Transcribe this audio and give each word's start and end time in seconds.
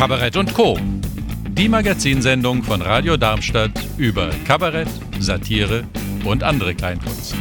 Kabarett 0.00 0.38
und 0.38 0.54
Co. 0.54 0.78
Die 1.50 1.68
Magazinsendung 1.68 2.62
von 2.62 2.80
Radio 2.80 3.18
Darmstadt 3.18 3.70
über 3.98 4.30
Kabarett, 4.46 4.88
Satire 5.18 5.84
und 6.24 6.42
andere 6.42 6.74
Kleinkunst. 6.74 7.34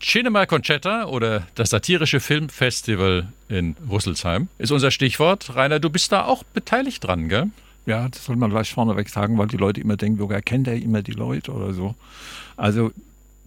Cinema 0.00 0.46
Conchetta 0.46 1.04
oder 1.04 1.46
das 1.54 1.68
satirische 1.68 2.18
Filmfestival 2.18 3.28
in 3.50 3.76
Rüsselsheim 3.90 4.48
ist 4.56 4.72
unser 4.72 4.90
Stichwort. 4.90 5.54
Rainer, 5.54 5.80
du 5.80 5.90
bist 5.90 6.12
da 6.12 6.24
auch 6.24 6.44
beteiligt 6.44 7.04
dran, 7.04 7.28
gell? 7.28 7.50
Ja, 7.84 8.08
das 8.08 8.24
soll 8.24 8.36
man 8.36 8.48
gleich 8.48 8.72
vorneweg 8.72 9.10
sagen, 9.10 9.36
weil 9.36 9.48
die 9.48 9.58
Leute 9.58 9.82
immer 9.82 9.98
denken, 9.98 10.18
woher 10.18 10.40
kennt 10.40 10.66
er 10.66 10.76
immer 10.76 11.02
die 11.02 11.12
Leute 11.12 11.52
oder 11.52 11.74
so. 11.74 11.94
Also 12.56 12.90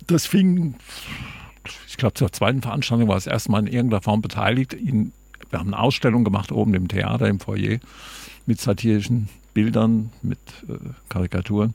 das 0.06 0.28
fing, 0.28 0.76
ich 1.96 1.98
glaube 1.98 2.14
zur 2.16 2.30
zweiten 2.30 2.62
Veranstaltung 2.62 3.08
war 3.08 3.16
es 3.16 3.26
erstmal 3.26 3.62
in 3.62 3.68
irgendeiner 3.74 4.02
Form 4.02 4.22
beteiligt. 4.22 4.76
wir 4.76 5.60
haben 5.60 5.74
eine 5.74 5.80
Ausstellung 5.80 6.26
gemacht 6.26 6.52
oben 6.52 6.74
im 6.74 6.90
Theater, 6.90 7.26
im 7.30 7.40
Foyer 7.40 7.80
mit 8.46 8.60
satirischen 8.60 9.30
Bildern, 9.54 10.12
mit 10.22 10.40
äh, 10.68 10.74
Karikaturen. 11.08 11.74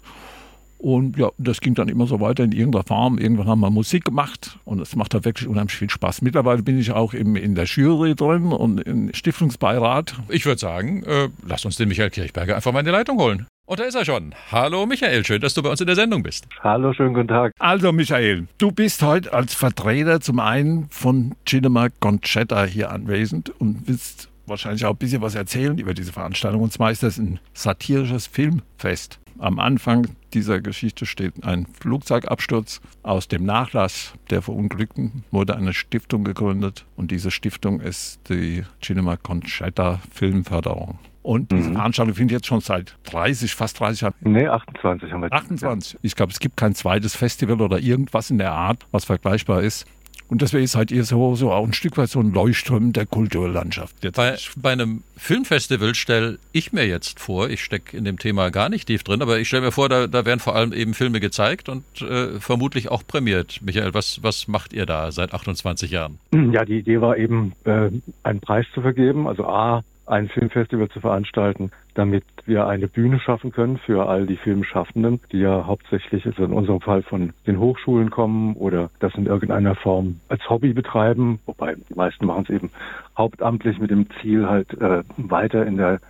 Und 0.77 1.16
ja, 1.16 1.30
das 1.38 1.62
ging 1.62 1.74
dann 1.74 1.88
immer 1.88 2.06
so 2.06 2.20
weiter 2.20 2.45
in 2.45 2.52
irgendeiner 2.52 2.84
Form. 2.84 3.16
Irgendwann 3.16 3.46
haben 3.46 3.60
wir 3.60 3.70
Musik 3.70 4.05
gemacht 4.05 4.59
und 4.66 4.79
es 4.80 4.95
macht 4.95 5.15
da 5.15 5.24
wirklich 5.24 5.48
unheimlich 5.48 5.77
viel 5.77 5.88
Spaß. 5.88 6.21
Mittlerweile 6.21 6.62
bin 6.62 6.79
ich 6.79 6.93
auch 6.93 7.15
im, 7.15 7.34
in 7.37 7.55
der 7.55 7.65
Jury 7.65 8.15
drin 8.15 8.52
und 8.52 8.80
im 8.80 9.15
Stiftungsbeirat. 9.15 10.21
Ich 10.29 10.45
würde 10.45 10.60
sagen, 10.60 11.02
äh, 11.05 11.30
lasst 11.46 11.65
uns 11.65 11.77
den 11.77 11.88
Michael 11.88 12.10
Kirchberger 12.10 12.57
einfach 12.57 12.73
mal 12.73 12.80
in 12.80 12.87
die 12.87 12.93
Leitung 12.93 13.18
holen. 13.18 13.46
Und 13.70 13.79
da 13.79 13.84
ist 13.84 13.95
er 13.95 14.05
schon. 14.05 14.34
Hallo 14.51 14.84
Michael, 14.84 15.24
schön, 15.24 15.41
dass 15.41 15.55
du 15.55 15.62
bei 15.62 15.70
uns 15.70 15.80
in 15.80 15.87
der 15.87 15.95
Sendung 15.95 16.24
bist. 16.24 16.48
Hallo, 16.59 16.92
schönen 16.92 17.15
guten 17.15 17.29
Tag. 17.29 17.52
Also 17.60 17.93
Michael, 17.93 18.49
du 18.59 18.73
bist 18.73 19.01
heute 19.01 19.32
als 19.32 19.54
Vertreter 19.54 20.21
zum 20.21 20.40
einen 20.40 20.88
von 20.90 21.37
Cinema 21.46 21.87
Conchetta 22.01 22.65
hier 22.65 22.90
anwesend 22.90 23.51
und 23.60 23.87
willst 23.87 24.29
wahrscheinlich 24.46 24.85
auch 24.87 24.90
ein 24.90 24.96
bisschen 24.96 25.23
was 25.23 25.37
erzählen 25.37 25.79
über 25.79 25.95
diese 25.95 26.12
Veranstaltung. 26.12 26.62
Und 26.62 26.73
zwar 26.73 26.90
ist 26.90 27.04
das 27.04 27.18
ein 27.18 27.38
satirisches 27.54 28.27
Filmfest. 28.27 29.21
Am 29.41 29.59
Anfang 29.59 30.07
dieser 30.35 30.60
Geschichte 30.60 31.07
steht 31.07 31.45
ein 31.45 31.66
Flugzeugabsturz. 31.80 32.83
Aus 33.02 33.27
dem 33.27 33.45
Nachlass 33.45 34.13
der 34.29 34.43
Verunglückten 34.43 35.24
wurde 35.30 35.57
eine 35.57 35.73
Stiftung 35.73 36.24
gegründet 36.24 36.85
und 36.95 37.10
diese 37.10 37.30
Stiftung 37.30 37.80
ist 37.80 38.21
die 38.29 38.65
Cinema 38.83 39.16
Conchetta 39.16 40.01
Filmförderung. 40.13 40.99
Und 41.23 41.52
diese 41.52 41.71
mhm. 41.71 41.74
Veranstaltung 41.74 42.15
findet 42.15 42.33
jetzt 42.33 42.46
schon 42.46 42.61
seit 42.61 42.96
30, 43.05 43.55
fast 43.55 43.80
30 43.80 44.02
Jahren. 44.02 44.15
Nee, 44.21 44.46
28 44.46 45.11
haben 45.11 45.23
wir. 45.23 45.33
28. 45.33 45.99
Ich 46.02 46.16
glaube, 46.16 46.33
es 46.33 46.38
gibt 46.38 46.59
kein 46.59 46.74
zweites 46.74 47.16
Festival 47.16 47.63
oder 47.63 47.79
irgendwas 47.79 48.30
in 48.30 48.37
der 48.37 48.52
Art, 48.52 48.87
was 48.91 49.07
vergleichbar 49.07 49.63
ist. 49.63 49.87
Und 50.30 50.42
deswegen 50.42 50.68
seid 50.68 50.92
ihr 50.92 51.02
so, 51.02 51.34
so 51.34 51.50
auch 51.50 51.66
ein 51.66 51.73
Stück 51.73 51.98
weit 51.98 52.09
so 52.09 52.20
ein 52.20 52.32
Leuchtturm 52.32 52.92
der 52.92 53.04
Kulturlandschaft. 53.04 53.96
Bei, 54.14 54.37
bei, 54.56 54.70
einem 54.70 55.02
Filmfestival 55.16 55.96
stelle 55.96 56.38
ich 56.52 56.72
mir 56.72 56.87
jetzt 56.87 57.18
vor, 57.18 57.50
ich 57.50 57.64
stecke 57.64 57.96
in 57.96 58.04
dem 58.04 58.16
Thema 58.16 58.50
gar 58.50 58.68
nicht 58.68 58.87
tief 58.87 59.02
drin, 59.02 59.22
aber 59.22 59.40
ich 59.40 59.48
stelle 59.48 59.62
mir 59.62 59.72
vor, 59.72 59.88
da, 59.88 60.06
da, 60.06 60.24
werden 60.24 60.38
vor 60.38 60.54
allem 60.54 60.72
eben 60.72 60.95
Filme 60.95 61.18
gezeigt 61.18 61.68
und 61.68 61.84
äh, 62.02 62.38
vermutlich 62.38 62.92
auch 62.92 63.04
prämiert. 63.04 63.59
Michael, 63.62 63.92
was, 63.92 64.22
was 64.22 64.47
macht 64.47 64.72
ihr 64.72 64.87
da 64.87 65.10
seit 65.10 65.34
28 65.34 65.91
Jahren? 65.91 66.20
Ja, 66.53 66.65
die 66.65 66.78
Idee 66.78 67.00
war 67.00 67.16
eben, 67.16 67.53
äh, 67.65 67.91
einen 68.22 68.41
Preis 68.41 68.66
zu 68.72 68.82
vergeben. 68.82 69.26
Also 69.26 69.47
A, 69.47 69.82
ein 70.06 70.28
Filmfestival 70.28 70.88
zu 70.91 71.00
veranstalten, 71.00 71.72
damit 71.94 72.25
wir 72.47 72.66
eine 72.66 72.88
Bühne 72.88 73.21
schaffen 73.21 73.53
können 73.53 73.78
für 73.78 74.09
all 74.09 74.27
die 74.27 74.37
Filmschaffenden, 74.37 75.21
die 75.33 75.38
ja 75.38 75.66
hauptsächlich 75.66 76.27
also 76.27 76.44
in 76.44 76.53
unserem 76.53 76.81
Fall 76.81 77.03
von 77.03 77.33
den 77.47 77.59
Hochschulen 77.59 78.10
kommen 78.10 78.55
oder 78.55 78.91
das 79.00 79.15
in 79.15 79.27
irgendeiner 79.27 79.75
Form 79.75 80.21
als 80.28 80.49
Hobby 80.49 80.72
betreiben, 80.72 81.41
wobei 81.47 81.75
die 81.75 81.95
meisten 81.95 82.27
machen 82.27 82.45
es 82.45 82.50
eben 82.50 82.71
hauptamtlich 83.17 83.79
mit 83.79 83.91
dem 83.91 84.06
Ziel 84.21 84.49
halt 84.49 84.73
äh, 84.81 85.03
weiter 85.17 85.67
in 85.67 85.77
der 85.77 86.00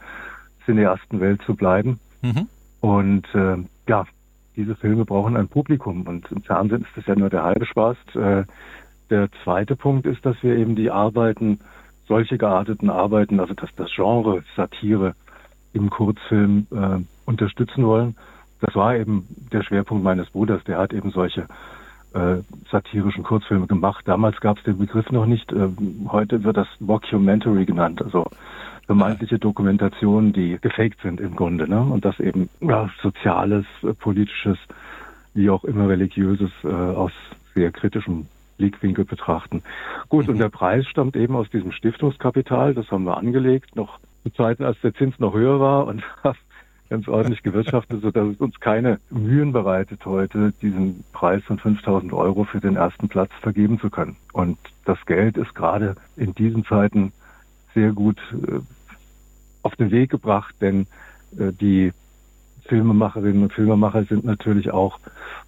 Cineastenwelt 0.64 1.42
zu 1.42 1.54
bleiben. 1.54 1.98
Mhm. 2.22 2.48
Und 2.80 3.26
äh, 3.34 3.56
ja, 3.88 4.06
diese 4.56 4.74
Filme 4.76 5.04
brauchen 5.04 5.36
ein 5.36 5.48
Publikum 5.48 6.06
und 6.06 6.30
im 6.30 6.42
Fernsehen 6.42 6.82
ist 6.82 6.96
das 6.96 7.06
ja 7.06 7.16
nur 7.16 7.30
der 7.30 7.42
halbe 7.42 7.66
Spaß. 7.66 7.96
Äh, 8.14 8.44
der 9.10 9.28
zweite 9.42 9.76
Punkt 9.76 10.06
ist, 10.06 10.24
dass 10.24 10.40
wir 10.42 10.56
eben 10.56 10.76
die 10.76 10.90
Arbeiten 10.90 11.60
solche 12.06 12.38
gearteten 12.38 12.90
Arbeiten, 12.90 13.40
also 13.40 13.54
dass 13.54 13.70
das 13.76 13.88
Genre 13.94 14.42
Satire 14.56 15.14
im 15.72 15.90
Kurzfilm 15.90 16.66
äh, 16.70 16.98
unterstützen 17.26 17.86
wollen. 17.86 18.16
Das 18.60 18.74
war 18.74 18.96
eben 18.96 19.26
der 19.52 19.62
Schwerpunkt 19.62 20.04
meines 20.04 20.30
Bruders. 20.30 20.62
Der 20.64 20.78
hat 20.78 20.92
eben 20.92 21.10
solche 21.10 21.46
äh, 22.12 22.38
satirischen 22.70 23.22
Kurzfilme 23.22 23.66
gemacht. 23.66 24.06
Damals 24.06 24.40
gab 24.40 24.58
es 24.58 24.64
den 24.64 24.78
Begriff 24.78 25.10
noch 25.10 25.26
nicht. 25.26 25.52
Äh, 25.52 25.68
heute 26.08 26.44
wird 26.44 26.56
das 26.56 26.68
Mockumentary 26.80 27.64
genannt, 27.64 28.02
also 28.02 28.26
vermeintliche 28.86 29.38
Dokumentationen, 29.38 30.32
die 30.32 30.58
gefaked 30.60 31.00
sind 31.02 31.20
im 31.20 31.36
Grunde. 31.36 31.68
Ne? 31.68 31.80
Und 31.80 32.04
das 32.04 32.18
eben 32.18 32.48
ja, 32.60 32.90
soziales, 33.00 33.64
äh, 33.82 33.94
politisches, 33.94 34.58
wie 35.34 35.48
auch 35.48 35.64
immer 35.64 35.88
religiöses 35.88 36.50
äh, 36.64 36.68
aus 36.68 37.12
sehr 37.54 37.70
kritischem 37.70 38.26
Blickwinkel 38.58 39.04
betrachten. 39.04 39.62
Gut, 40.08 40.26
mhm. 40.26 40.32
und 40.32 40.38
der 40.38 40.48
Preis 40.48 40.86
stammt 40.86 41.16
eben 41.16 41.36
aus 41.36 41.48
diesem 41.50 41.72
Stiftungskapital, 41.72 42.74
das 42.74 42.90
haben 42.90 43.04
wir 43.04 43.16
angelegt, 43.16 43.76
noch 43.76 44.00
zu 44.22 44.30
Zeiten, 44.30 44.64
als 44.64 44.80
der 44.80 44.94
Zins 44.94 45.18
noch 45.18 45.34
höher 45.34 45.60
war 45.60 45.86
und 45.86 46.02
ganz 46.90 47.06
ordentlich 47.08 47.42
gewirtschaftet, 47.42 48.02
sodass 48.02 48.28
es 48.28 48.40
uns 48.40 48.58
keine 48.60 48.98
Mühen 49.10 49.52
bereitet, 49.52 50.04
heute 50.04 50.52
diesen 50.60 51.04
Preis 51.12 51.42
von 51.44 51.58
5000 51.58 52.12
Euro 52.12 52.44
für 52.44 52.60
den 52.60 52.76
ersten 52.76 53.08
Platz 53.08 53.30
vergeben 53.40 53.78
zu 53.78 53.90
können. 53.90 54.16
Und 54.32 54.58
das 54.84 54.98
Geld 55.06 55.36
ist 55.36 55.54
gerade 55.54 55.94
in 56.16 56.34
diesen 56.34 56.64
Zeiten 56.64 57.12
sehr 57.74 57.92
gut 57.92 58.18
äh, 58.32 58.58
auf 59.62 59.76
den 59.76 59.92
Weg 59.92 60.10
gebracht, 60.10 60.54
denn 60.60 60.86
äh, 61.38 61.52
die 61.52 61.92
Filmemacherinnen 62.64 63.44
und 63.44 63.52
Filmemacher 63.52 64.04
sind 64.04 64.24
natürlich 64.24 64.70
auch 64.72 64.98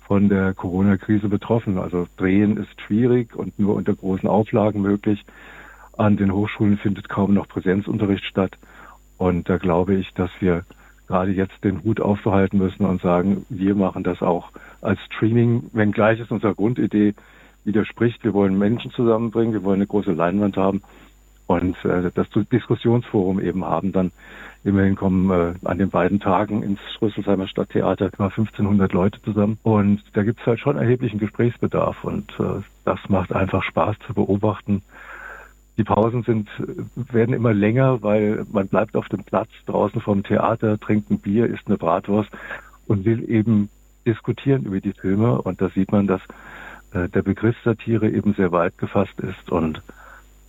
von 0.06 0.28
der 0.28 0.54
Corona-Krise 0.54 1.28
betroffen. 1.28 1.78
Also 1.78 2.06
Drehen 2.16 2.56
ist 2.56 2.80
schwierig 2.80 3.34
und 3.34 3.58
nur 3.58 3.74
unter 3.74 3.94
großen 3.94 4.28
Auflagen 4.28 4.82
möglich. 4.82 5.24
An 5.96 6.16
den 6.16 6.32
Hochschulen 6.32 6.78
findet 6.78 7.08
kaum 7.08 7.34
noch 7.34 7.48
Präsenzunterricht 7.48 8.24
statt. 8.24 8.52
Und 9.18 9.48
da 9.48 9.58
glaube 9.58 9.94
ich, 9.94 10.12
dass 10.14 10.30
wir 10.40 10.64
gerade 11.06 11.32
jetzt 11.32 11.62
den 11.62 11.82
Hut 11.84 12.00
aufbehalten 12.00 12.58
müssen 12.58 12.86
und 12.86 13.02
sagen, 13.02 13.44
wir 13.48 13.74
machen 13.74 14.02
das 14.02 14.22
auch 14.22 14.50
als 14.80 15.00
Streaming, 15.06 15.70
wenngleich 15.72 16.20
es 16.20 16.30
unserer 16.30 16.54
Grundidee 16.54 17.14
widerspricht. 17.64 18.24
Wir 18.24 18.32
wollen 18.32 18.58
Menschen 18.58 18.90
zusammenbringen, 18.92 19.52
wir 19.52 19.62
wollen 19.62 19.80
eine 19.80 19.86
große 19.86 20.12
Leinwand 20.12 20.56
haben 20.56 20.82
und 21.46 21.76
äh, 21.84 22.10
das 22.14 22.28
Diskussionsforum 22.50 23.40
eben 23.40 23.64
haben 23.64 23.92
dann 23.92 24.10
Immerhin 24.64 24.94
kommen 24.94 25.30
äh, 25.30 25.54
an 25.64 25.78
den 25.78 25.90
beiden 25.90 26.20
Tagen 26.20 26.62
ins 26.62 26.78
Rüsselsheimer 27.00 27.48
Stadttheater 27.48 28.10
immer 28.16 28.28
1500 28.28 28.92
Leute 28.92 29.20
zusammen. 29.22 29.58
Und 29.64 30.02
da 30.12 30.22
gibt 30.22 30.40
es 30.40 30.46
halt 30.46 30.60
schon 30.60 30.76
erheblichen 30.76 31.18
Gesprächsbedarf. 31.18 32.04
Und 32.04 32.30
äh, 32.38 32.62
das 32.84 33.00
macht 33.08 33.32
einfach 33.32 33.64
Spaß 33.64 33.96
zu 34.06 34.14
beobachten. 34.14 34.82
Die 35.78 35.84
Pausen 35.84 36.22
sind, 36.22 36.48
werden 36.96 37.34
immer 37.34 37.54
länger, 37.54 38.02
weil 38.02 38.44
man 38.52 38.68
bleibt 38.68 38.94
auf 38.94 39.08
dem 39.08 39.24
Platz 39.24 39.48
draußen 39.66 40.00
vom 40.00 40.22
Theater, 40.22 40.78
trinkt 40.78 41.10
ein 41.10 41.18
Bier, 41.18 41.46
isst 41.46 41.66
eine 41.66 41.78
Bratwurst 41.78 42.30
und 42.86 43.04
will 43.04 43.28
eben 43.30 43.70
diskutieren 44.04 44.64
über 44.64 44.80
die 44.80 44.92
Filme. 44.92 45.40
Und 45.40 45.62
da 45.62 45.70
sieht 45.70 45.90
man, 45.90 46.06
dass 46.06 46.20
äh, 46.92 47.08
der 47.08 47.22
Begriff 47.22 47.56
Satire 47.64 48.10
eben 48.10 48.34
sehr 48.34 48.52
weit 48.52 48.76
gefasst 48.78 49.18
ist 49.20 49.50
und 49.50 49.80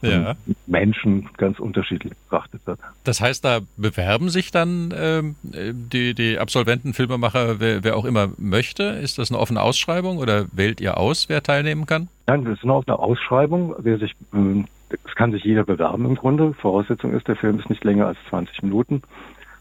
ja. 0.04 0.36
Menschen 0.68 1.30
ganz 1.38 1.60
unterschiedlich 1.60 2.14
betrachtet 2.14 2.62
wird. 2.66 2.80
Das 3.04 3.22
heißt, 3.22 3.46
da 3.46 3.60
bewerben 3.78 4.30
sich 4.30 4.52
dann 4.52 4.94
ähm, 4.96 5.36
die, 5.44 6.14
die 6.14 6.38
Absolventen, 6.40 6.94
Filmemacher, 6.94 7.60
wer, 7.60 7.84
wer, 7.84 7.96
auch 7.96 8.06
immer 8.06 8.30
möchte? 8.38 8.84
Ist 8.84 9.18
das 9.18 9.32
eine 9.32 9.40
offene 9.40 9.62
Ausschreibung 9.62 10.18
oder 10.18 10.46
wählt 10.52 10.82
ihr 10.82 10.98
aus, 10.98 11.30
wer 11.30 11.42
teilnehmen 11.42 11.86
kann? 11.86 12.10
Nein, 12.28 12.44
das 12.44 12.58
ist 12.58 12.64
eine 12.64 12.74
offene 12.74 13.00
Ausschreibung. 13.00 13.76
Wer 13.80 13.98
sich, 13.98 14.14
ähm, 14.34 14.66
es 15.06 15.16
kann 15.16 15.32
sich 15.32 15.44
jeder 15.44 15.64
bewerben 15.64 16.06
im 16.06 16.16
Grunde. 16.16 16.54
Voraussetzung 16.54 17.14
ist, 17.14 17.28
der 17.28 17.36
Film 17.36 17.60
ist 17.60 17.70
nicht 17.70 17.84
länger 17.84 18.08
als 18.08 18.18
20 18.30 18.64
Minuten 18.64 19.02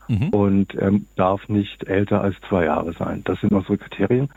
mhm. 0.08 0.28
und 0.30 0.74
er 0.74 0.92
darf 1.16 1.48
nicht 1.48 1.84
älter 1.84 2.20
als 2.20 2.36
zwei 2.48 2.64
Jahre 2.64 2.92
sein. 2.92 3.22
Das 3.24 3.40
sind 3.40 3.52
unsere 3.52 3.78
Kriterien. 3.78 4.30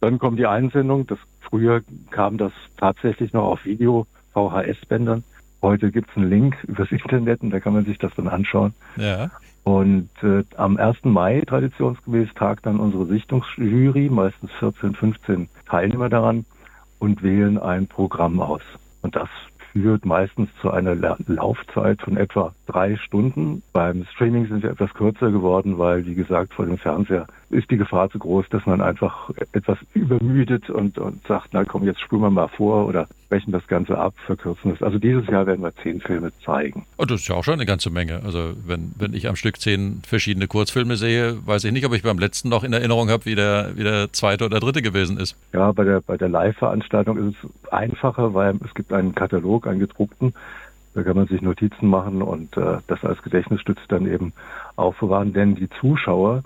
Dann 0.00 0.18
kommt 0.18 0.38
die 0.38 0.46
Einsendung. 0.46 1.06
Das, 1.06 1.18
früher 1.40 1.82
kam 2.10 2.38
das 2.38 2.52
tatsächlich 2.76 3.32
noch 3.32 3.44
auf 3.44 3.64
Video 3.64 4.06
VHS-Bändern. 4.32 5.24
Heute 5.60 5.90
gibt 5.90 6.10
es 6.10 6.16
einen 6.16 6.30
Link 6.30 6.56
übers 6.64 6.92
Internet 6.92 7.42
und 7.42 7.50
da 7.50 7.58
kann 7.58 7.72
man 7.72 7.84
sich 7.84 7.98
das 7.98 8.14
dann 8.14 8.28
anschauen. 8.28 8.74
Ja. 8.96 9.30
Und 9.64 10.08
äh, 10.22 10.44
am 10.56 10.76
1. 10.76 11.04
Mai 11.04 11.42
traditionsgemäß 11.46 12.28
tagt 12.34 12.64
dann 12.64 12.78
unsere 12.78 13.06
Sichtungsjury, 13.06 14.08
meistens 14.08 14.50
14, 14.60 14.94
15 14.94 15.48
Teilnehmer 15.66 16.08
daran 16.08 16.46
und 17.00 17.22
wählen 17.22 17.58
ein 17.58 17.86
Programm 17.86 18.40
aus. 18.40 18.62
Und 19.02 19.16
das 19.16 19.28
führt 19.72 20.04
meistens 20.04 20.48
zu 20.60 20.70
einer 20.70 20.94
Laufzeit 20.94 22.00
von 22.02 22.16
etwa 22.16 22.54
drei 22.66 22.96
Stunden. 22.96 23.62
Beim 23.72 24.04
Streaming 24.14 24.46
sind 24.46 24.62
wir 24.62 24.70
etwas 24.70 24.92
kürzer 24.94 25.30
geworden, 25.30 25.78
weil, 25.78 26.06
wie 26.06 26.14
gesagt, 26.14 26.54
vor 26.54 26.66
dem 26.66 26.78
Fernseher 26.78 27.26
ist 27.50 27.70
die 27.70 27.76
Gefahr 27.76 28.10
zu 28.10 28.18
groß, 28.18 28.46
dass 28.50 28.66
man 28.66 28.80
einfach 28.80 29.30
etwas 29.52 29.78
übermüdet 29.94 30.68
und, 30.68 30.98
und 30.98 31.26
sagt, 31.26 31.48
na 31.52 31.64
komm, 31.64 31.84
jetzt 31.84 32.00
spulen 32.00 32.22
wir 32.22 32.30
mal 32.30 32.48
vor 32.48 32.86
oder 32.86 33.08
brechen 33.28 33.52
das 33.52 33.66
Ganze 33.66 33.96
ab, 33.96 34.14
verkürzen 34.26 34.72
es. 34.72 34.82
Also 34.82 34.98
dieses 34.98 35.26
Jahr 35.28 35.46
werden 35.46 35.62
wir 35.62 35.74
zehn 35.82 36.00
Filme 36.00 36.30
zeigen. 36.44 36.80
Und 36.96 37.04
oh, 37.04 37.04
das 37.04 37.20
ist 37.22 37.28
ja 37.28 37.36
auch 37.36 37.44
schon 37.44 37.54
eine 37.54 37.66
ganze 37.66 37.90
Menge. 37.90 38.22
Also 38.24 38.52
wenn, 38.66 38.92
wenn 38.98 39.14
ich 39.14 39.28
am 39.28 39.36
Stück 39.36 39.60
zehn 39.60 40.02
verschiedene 40.06 40.46
Kurzfilme 40.46 40.96
sehe, 40.96 41.38
weiß 41.46 41.64
ich 41.64 41.72
nicht, 41.72 41.86
ob 41.86 41.94
ich 41.94 42.02
beim 42.02 42.18
letzten 42.18 42.48
noch 42.48 42.64
in 42.64 42.72
Erinnerung 42.72 43.08
habe, 43.08 43.24
wie 43.24 43.34
der, 43.34 43.72
wie 43.76 43.84
der 43.84 44.12
zweite 44.12 44.44
oder 44.44 44.60
dritte 44.60 44.82
gewesen 44.82 45.18
ist. 45.18 45.36
Ja, 45.52 45.72
bei 45.72 45.84
der, 45.84 46.00
bei 46.00 46.16
der 46.16 46.28
Live-Veranstaltung 46.28 47.30
ist 47.30 47.36
es 47.42 47.72
einfacher, 47.72 48.34
weil 48.34 48.56
es 48.64 48.74
gibt 48.74 48.92
einen 48.92 49.14
Katalog, 49.14 49.66
einen 49.66 49.80
gedruckten, 49.80 50.34
da 50.94 51.02
kann 51.02 51.16
man 51.16 51.28
sich 51.28 51.40
Notizen 51.42 51.88
machen 51.88 52.22
und 52.22 52.56
äh, 52.56 52.78
das 52.88 53.04
als 53.04 53.22
Gedächtnisstütze 53.22 53.82
dann 53.88 54.06
eben 54.06 54.32
aufbewahren, 54.76 55.32
denn 55.32 55.54
die 55.54 55.68
Zuschauer 55.80 56.42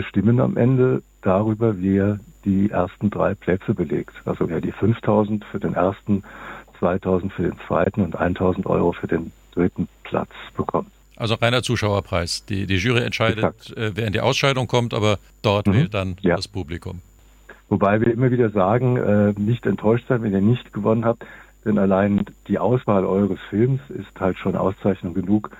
bestimmen 0.00 0.40
am 0.40 0.56
Ende 0.56 1.02
darüber, 1.20 1.74
wer 1.78 2.18
die 2.46 2.70
ersten 2.70 3.10
drei 3.10 3.34
Plätze 3.34 3.74
belegt. 3.74 4.14
Also 4.24 4.48
wer 4.48 4.62
die 4.62 4.72
5000 4.72 5.44
für 5.44 5.60
den 5.60 5.74
ersten, 5.74 6.22
2000 6.78 7.30
für 7.30 7.42
den 7.42 7.56
zweiten 7.66 8.00
und 8.00 8.16
1000 8.16 8.64
Euro 8.64 8.92
für 8.92 9.06
den 9.06 9.30
dritten 9.54 9.88
Platz 10.04 10.30
bekommt. 10.56 10.88
Also 11.16 11.34
reiner 11.34 11.62
Zuschauerpreis. 11.62 12.46
Die, 12.46 12.66
die 12.66 12.76
Jury 12.76 13.02
entscheidet, 13.02 13.76
äh, 13.76 13.90
wer 13.94 14.06
in 14.06 14.14
die 14.14 14.22
Ausscheidung 14.22 14.68
kommt, 14.68 14.94
aber 14.94 15.18
dort 15.42 15.66
mhm. 15.66 15.74
wählt 15.74 15.92
dann 15.92 16.16
ja. 16.22 16.36
das 16.36 16.48
Publikum. 16.48 17.02
Wobei 17.68 18.00
wir 18.00 18.10
immer 18.10 18.30
wieder 18.30 18.48
sagen, 18.48 18.96
äh, 18.96 19.34
nicht 19.38 19.66
enttäuscht 19.66 20.06
sein, 20.08 20.22
wenn 20.22 20.32
ihr 20.32 20.40
nicht 20.40 20.72
gewonnen 20.72 21.04
habt, 21.04 21.26
denn 21.66 21.76
allein 21.76 22.24
die 22.48 22.58
Auswahl 22.58 23.04
eures 23.04 23.38
Films 23.50 23.82
ist 23.90 24.18
halt 24.18 24.38
schon 24.38 24.56
Auszeichnung 24.56 25.12
genug, 25.12 25.50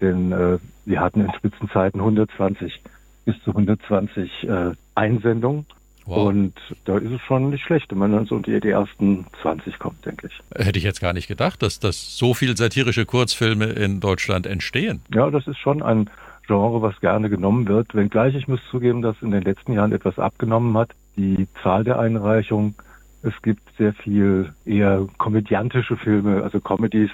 denn 0.00 0.32
äh, 0.32 0.58
wir 0.86 1.00
hatten 1.00 1.20
in 1.20 1.32
Spitzenzeiten 1.34 2.00
120 2.00 2.80
bis 3.24 3.34
zu 3.44 3.50
120 3.50 4.44
äh, 4.44 4.72
Einsendungen. 4.94 5.66
Wow. 6.04 6.28
Und 6.28 6.54
da 6.84 6.98
ist 6.98 7.12
es 7.12 7.20
schon 7.20 7.50
nicht 7.50 7.64
schlecht, 7.64 7.90
wenn 7.92 7.98
man 7.98 8.12
dann 8.12 8.26
so 8.26 8.34
unter 8.34 8.58
die 8.58 8.68
ersten 8.68 9.24
20 9.40 9.78
kommt, 9.78 10.04
denke 10.04 10.26
ich. 10.26 10.64
Hätte 10.66 10.78
ich 10.78 10.84
jetzt 10.84 11.00
gar 11.00 11.12
nicht 11.12 11.28
gedacht, 11.28 11.62
dass, 11.62 11.78
dass 11.78 12.18
so 12.18 12.34
viele 12.34 12.56
satirische 12.56 13.06
Kurzfilme 13.06 13.66
in 13.66 14.00
Deutschland 14.00 14.46
entstehen. 14.46 15.00
Ja, 15.14 15.30
das 15.30 15.46
ist 15.46 15.58
schon 15.58 15.80
ein 15.80 16.10
Genre, 16.48 16.82
was 16.82 16.98
gerne 17.00 17.30
genommen 17.30 17.68
wird. 17.68 17.94
Wenngleich 17.94 18.34
ich 18.34 18.48
muss 18.48 18.60
zugeben, 18.70 19.00
dass 19.00 19.14
in 19.22 19.30
den 19.30 19.42
letzten 19.42 19.74
Jahren 19.74 19.92
etwas 19.92 20.18
abgenommen 20.18 20.76
hat. 20.76 20.90
Die 21.16 21.46
Zahl 21.62 21.84
der 21.84 22.00
Einreichungen. 22.00 22.74
Es 23.22 23.40
gibt 23.42 23.62
sehr 23.78 23.92
viel 23.92 24.52
eher 24.64 25.06
komödiantische 25.18 25.96
Filme, 25.96 26.42
also 26.42 26.60
Comedies, 26.60 27.10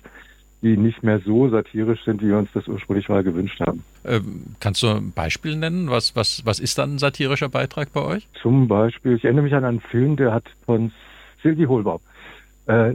die 0.62 0.76
nicht 0.76 1.02
mehr 1.02 1.20
so 1.20 1.48
satirisch 1.48 2.04
sind, 2.04 2.20
wie 2.20 2.28
wir 2.28 2.38
uns 2.38 2.50
das 2.52 2.66
ursprünglich 2.66 3.08
mal 3.08 3.22
gewünscht 3.22 3.60
haben. 3.60 3.84
Ähm, 4.04 4.42
kannst 4.60 4.82
du 4.82 4.88
ein 4.88 5.12
Beispiel 5.12 5.56
nennen? 5.56 5.90
Was, 5.90 6.16
was, 6.16 6.44
was 6.44 6.58
ist 6.58 6.78
dann 6.78 6.96
ein 6.96 6.98
satirischer 6.98 7.48
Beitrag 7.48 7.92
bei 7.92 8.02
euch? 8.02 8.28
Zum 8.42 8.66
Beispiel, 8.66 9.14
ich 9.14 9.24
erinnere 9.24 9.44
mich 9.44 9.54
an 9.54 9.64
einen 9.64 9.80
Film, 9.80 10.16
der 10.16 10.32
hat 10.32 10.44
von 10.66 10.90
Sylvie 11.42 11.66
Holbaum 11.66 12.00
äh, 12.68 12.94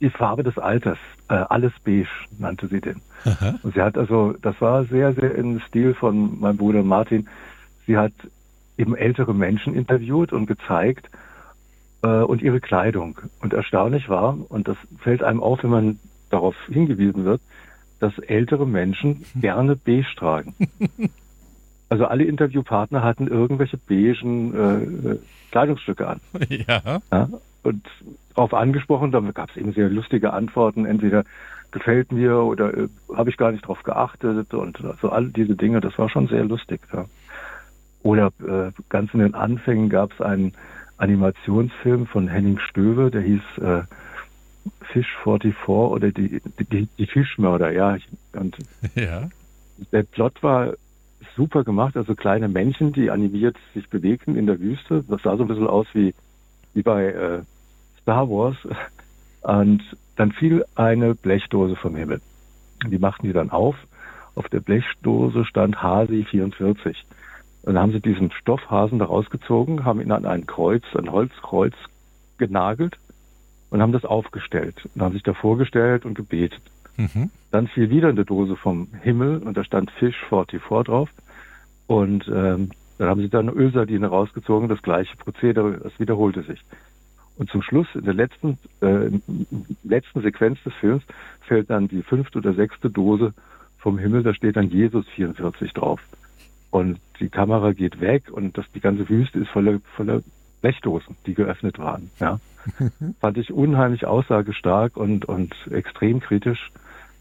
die 0.00 0.10
Farbe 0.10 0.44
des 0.44 0.56
Alters, 0.58 0.98
äh, 1.28 1.34
alles 1.34 1.72
beige 1.84 2.08
nannte 2.38 2.68
sie 2.68 2.80
den. 2.80 3.02
Aha. 3.24 3.58
Und 3.62 3.74
sie 3.74 3.82
hat 3.82 3.98
also, 3.98 4.34
das 4.40 4.60
war 4.60 4.84
sehr, 4.84 5.12
sehr 5.12 5.34
im 5.34 5.60
Stil 5.60 5.94
von 5.94 6.38
meinem 6.40 6.56
Bruder 6.56 6.82
Martin. 6.82 7.28
Sie 7.86 7.96
hat 7.96 8.12
eben 8.76 8.94
ältere 8.94 9.34
Menschen 9.34 9.74
interviewt 9.74 10.32
und 10.32 10.46
gezeigt 10.46 11.10
äh, 12.02 12.08
und 12.08 12.42
ihre 12.42 12.60
Kleidung. 12.60 13.18
Und 13.40 13.52
erstaunlich 13.52 14.08
war, 14.08 14.38
und 14.48 14.68
das 14.68 14.76
fällt 15.00 15.22
einem 15.24 15.42
auf, 15.42 15.64
wenn 15.64 15.70
man 15.70 15.98
darauf 16.30 16.54
hingewiesen 16.66 17.24
wird, 17.24 17.40
dass 18.00 18.16
ältere 18.18 18.66
Menschen 18.66 19.24
gerne 19.40 19.76
beige 19.76 20.14
tragen. 20.16 20.54
Also 21.90 22.04
alle 22.04 22.24
Interviewpartner 22.24 23.02
hatten 23.02 23.28
irgendwelche 23.28 23.78
beigen 23.78 24.54
äh, 24.54 25.16
Kleidungsstücke 25.50 26.06
an. 26.06 26.20
Ja. 26.50 27.00
ja. 27.10 27.28
Und 27.62 27.86
darauf 28.34 28.54
angesprochen, 28.54 29.10
da 29.10 29.20
gab 29.20 29.50
es 29.50 29.56
eben 29.56 29.72
sehr 29.72 29.88
lustige 29.88 30.32
Antworten, 30.32 30.84
entweder 30.84 31.24
gefällt 31.70 32.12
mir 32.12 32.36
oder 32.38 32.76
äh, 32.76 32.88
habe 33.14 33.30
ich 33.30 33.36
gar 33.36 33.52
nicht 33.52 33.64
darauf 33.64 33.82
geachtet 33.82 34.54
und 34.54 34.84
also 34.84 35.10
all 35.10 35.28
diese 35.28 35.56
Dinge, 35.56 35.80
das 35.80 35.98
war 35.98 36.08
schon 36.08 36.28
sehr 36.28 36.44
lustig. 36.44 36.80
Ja. 36.92 37.06
Oder 38.02 38.32
äh, 38.46 38.70
ganz 38.88 39.12
in 39.12 39.20
den 39.20 39.34
Anfängen 39.34 39.88
gab 39.88 40.12
es 40.12 40.20
einen 40.20 40.52
Animationsfilm 40.98 42.06
von 42.06 42.28
Henning 42.28 42.58
Stöwe, 42.58 43.10
der 43.10 43.22
hieß 43.22 43.58
äh, 43.58 43.82
Fish 44.92 45.08
44 45.22 45.68
oder 45.68 46.10
die, 46.10 46.40
die, 46.70 46.88
die 46.98 47.06
Fischmörder, 47.06 47.70
ja. 47.72 47.96
Und 48.32 48.56
ja. 48.94 49.28
der 49.92 50.02
Plot 50.02 50.42
war 50.42 50.74
super 51.36 51.64
gemacht, 51.64 51.96
also 51.96 52.14
kleine 52.14 52.48
Männchen, 52.48 52.92
die 52.92 53.10
animiert 53.10 53.56
sich 53.74 53.88
bewegten 53.88 54.36
in 54.36 54.46
der 54.46 54.60
Wüste. 54.60 55.04
Das 55.08 55.22
sah 55.22 55.36
so 55.36 55.44
ein 55.44 55.48
bisschen 55.48 55.66
aus 55.66 55.86
wie, 55.92 56.14
wie 56.74 56.82
bei 56.82 57.06
äh, 57.06 57.42
Star 58.02 58.28
Wars. 58.28 58.56
Und 59.42 59.82
dann 60.16 60.32
fiel 60.32 60.64
eine 60.74 61.14
Blechdose 61.14 61.76
vom 61.76 61.94
Himmel. 61.94 62.20
Die 62.86 62.98
machten 62.98 63.26
die 63.26 63.32
dann 63.32 63.50
auf. 63.50 63.76
Auf 64.34 64.48
der 64.48 64.60
Blechdose 64.60 65.44
stand 65.44 65.82
Hasi 65.82 66.24
44. 66.24 67.06
Und 67.62 67.74
dann 67.74 67.82
haben 67.82 67.92
sie 67.92 68.00
diesen 68.00 68.30
Stoffhasen 68.32 68.98
da 68.98 69.04
rausgezogen, 69.04 69.84
haben 69.84 70.00
ihn 70.00 70.12
an 70.12 70.24
ein 70.24 70.46
Kreuz, 70.46 70.84
ein 70.96 71.10
Holzkreuz 71.10 71.74
genagelt 72.38 72.98
und 73.70 73.82
haben 73.82 73.92
das 73.92 74.04
aufgestellt 74.04 74.88
und 74.94 75.02
haben 75.02 75.12
sich 75.12 75.22
da 75.22 75.34
vorgestellt 75.34 76.04
und 76.04 76.14
gebetet. 76.14 76.62
Mhm. 76.96 77.30
Dann 77.50 77.68
fiel 77.68 77.90
wieder 77.90 78.08
eine 78.08 78.24
Dose 78.24 78.56
vom 78.56 78.88
Himmel 79.02 79.38
und 79.38 79.56
da 79.56 79.64
stand 79.64 79.90
Fish 79.92 80.16
44 80.28 80.60
drauf. 80.84 81.10
Und 81.86 82.28
ähm, 82.28 82.70
dann 82.98 83.08
haben 83.08 83.20
sie 83.20 83.28
dann 83.28 83.48
eine 83.48 83.56
Ölsardine 83.56 84.08
rausgezogen, 84.08 84.68
das 84.68 84.82
gleiche 84.82 85.16
Prozedere, 85.16 85.78
das 85.78 85.98
wiederholte 85.98 86.42
sich. 86.42 86.60
Und 87.36 87.48
zum 87.50 87.62
Schluss, 87.62 87.86
in 87.94 88.04
der 88.04 88.14
letzten, 88.14 88.58
äh, 88.80 89.10
letzten 89.84 90.22
Sequenz 90.22 90.60
des 90.64 90.74
Films, 90.74 91.04
fällt 91.42 91.70
dann 91.70 91.86
die 91.86 92.02
fünfte 92.02 92.38
oder 92.38 92.52
sechste 92.52 92.90
Dose 92.90 93.32
vom 93.78 93.96
Himmel, 93.96 94.24
da 94.24 94.34
steht 94.34 94.56
dann 94.56 94.70
Jesus 94.70 95.06
44 95.14 95.72
drauf. 95.72 96.00
Und 96.70 96.98
die 97.20 97.28
Kamera 97.28 97.72
geht 97.72 98.00
weg 98.00 98.24
und 98.30 98.58
das, 98.58 98.66
die 98.74 98.80
ganze 98.80 99.08
Wüste 99.08 99.38
ist 99.38 99.48
voller, 99.48 99.78
voller 99.94 100.22
Blechdosen, 100.60 101.16
die 101.26 101.34
geöffnet 101.34 101.78
waren. 101.78 102.10
Ja. 102.20 102.40
Fand 103.20 103.38
ich 103.38 103.52
unheimlich 103.52 104.06
aussagestark 104.06 104.96
und, 104.96 105.24
und 105.24 105.54
extrem 105.70 106.20
kritisch. 106.20 106.70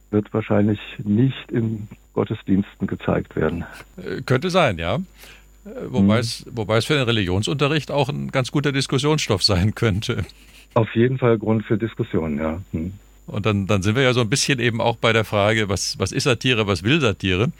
Wird 0.09 0.33
wahrscheinlich 0.33 0.79
nicht 1.03 1.51
in 1.51 1.87
Gottesdiensten 2.13 2.87
gezeigt 2.87 3.35
werden. 3.35 3.65
Äh, 3.97 4.21
könnte 4.21 4.49
sein, 4.49 4.77
ja. 4.77 4.95
Äh, 4.95 4.99
wobei, 5.89 6.15
hm. 6.15 6.21
es, 6.21 6.45
wobei 6.51 6.77
es 6.77 6.85
für 6.85 6.95
den 6.95 7.03
Religionsunterricht 7.03 7.91
auch 7.91 8.09
ein 8.09 8.31
ganz 8.31 8.51
guter 8.51 8.71
Diskussionsstoff 8.71 9.43
sein 9.43 9.75
könnte. 9.75 10.25
Auf 10.73 10.93
jeden 10.95 11.17
Fall 11.17 11.37
Grund 11.37 11.65
für 11.65 11.77
Diskussionen, 11.77 12.37
ja. 12.37 12.61
Hm. 12.71 12.93
Und 13.27 13.45
dann, 13.45 13.67
dann 13.67 13.81
sind 13.81 13.95
wir 13.95 14.03
ja 14.03 14.13
so 14.13 14.21
ein 14.21 14.29
bisschen 14.29 14.59
eben 14.59 14.79
auch 14.79 14.95
bei 14.95 15.11
der 15.11 15.25
Frage, 15.25 15.67
was, 15.67 15.99
was 15.99 16.13
ist 16.13 16.23
Satire, 16.23 16.65
was 16.65 16.83
will 16.83 17.01
Satire? 17.01 17.51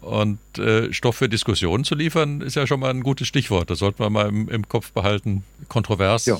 Und 0.00 0.38
äh, 0.58 0.92
Stoff 0.92 1.16
für 1.16 1.28
Diskussionen 1.28 1.84
zu 1.84 1.94
liefern, 1.94 2.40
ist 2.40 2.56
ja 2.56 2.66
schon 2.66 2.80
mal 2.80 2.90
ein 2.90 3.02
gutes 3.02 3.26
Stichwort. 3.28 3.70
Das 3.70 3.80
sollte 3.80 4.02
man 4.02 4.12
mal 4.12 4.28
im, 4.28 4.48
im 4.48 4.68
Kopf 4.68 4.92
behalten. 4.92 5.44
Kontrovers 5.68 6.26
ja. 6.26 6.38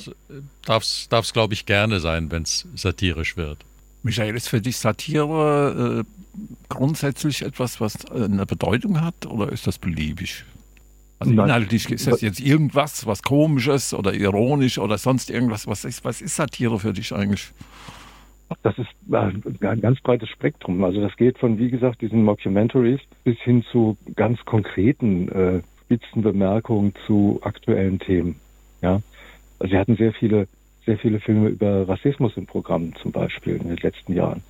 darf 0.65 0.83
es, 0.83 1.33
glaube 1.33 1.53
ich, 1.53 1.65
gerne 1.65 1.99
sein, 1.99 2.31
wenn 2.31 2.43
es 2.43 2.65
satirisch 2.75 3.37
wird. 3.37 3.59
Michael, 4.01 4.35
ist 4.35 4.47
für 4.47 4.61
dich 4.61 4.77
Satire 4.77 6.05
äh, 6.05 6.43
grundsätzlich 6.69 7.41
etwas, 7.41 7.81
was 7.81 7.95
äh, 8.05 8.23
eine 8.23 8.45
Bedeutung 8.45 9.01
hat 9.01 9.25
oder 9.25 9.51
ist 9.51 9.67
das 9.67 9.77
beliebig? 9.77 10.45
Also 11.19 11.33
inhaltlich 11.33 11.89
ist 11.89 12.07
das 12.07 12.21
jetzt 12.21 12.39
irgendwas, 12.39 13.05
was 13.05 13.21
komisches 13.23 13.93
oder 13.93 14.13
ironisch 14.13 14.77
oder 14.77 14.97
sonst 14.97 15.29
irgendwas. 15.29 15.67
Was 15.67 15.83
ist, 15.83 16.05
was 16.05 16.21
ist 16.21 16.37
Satire 16.37 16.79
für 16.79 16.93
dich 16.93 17.13
eigentlich? 17.13 17.51
Das 18.63 18.77
ist 18.77 18.89
ein 19.11 19.81
ganz 19.81 20.01
breites 20.01 20.29
Spektrum. 20.29 20.83
Also 20.83 21.01
das 21.01 21.15
geht 21.17 21.37
von, 21.37 21.59
wie 21.59 21.69
gesagt, 21.69 22.01
diesen 22.01 22.23
Mockumentaries 22.23 22.99
bis 23.23 23.37
hin 23.39 23.63
zu 23.71 23.97
ganz 24.15 24.43
konkreten 24.45 25.29
äh, 25.29 25.61
Spitzenbemerkungen 25.85 26.93
zu 27.05 27.39
aktuellen 27.43 27.99
Themen. 27.99 28.39
Ja, 28.81 29.01
also 29.59 29.71
wir 29.71 29.79
hatten 29.79 29.95
sehr 29.95 30.13
viele, 30.13 30.47
sehr 30.85 30.97
viele 30.97 31.19
Filme 31.19 31.49
über 31.49 31.87
Rassismus 31.87 32.37
im 32.37 32.45
Programm 32.45 32.95
zum 32.95 33.11
Beispiel 33.11 33.55
in 33.55 33.67
den 33.67 33.77
letzten 33.77 34.13
Jahren. 34.13 34.43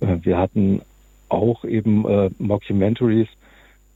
Äh, 0.00 0.18
wir 0.22 0.38
hatten 0.38 0.82
auch 1.28 1.64
eben 1.64 2.06
äh, 2.06 2.30
Mockumentaries. 2.38 3.28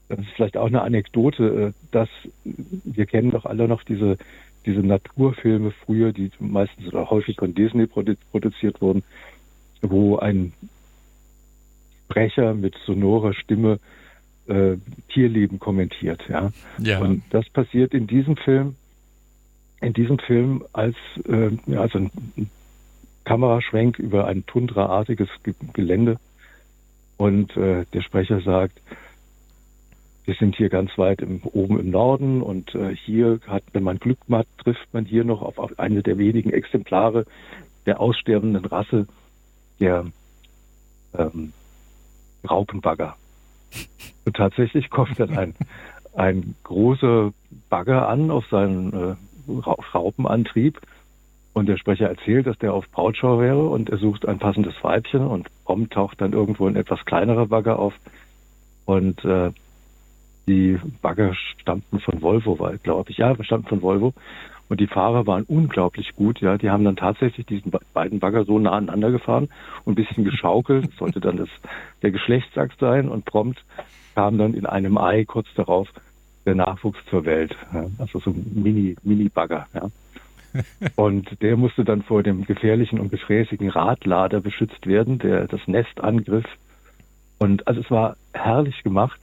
Das 0.08 0.18
ist 0.20 0.30
vielleicht 0.34 0.56
auch 0.56 0.66
eine 0.66 0.82
Anekdote, 0.82 1.74
äh, 1.74 1.88
dass 1.90 2.08
wir 2.44 3.06
kennen 3.06 3.30
doch 3.30 3.44
alle 3.44 3.68
noch 3.68 3.82
diese 3.82 4.16
diese 4.66 4.80
Naturfilme 4.80 5.70
früher, 5.70 6.12
die 6.12 6.30
meistens 6.40 6.88
oder 6.88 7.08
häufig 7.08 7.36
von 7.36 7.54
Disney 7.54 7.86
produziert 7.86 8.80
wurden, 8.80 9.04
wo 9.80 10.16
ein 10.16 10.52
Sprecher 12.04 12.54
mit 12.54 12.74
sonorer 12.84 13.32
Stimme 13.34 13.78
äh, 14.48 14.76
Tierleben 15.08 15.58
kommentiert. 15.58 16.22
Ja? 16.28 16.50
ja. 16.78 17.00
Und 17.00 17.22
das 17.30 17.48
passiert 17.48 17.94
in 17.94 18.06
diesem 18.06 18.36
Film, 18.36 18.74
in 19.80 19.92
diesem 19.92 20.18
Film 20.18 20.64
als 20.72 20.96
äh, 21.28 21.50
also 21.76 21.98
ein 21.98 22.10
Kameraschwenk 23.24 23.98
über 23.98 24.26
ein 24.26 24.46
tundraartiges 24.46 25.28
Gelände 25.72 26.18
und 27.16 27.56
äh, 27.56 27.84
der 27.92 28.02
Sprecher 28.02 28.40
sagt, 28.40 28.80
wir 30.26 30.34
sind 30.34 30.56
hier 30.56 30.68
ganz 30.68 30.98
weit 30.98 31.22
im, 31.22 31.40
oben 31.44 31.78
im 31.78 31.90
Norden 31.90 32.42
und 32.42 32.74
äh, 32.74 32.94
hier 32.94 33.38
hat, 33.46 33.62
wenn 33.72 33.84
man 33.84 33.98
Glück 33.98 34.18
macht, 34.26 34.48
trifft 34.58 34.92
man 34.92 35.04
hier 35.04 35.24
noch 35.24 35.40
auf, 35.40 35.58
auf 35.58 35.78
eine 35.78 36.02
der 36.02 36.18
wenigen 36.18 36.50
Exemplare 36.50 37.24
der 37.86 38.00
aussterbenden 38.00 38.64
Rasse 38.64 39.06
der 39.78 40.04
ähm, 41.16 41.52
Raupenbagger. 42.48 43.16
Und 44.24 44.36
tatsächlich 44.36 44.90
kommt 44.90 45.20
dann 45.20 45.38
ein, 45.38 45.54
ein 46.16 46.56
großer 46.64 47.32
Bagger 47.70 48.08
an 48.08 48.32
auf 48.32 48.44
seinen 48.50 48.92
äh, 48.92 49.14
Raupenantrieb 49.94 50.80
und 51.52 51.66
der 51.66 51.76
Sprecher 51.76 52.08
erzählt, 52.08 52.48
dass 52.48 52.58
der 52.58 52.74
auf 52.74 52.90
Brautschau 52.90 53.38
wäre 53.38 53.68
und 53.68 53.88
er 53.88 53.98
sucht 53.98 54.26
ein 54.26 54.40
passendes 54.40 54.74
Weibchen 54.82 55.24
und 55.24 55.48
prompt 55.64 55.92
taucht 55.92 56.20
dann 56.20 56.32
irgendwo 56.32 56.66
ein 56.66 56.74
etwas 56.74 57.04
kleinerer 57.04 57.46
Bagger 57.46 57.78
auf 57.78 57.94
und 58.84 59.24
äh, 59.24 59.52
die 60.46 60.78
Bagger 61.02 61.34
stammten 61.34 62.00
von 62.00 62.22
Volvo, 62.22 62.54
glaube 62.82 63.10
ich. 63.10 63.18
Ja, 63.18 63.34
stammten 63.42 63.68
von 63.68 63.82
Volvo. 63.82 64.14
Und 64.68 64.80
die 64.80 64.86
Fahrer 64.88 65.26
waren 65.26 65.44
unglaublich 65.44 66.14
gut, 66.16 66.40
ja. 66.40 66.58
Die 66.58 66.70
haben 66.70 66.84
dann 66.84 66.96
tatsächlich 66.96 67.46
diesen 67.46 67.72
beiden 67.92 68.18
Bagger 68.18 68.44
so 68.44 68.58
nah 68.58 68.72
aneinander 68.72 69.12
gefahren 69.12 69.48
und 69.84 69.92
ein 69.92 70.04
bisschen 70.04 70.24
geschaukelt. 70.24 70.88
Das 70.88 70.96
sollte 70.96 71.20
dann 71.20 71.36
das, 71.36 71.48
der 72.02 72.10
Geschlechtsakt 72.10 72.80
sein 72.80 73.08
und 73.08 73.24
prompt 73.24 73.64
kam 74.14 74.38
dann 74.38 74.54
in 74.54 74.66
einem 74.66 74.96
Ei 74.98 75.24
kurz 75.24 75.46
darauf 75.54 75.88
der 76.46 76.54
Nachwuchs 76.54 76.98
zur 77.10 77.24
Welt. 77.26 77.54
Ja. 77.72 77.86
Also 77.98 78.18
so 78.18 78.30
ein 78.30 78.50
Mini, 78.54 78.96
Mini-Bagger, 79.02 79.66
ja. 79.74 79.90
Und 80.96 81.42
der 81.42 81.56
musste 81.58 81.84
dann 81.84 82.02
vor 82.02 82.22
dem 82.22 82.46
gefährlichen 82.46 82.98
und 82.98 83.10
gefräßigen 83.10 83.68
Radlader 83.68 84.40
beschützt 84.40 84.86
werden, 84.86 85.18
der 85.18 85.46
das 85.48 85.60
Nest 85.66 86.00
angriff. 86.00 86.46
Und 87.38 87.68
also 87.68 87.82
es 87.82 87.90
war 87.90 88.16
herrlich 88.32 88.82
gemacht. 88.82 89.20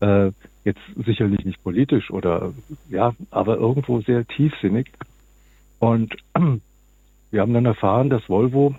Äh, 0.00 0.32
jetzt 0.64 0.80
sicherlich 1.06 1.44
nicht 1.44 1.62
politisch 1.62 2.10
oder 2.10 2.52
ja, 2.88 3.14
aber 3.30 3.56
irgendwo 3.56 4.00
sehr 4.00 4.26
tiefsinnig. 4.26 4.90
Und 5.78 6.14
wir 7.30 7.40
haben 7.40 7.54
dann 7.54 7.66
erfahren, 7.66 8.10
dass 8.10 8.28
Volvo, 8.28 8.74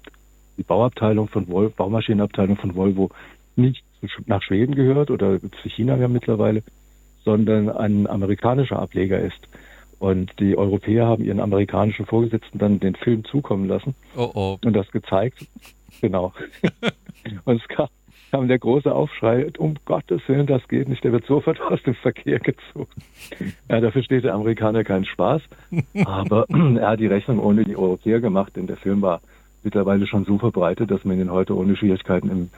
die 0.57 0.63
Bauabteilung 0.63 1.27
von 1.27 1.47
Volvo, 1.47 1.73
Baumaschinenabteilung 1.75 2.57
von 2.57 2.75
Volvo, 2.75 3.09
nicht 3.55 3.83
nach 4.25 4.41
Schweden 4.41 4.75
gehört 4.75 5.11
oder 5.11 5.39
zu 5.39 5.69
China 5.69 5.97
ja 5.97 6.07
mittlerweile, 6.07 6.63
sondern 7.23 7.69
ein 7.69 8.07
amerikanischer 8.07 8.79
Ableger 8.79 9.19
ist. 9.19 9.39
Und 9.99 10.31
die 10.39 10.57
Europäer 10.57 11.05
haben 11.05 11.23
ihren 11.23 11.39
amerikanischen 11.39 12.07
Vorgesetzten 12.07 12.57
dann 12.57 12.79
den 12.79 12.95
Film 12.95 13.23
zukommen 13.25 13.67
lassen 13.67 13.93
oh 14.15 14.31
oh. 14.33 14.57
und 14.65 14.73
das 14.73 14.89
gezeigt. 14.91 15.45
Genau. 16.01 16.33
und 17.45 17.61
es 17.61 17.67
gab, 17.67 17.91
kam 18.31 18.47
der 18.47 18.59
große 18.59 18.93
Aufschrei, 18.93 19.51
um 19.57 19.75
Gottes 19.85 20.21
Willen, 20.27 20.47
das 20.47 20.65
geht 20.67 20.88
nicht, 20.88 21.03
der 21.03 21.11
wird 21.11 21.25
sofort 21.25 21.59
aus 21.69 21.83
dem 21.83 21.95
Verkehr 21.95 22.39
gezogen. 22.39 22.91
Ja, 23.69 23.81
dafür 23.81 24.03
steht 24.03 24.23
der 24.23 24.33
Amerikaner 24.33 24.83
keinen 24.83 25.05
Spaß, 25.05 25.41
aber 26.05 26.45
er 26.50 26.89
hat 26.89 27.00
die 27.00 27.07
Rechnung 27.07 27.39
ohne 27.39 27.65
die 27.65 27.75
Europäer 27.75 28.21
gemacht, 28.21 28.55
denn 28.55 28.67
der 28.67 28.77
Film 28.77 29.01
war 29.01 29.21
mittlerweile 29.63 30.07
schon 30.07 30.25
so 30.25 30.38
verbreitet, 30.38 30.89
dass 30.89 31.03
man 31.03 31.19
ihn 31.19 31.29
heute 31.29 31.55
ohne 31.55 31.75
Schwierigkeiten 31.75 32.29
im 32.29 32.50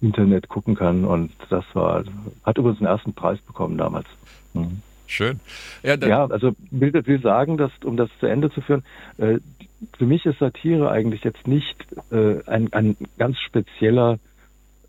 Internet 0.00 0.48
gucken 0.48 0.74
kann 0.74 1.04
und 1.04 1.30
das 1.50 1.64
war, 1.74 2.04
hat 2.44 2.58
übrigens 2.58 2.80
einen 2.80 2.88
ersten 2.88 3.12
Preis 3.12 3.38
bekommen 3.40 3.76
damals. 3.76 4.06
Mhm. 4.54 4.82
Schön. 5.06 5.40
Ja, 5.82 5.94
ja, 5.94 6.26
also 6.26 6.52
will, 6.70 6.92
will 6.92 7.20
sagen, 7.22 7.56
dass, 7.56 7.72
um 7.82 7.96
das 7.96 8.10
zu 8.20 8.26
Ende 8.26 8.50
zu 8.50 8.60
führen, 8.60 8.84
äh, 9.16 9.38
für 9.96 10.04
mich 10.04 10.26
ist 10.26 10.38
Satire 10.38 10.90
eigentlich 10.90 11.24
jetzt 11.24 11.46
nicht 11.46 11.76
äh, 12.10 12.42
ein, 12.46 12.72
ein 12.72 12.96
ganz 13.16 13.38
spezieller 13.38 14.18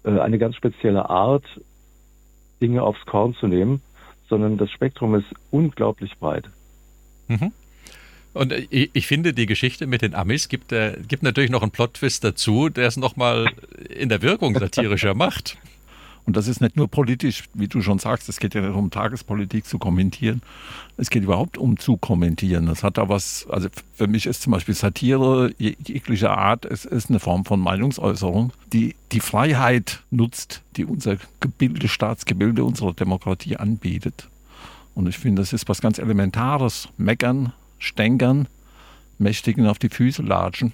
eine 0.04 0.38
ganz 0.38 0.56
spezielle 0.56 1.10
Art, 1.10 1.44
Dinge 2.62 2.84
aufs 2.84 3.06
Korn 3.06 3.36
zu 3.36 3.48
nehmen, 3.48 3.82
sondern 4.28 4.58
das 4.58 4.72
Spektrum 4.72 5.16
ist 5.16 5.28
unglaublich 5.52 6.18
breit. 6.20 6.50
Mhm. 7.28 7.52
Und 8.34 8.52
äh, 8.52 8.90
ich 8.94 9.08
finde, 9.08 9.34
die 9.34 9.46
Geschichte 9.46 9.88
mit 9.88 10.02
den 10.02 10.14
Amis 10.16 10.50
gibt, 10.50 10.72
äh, 10.72 10.98
gibt 11.08 11.24
natürlich 11.24 11.50
noch 11.50 11.62
einen 11.62 11.72
Plot-Twist 11.72 12.24
dazu, 12.24 12.70
der 12.70 12.88
es 12.88 12.98
nochmal 12.98 13.48
in 13.90 14.10
der 14.10 14.22
Wirkung 14.22 14.54
satirischer 14.60 15.16
macht. 15.16 15.58
Und 16.30 16.38
das 16.38 16.48
ist 16.48 16.62
nicht 16.62 16.78
nur 16.78 16.88
politisch, 16.88 17.46
wie 17.56 17.68
du 17.68 17.82
schon 17.82 17.98
sagst, 17.98 18.30
es 18.30 18.40
geht 18.40 18.54
ja 18.54 18.62
nicht 18.62 18.76
um 18.76 18.92
Tagespolitik 18.92 19.66
zu 19.66 19.80
kommentieren. 19.80 20.44
Es 20.96 21.10
geht 21.10 21.24
überhaupt 21.24 21.58
um 21.58 21.80
zu 21.80 21.98
kommentieren. 21.98 22.68
Das 22.68 22.84
hat 22.84 23.00
da 23.00 23.10
was, 23.10 23.48
also 23.50 23.68
für 23.96 24.06
mich 24.06 24.28
ist 24.28 24.44
zum 24.44 24.52
Beispiel 24.52 24.76
Satire 24.76 25.52
jeglicher 25.58 26.38
Art, 26.38 26.66
es 26.66 26.86
ist 26.86 27.10
eine 27.10 27.20
Form 27.20 27.46
von 27.46 27.60
Meinungsäußerung, 27.60 28.54
die 28.72 28.94
die 29.12 29.22
Freiheit 29.22 30.04
nutzt, 30.12 30.62
die 30.78 30.86
unser 30.86 31.18
Gebilde, 31.40 31.88
Staatsgebilde 31.88 32.64
unserer 32.64 32.94
Demokratie 32.94 33.58
anbietet. 33.58 34.30
Und 34.94 35.10
ich 35.10 35.18
finde, 35.18 35.42
das 35.42 35.52
ist 35.52 35.68
was 35.68 35.82
ganz 35.82 35.98
Elementares. 35.98 36.90
Meckern, 36.98 37.54
stänkern, 37.80 38.48
Mächtigen 39.18 39.66
auf 39.66 39.80
die 39.80 39.90
Füße 39.90 40.22
latschen 40.22 40.74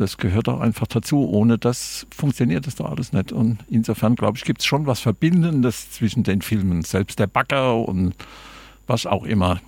das 0.00 0.16
gehört 0.16 0.48
auch 0.48 0.60
einfach 0.60 0.86
dazu. 0.86 1.28
Ohne 1.28 1.58
das 1.58 2.06
funktioniert 2.10 2.66
das 2.66 2.76
doch 2.76 2.90
alles 2.90 3.12
nicht. 3.12 3.32
Und 3.32 3.58
insofern, 3.68 4.16
glaube 4.16 4.38
ich, 4.38 4.44
gibt 4.44 4.60
es 4.60 4.66
schon 4.66 4.86
was 4.86 5.00
Verbindendes 5.00 5.90
zwischen 5.90 6.22
den 6.22 6.40
Filmen. 6.40 6.82
Selbst 6.82 7.18
der 7.18 7.26
Bagger 7.26 7.76
und 7.76 8.14
was 8.86 9.06
auch 9.06 9.24
immer. 9.24 9.60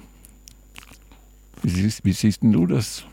Wie 1.62 1.68
siehst, 1.68 2.04
wie 2.04 2.12
siehst 2.12 2.42
du 2.42 2.66
das? 2.66 3.04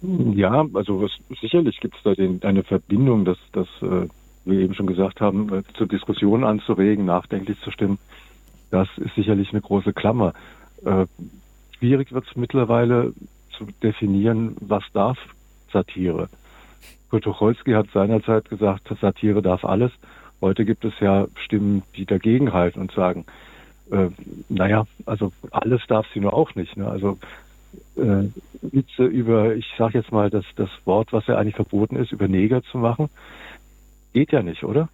Ja, 0.00 0.64
also 0.72 1.02
was, 1.02 1.10
sicherlich 1.40 1.78
gibt 1.80 1.96
es 1.96 2.02
da 2.02 2.14
den, 2.14 2.42
eine 2.42 2.64
Verbindung, 2.64 3.24
dass, 3.24 3.38
dass 3.52 3.68
äh, 3.82 4.08
wir 4.44 4.60
eben 4.60 4.74
schon 4.74 4.86
gesagt 4.86 5.20
haben, 5.20 5.52
äh, 5.52 5.62
zur 5.76 5.86
Diskussion 5.86 6.44
anzuregen, 6.44 7.04
nachdenklich 7.04 7.60
zu 7.60 7.70
stimmen. 7.70 7.98
Das 8.70 8.88
ist 8.96 9.14
sicherlich 9.16 9.50
eine 9.50 9.60
große 9.60 9.92
Klammer. 9.92 10.34
Äh, 10.84 11.06
schwierig 11.78 12.12
wird 12.12 12.26
es 12.28 12.36
mittlerweile 12.36 13.12
zu 13.56 13.66
definieren, 13.82 14.56
was 14.60 14.84
darf 14.92 15.18
Satire. 15.72 16.28
Kurt 17.10 17.24
Tucholsky 17.24 17.72
hat 17.72 17.88
seinerzeit 17.92 18.48
gesagt, 18.48 18.88
Satire 19.00 19.42
darf 19.42 19.64
alles. 19.64 19.92
Heute 20.40 20.64
gibt 20.64 20.84
es 20.84 20.92
ja 21.00 21.26
Stimmen, 21.44 21.82
die 21.96 22.06
dagegenhalten 22.06 22.80
und 22.80 22.92
sagen, 22.92 23.24
äh, 23.90 24.10
naja, 24.48 24.86
also 25.06 25.32
alles 25.50 25.82
darf 25.88 26.06
sie 26.12 26.20
nur 26.20 26.34
auch 26.34 26.54
nicht. 26.54 26.76
Ne? 26.76 26.88
Also 26.88 27.18
äh, 27.96 28.28
Witze 28.62 29.04
über, 29.04 29.54
ich 29.54 29.66
sage 29.76 29.98
jetzt 29.98 30.12
mal 30.12 30.30
das, 30.30 30.44
das 30.56 30.70
Wort, 30.84 31.12
was 31.12 31.26
ja 31.26 31.36
eigentlich 31.36 31.56
verboten 31.56 31.96
ist, 31.96 32.12
über 32.12 32.28
Neger 32.28 32.62
zu 32.62 32.78
machen, 32.78 33.08
geht 34.12 34.32
ja 34.32 34.42
nicht, 34.42 34.64
oder? 34.64 34.88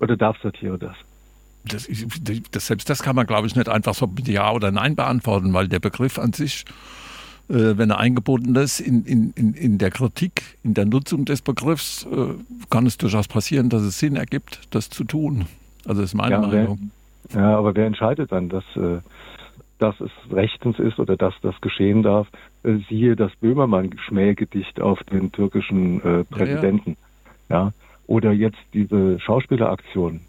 Oder 0.00 0.16
darf 0.16 0.38
Satire 0.42 0.78
das? 0.78 0.96
Das, 1.64 1.88
das, 2.52 2.66
selbst 2.66 2.88
das 2.88 3.02
kann 3.02 3.16
man, 3.16 3.26
glaube 3.26 3.46
ich, 3.46 3.56
nicht 3.56 3.68
einfach 3.68 3.94
so 3.94 4.06
mit 4.06 4.28
Ja 4.28 4.52
oder 4.52 4.70
Nein 4.70 4.94
beantworten, 4.94 5.52
weil 5.52 5.68
der 5.68 5.80
Begriff 5.80 6.18
an 6.18 6.32
sich 6.32 6.64
wenn 7.48 7.90
er 7.90 7.98
eingebunden 7.98 8.56
ist 8.56 8.80
in, 8.80 9.04
in, 9.04 9.54
in 9.54 9.78
der 9.78 9.90
Kritik, 9.90 10.56
in 10.64 10.74
der 10.74 10.84
Nutzung 10.84 11.24
des 11.24 11.42
Begriffs, 11.42 12.06
äh, 12.10 12.34
kann 12.70 12.86
es 12.86 12.98
durchaus 12.98 13.28
passieren, 13.28 13.68
dass 13.68 13.82
es 13.82 13.98
Sinn 13.98 14.16
ergibt, 14.16 14.62
das 14.70 14.90
zu 14.90 15.04
tun. 15.04 15.46
Also 15.86 16.00
das 16.02 16.10
ist 16.10 16.14
meine 16.14 16.34
ja, 16.34 16.40
Meinung. 16.40 16.90
Wer, 17.30 17.40
ja, 17.40 17.56
aber 17.56 17.74
wer 17.74 17.86
entscheidet 17.86 18.32
dann, 18.32 18.48
dass, 18.48 18.64
äh, 18.76 18.98
dass 19.78 20.00
es 20.00 20.10
rechtens 20.32 20.78
ist 20.78 20.98
oder 20.98 21.16
dass 21.16 21.34
das 21.42 21.60
geschehen 21.60 22.02
darf? 22.02 22.26
Siehe 22.88 23.14
das 23.14 23.30
Böhmermann-Schmähgedicht 23.36 24.80
auf 24.80 24.98
den 25.04 25.30
türkischen 25.30 26.00
äh, 26.02 26.24
Präsidenten. 26.24 26.96
Ja, 27.48 27.56
ja. 27.56 27.72
Oder 28.08 28.32
jetzt 28.32 28.58
diese 28.72 29.20
Schauspieleraktion 29.20 30.20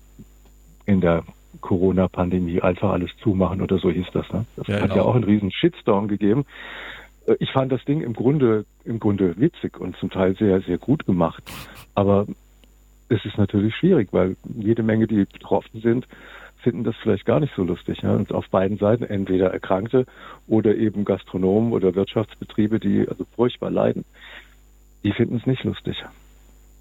in 0.86 1.02
der 1.02 1.24
Corona-Pandemie 1.62 2.62
einfach 2.62 2.92
alles 2.92 3.12
zumachen 3.22 3.62
oder 3.62 3.78
so 3.78 3.90
hieß 3.90 4.08
das. 4.14 4.32
Ne? 4.32 4.46
Das 4.56 4.68
ja, 4.68 4.76
hat 4.76 4.84
genau. 4.84 4.96
ja 4.96 5.02
auch 5.04 5.16
einen 5.16 5.24
riesen 5.24 5.52
Shitstorm 5.52 6.08
gegeben. 6.08 6.46
Äh, 7.28 7.36
ich 7.40 7.52
fand 7.52 7.72
das 7.72 7.84
Ding 7.86 8.02
im 8.02 8.14
Grunde, 8.14 8.66
im 8.84 9.00
Grunde 9.00 9.38
witzig 9.38 9.80
und 9.80 9.96
zum 9.98 10.10
Teil 10.10 10.36
sehr, 10.36 10.62
sehr 10.62 10.78
gut 10.78 11.06
gemacht. 11.06 11.44
Aber 11.94 12.26
es 13.10 13.24
ist 13.26 13.38
natürlich 13.38 13.76
schwierig, 13.76 14.10
weil 14.12 14.36
jede 14.44 14.84
Menge, 14.84 15.08
die 15.08 15.26
betroffen 15.26 15.82
sind, 15.82 16.08
finden 16.58 16.84
das 16.84 16.96
vielleicht 16.98 17.26
gar 17.26 17.40
nicht 17.40 17.54
so 17.56 17.64
lustig. 17.64 18.02
Ja? 18.02 18.14
Und 18.14 18.32
auf 18.34 18.50
beiden 18.50 18.78
Seiten 18.78 19.04
entweder 19.04 19.52
Erkrankte 19.52 20.06
oder 20.48 20.76
eben 20.76 21.06
Gastronomen 21.06 21.72
oder 21.72 21.96
Wirtschaftsbetriebe, 21.96 22.80
die 22.80 23.08
also 23.08 23.26
furchtbar 23.36 23.70
leiden. 23.70 24.06
Die 25.04 25.12
finden 25.14 25.38
es 25.38 25.46
nicht 25.46 25.64
lustig. 25.64 26.04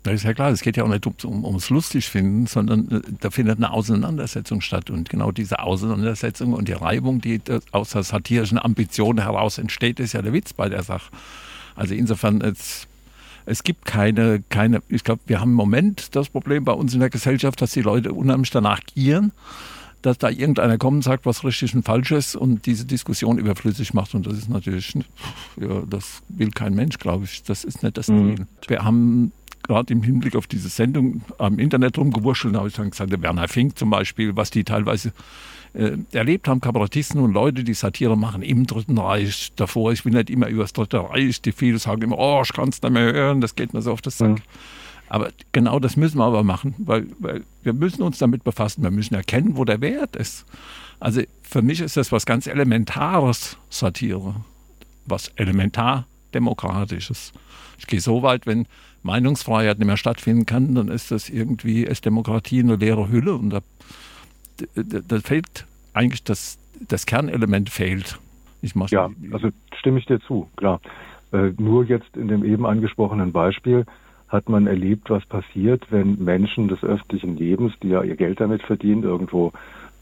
Das 0.07 0.15
ist 0.15 0.23
ja 0.23 0.35
klar, 0.35 0.51
es 0.51 0.61
geht 0.61 0.77
ja 0.77 0.85
auch 0.85 0.89
nicht 0.89 1.25
um, 1.25 1.45
ums 1.45 1.69
lustig 1.69 2.09
finden, 2.09 2.47
sondern 2.47 2.89
äh, 2.91 3.01
da 3.21 3.31
findet 3.31 3.59
eine 3.59 3.73
Auseinandersetzung 3.73 4.61
statt. 4.61 4.89
Und 4.89 5.11
genau 5.11 5.33
diese 5.33 5.59
Auseinandersetzung 5.59 6.53
und 6.53 6.69
die 6.69 6.75
Reibung, 6.75 7.21
die 7.21 7.41
aus 7.73 7.91
der 7.91 8.05
satirischen 8.05 8.59
Ambition 8.59 9.21
heraus 9.21 9.59
entsteht, 9.59 9.99
ist 9.99 10.13
ja 10.13 10.23
der 10.23 10.33
Witz 10.33 10.53
bei 10.53 10.69
der 10.69 10.85
Sache. 10.85 11.11
Also 11.75 11.95
insofern, 11.95 12.41
es, 12.41 12.87
es 13.47 13.65
gibt 13.65 13.85
keine, 13.85 14.45
keine 14.49 14.81
ich 14.89 15.03
glaube, 15.03 15.23
wir 15.27 15.41
haben 15.41 15.51
im 15.51 15.57
Moment 15.57 16.15
das 16.15 16.29
Problem 16.29 16.65
bei 16.65 16.73
uns 16.73 16.95
in 16.95 17.01
der 17.01 17.11
Gesellschaft, 17.11 17.61
dass 17.61 17.73
die 17.73 17.83
Leute 17.83 18.13
unheimlich 18.13 18.51
danach 18.51 18.81
gieren, 18.95 19.33
dass 20.03 20.19
da 20.19 20.31
irgendeiner 20.31 20.79
kommt 20.79 20.99
und 20.99 21.03
sagt, 21.03 21.27
was 21.27 21.43
richtig 21.43 21.75
und 21.75 21.85
falsch 21.85 22.13
ist 22.13 22.37
und 22.37 22.67
diese 22.67 22.85
Diskussion 22.85 23.39
überflüssig 23.39 23.93
macht. 23.93 24.15
Und 24.15 24.25
das 24.29 24.39
ist 24.39 24.49
natürlich, 24.49 24.95
ja, 25.61 25.83
das 25.91 26.23
will 26.29 26.51
kein 26.51 26.75
Mensch, 26.75 26.99
glaube 26.99 27.25
ich. 27.25 27.43
Das 27.43 27.65
ist 27.65 27.83
nicht 27.83 27.99
das 27.99 28.07
mhm. 28.07 28.37
Ziel. 28.37 28.47
Wir 28.69 28.85
haben 28.85 29.33
gerade 29.67 29.93
im 29.93 30.03
Hinblick 30.03 30.37
auf 30.37 30.47
diese 30.47 30.69
Sendung 30.69 31.23
am 31.39 31.59
Internet 31.59 31.99
rumgewurschtelt 31.99 32.55
und 32.55 32.59
habe 32.59 32.69
ich 32.69 32.75
dann 32.75 32.91
gesagt, 32.91 33.13
der 33.13 33.23
Werner 33.23 33.49
Fink 33.49 33.79
zum 33.79 33.91
Beispiel, 33.91 34.37
was 34.37 34.51
die 34.51 34.65
teilweise 34.65 35.13
äh, 35.75 35.99
erlebt 36.13 36.49
haben, 36.49 36.61
Kabarettisten 36.61 37.21
und 37.21 37.33
Leute, 37.33 37.65
die 37.65 37.75
Satire 37.75 38.17
machen 38.17 38.43
im 38.43 38.67
Dritten 38.67 38.99
Reich 38.99 39.53
davor. 39.57 39.93
Ich 39.93 40.05
will 40.05 40.13
nicht 40.13 40.31
immer 40.31 40.49
über 40.49 40.63
das 40.63 40.73
Dritte 40.73 40.99
Reich, 40.99 41.43
die 41.43 41.53
viele 41.53 41.79
sagen 41.79 42.03
immer, 42.03 42.19
oh, 42.19 42.43
ich 42.43 42.53
kann 42.53 42.71
es 42.71 42.81
nicht 42.81 42.93
mehr 42.93 43.13
hören, 43.13 43.41
das 43.41 43.55
geht 43.55 43.75
mir 43.75 43.83
so 43.83 43.93
auf 43.93 44.03
das 44.03 44.19
Sack. 44.19 44.31
Mhm. 44.31 44.43
Aber 45.09 45.31
genau 45.53 45.79
das 45.79 45.97
müssen 45.97 46.19
wir 46.19 46.25
aber 46.25 46.43
machen, 46.43 46.75
weil, 46.79 47.07
weil 47.19 47.45
wir 47.63 47.73
müssen 47.73 48.03
uns 48.03 48.19
damit 48.19 48.43
befassen. 48.43 48.83
Wir 48.83 48.91
müssen 48.91 49.15
erkennen, 49.15 49.57
wo 49.57 49.65
der 49.65 49.81
Wert 49.81 50.17
ist. 50.17 50.45
Also 50.99 51.23
für 51.43 51.63
mich 51.63 51.81
ist 51.81 51.97
das 51.97 52.11
was 52.11 52.27
ganz 52.27 52.47
Elementares, 52.47 53.57
Satire. 53.71 54.35
Was 55.05 55.29
elementar 55.37 56.07
Demokratisches. 56.35 57.33
Ich 57.79 57.87
gehe 57.87 58.01
so 58.01 58.23
weit, 58.23 58.47
wenn 58.47 58.67
Meinungsfreiheit 59.07 59.79
nicht 59.79 59.87
mehr 59.87 59.97
stattfinden 59.97 60.47
kann, 60.47 60.75
dann 60.75 60.89
ist 60.89 61.11
das 61.11 61.29
irgendwie, 61.31 61.83
ist 61.85 62.05
Demokratie 62.05 62.61
eine 62.61 62.77
leere 62.77 63.09
Hülle 63.09 63.35
und 63.35 63.51
da, 63.51 63.61
da, 64.75 65.01
da 65.07 65.21
fehlt 65.21 65.67
eigentlich 65.95 66.25
das, 66.25 66.59
das 66.87 67.07
Kernelement 67.07 67.71
fehlt. 67.71 68.19
Ich 68.63 68.75
ja, 68.91 69.11
also 69.33 69.51
stimme 69.79 69.99
ich 69.99 70.07
dir 70.07 70.21
zu, 70.21 70.49
klar. 70.57 70.81
Äh, 71.33 71.53
nur 71.59 71.85
jetzt 71.85 72.17
in 72.17 72.29
dem 72.29 72.45
eben 72.45 72.67
angesprochenen 72.67 73.33
Beispiel 73.33 73.85
hat 74.29 74.49
man 74.49 74.67
erlebt, 74.67 75.09
was 75.09 75.25
passiert, 75.25 75.87
wenn 75.91 76.23
Menschen 76.23 76.69
des 76.69 76.83
öffentlichen 76.83 77.37
Lebens, 77.37 77.73
die 77.83 77.89
ja 77.89 78.03
ihr 78.03 78.17
Geld 78.17 78.41
damit 78.41 78.63
verdienen, 78.63 79.05
irgendwo 79.05 79.53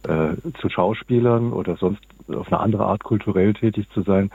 äh, 0.04 0.34
zu 0.61 0.68
Schauspielern 0.68 1.52
oder 1.52 1.76
sonst 1.76 2.02
auf 2.28 2.50
eine 2.50 2.61
andere 2.61 2.87
Art 2.87 3.04
kulturell 3.04 3.52
tätig 3.54 3.87
zu 3.92 4.02
sein, 4.02 4.30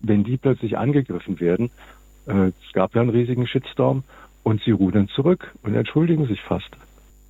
wenn 0.00 0.24
die 0.24 0.36
plötzlich 0.36 0.76
angegriffen 0.76 1.40
werden, 1.40 1.70
es 2.32 2.72
gab 2.72 2.94
ja 2.94 3.02
einen 3.02 3.10
riesigen 3.10 3.46
Shitstorm 3.46 4.04
und 4.42 4.62
sie 4.64 4.70
rudern 4.70 5.08
zurück 5.08 5.52
und 5.62 5.74
entschuldigen 5.74 6.26
sich 6.26 6.40
fast. 6.40 6.68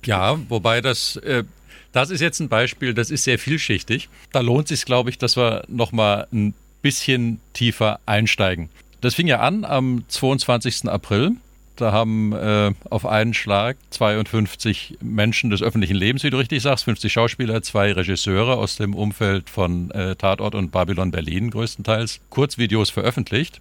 Ja, 0.05 0.37
wobei 0.49 0.81
das, 0.81 1.17
äh, 1.17 1.43
das 1.91 2.09
ist 2.09 2.21
jetzt 2.21 2.39
ein 2.39 2.49
Beispiel, 2.49 2.93
das 2.93 3.11
ist 3.11 3.23
sehr 3.23 3.39
vielschichtig. 3.39 4.09
Da 4.31 4.41
lohnt 4.41 4.65
es 4.71 4.79
sich, 4.79 4.85
glaube 4.85 5.09
ich, 5.09 5.17
dass 5.17 5.37
wir 5.37 5.63
nochmal 5.67 6.27
ein 6.31 6.53
bisschen 6.81 7.39
tiefer 7.53 7.99
einsteigen. 8.05 8.69
Das 9.01 9.15
fing 9.15 9.27
ja 9.27 9.39
an 9.39 9.65
am 9.65 10.03
22. 10.07 10.89
April 10.89 11.35
da 11.75 11.91
haben 11.91 12.33
äh, 12.33 12.71
auf 12.89 13.05
einen 13.05 13.33
Schlag 13.33 13.77
52 13.89 14.97
Menschen 15.01 15.49
des 15.49 15.61
öffentlichen 15.61 15.95
Lebens, 15.95 16.23
wie 16.23 16.29
du 16.29 16.37
richtig 16.37 16.61
sagst, 16.61 16.85
50 16.85 17.11
Schauspieler, 17.11 17.61
zwei 17.61 17.91
Regisseure 17.91 18.57
aus 18.57 18.77
dem 18.77 18.93
Umfeld 18.95 19.49
von 19.49 19.91
äh, 19.91 20.15
Tatort 20.15 20.55
und 20.55 20.71
Babylon 20.71 21.11
Berlin 21.11 21.49
größtenteils, 21.49 22.21
Kurzvideos 22.29 22.89
veröffentlicht. 22.89 23.59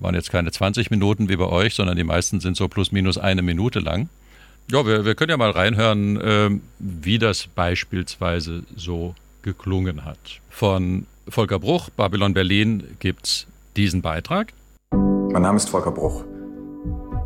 Waren 0.00 0.14
jetzt 0.14 0.30
keine 0.30 0.50
20 0.50 0.90
Minuten 0.90 1.28
wie 1.28 1.36
bei 1.36 1.46
euch, 1.46 1.74
sondern 1.74 1.96
die 1.96 2.04
meisten 2.04 2.40
sind 2.40 2.56
so 2.56 2.68
plus 2.68 2.90
minus 2.90 3.18
eine 3.18 3.42
Minute 3.42 3.80
lang. 3.80 4.08
Ja, 4.70 4.86
wir, 4.86 5.04
wir 5.04 5.14
können 5.14 5.30
ja 5.30 5.36
mal 5.36 5.50
reinhören, 5.50 6.20
äh, 6.20 6.50
wie 6.78 7.18
das 7.18 7.46
beispielsweise 7.46 8.62
so 8.76 9.14
geklungen 9.42 10.04
hat. 10.04 10.40
Von 10.48 11.06
Volker 11.28 11.58
Bruch, 11.58 11.90
Babylon 11.90 12.34
Berlin, 12.34 12.84
gibt 12.98 13.26
es 13.26 13.46
diesen 13.76 14.00
Beitrag. 14.00 14.52
Mein 14.92 15.42
Name 15.42 15.56
ist 15.56 15.68
Volker 15.68 15.92
Bruch. 15.92 16.24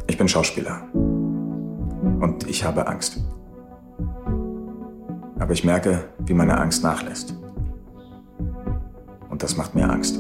Ich 0.07 0.19
bin 0.19 0.28
Schauspieler. 0.28 0.83
Und 0.93 2.47
ich 2.49 2.64
habe 2.64 2.87
Angst. 2.87 3.19
Aber 5.38 5.52
ich 5.52 5.64
merke, 5.64 6.09
wie 6.19 6.35
meine 6.35 6.59
Angst 6.59 6.83
nachlässt. 6.83 7.35
Und 9.28 9.43
das 9.43 9.57
macht 9.57 9.75
mir 9.75 9.88
Angst. 9.88 10.19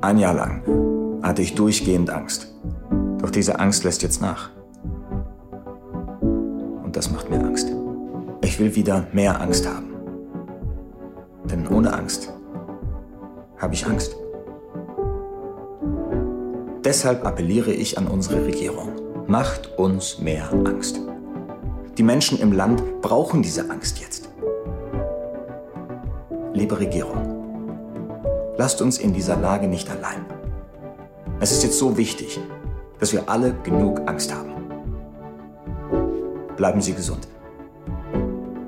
Ein 0.00 0.18
Jahr 0.18 0.34
lang 0.34 0.62
hatte 1.24 1.42
ich 1.42 1.56
durchgehend 1.56 2.08
Angst. 2.10 2.54
Doch 3.18 3.30
diese 3.30 3.58
Angst 3.58 3.82
lässt 3.82 4.04
jetzt 4.04 4.22
nach. 4.22 4.50
Und 6.20 6.92
das 6.94 7.10
macht 7.10 7.28
mir 7.30 7.40
Angst. 7.40 7.72
Ich 8.42 8.60
will 8.60 8.76
wieder 8.76 9.08
mehr 9.12 9.40
Angst 9.40 9.68
haben. 9.68 9.92
Denn 11.50 11.66
ohne 11.66 11.92
Angst 11.92 12.32
habe 13.58 13.74
ich 13.74 13.84
Angst. 13.86 14.14
Deshalb 16.84 17.26
appelliere 17.26 17.72
ich 17.72 17.98
an 17.98 18.06
unsere 18.06 18.44
Regierung. 18.44 18.92
Macht 19.26 19.78
uns 19.78 20.20
mehr 20.20 20.48
Angst. 20.52 21.00
Die 21.98 22.04
Menschen 22.04 22.38
im 22.38 22.52
Land 22.52 23.00
brauchen 23.02 23.42
diese 23.42 23.68
Angst 23.68 23.98
jetzt. 23.98 24.28
Liebe 26.54 26.78
Regierung, 26.78 27.37
lasst 28.58 28.82
uns 28.82 28.98
in 28.98 29.14
dieser 29.14 29.36
Lage 29.36 29.68
nicht 29.68 29.88
allein. 29.88 30.26
Es 31.40 31.52
ist 31.52 31.62
jetzt 31.62 31.78
so 31.78 31.96
wichtig, 31.96 32.38
dass 32.98 33.12
wir 33.12 33.28
alle 33.28 33.54
genug 33.62 34.00
Angst 34.06 34.34
haben. 34.34 34.52
Bleiben 36.56 36.82
Sie 36.82 36.92
gesund 36.92 37.28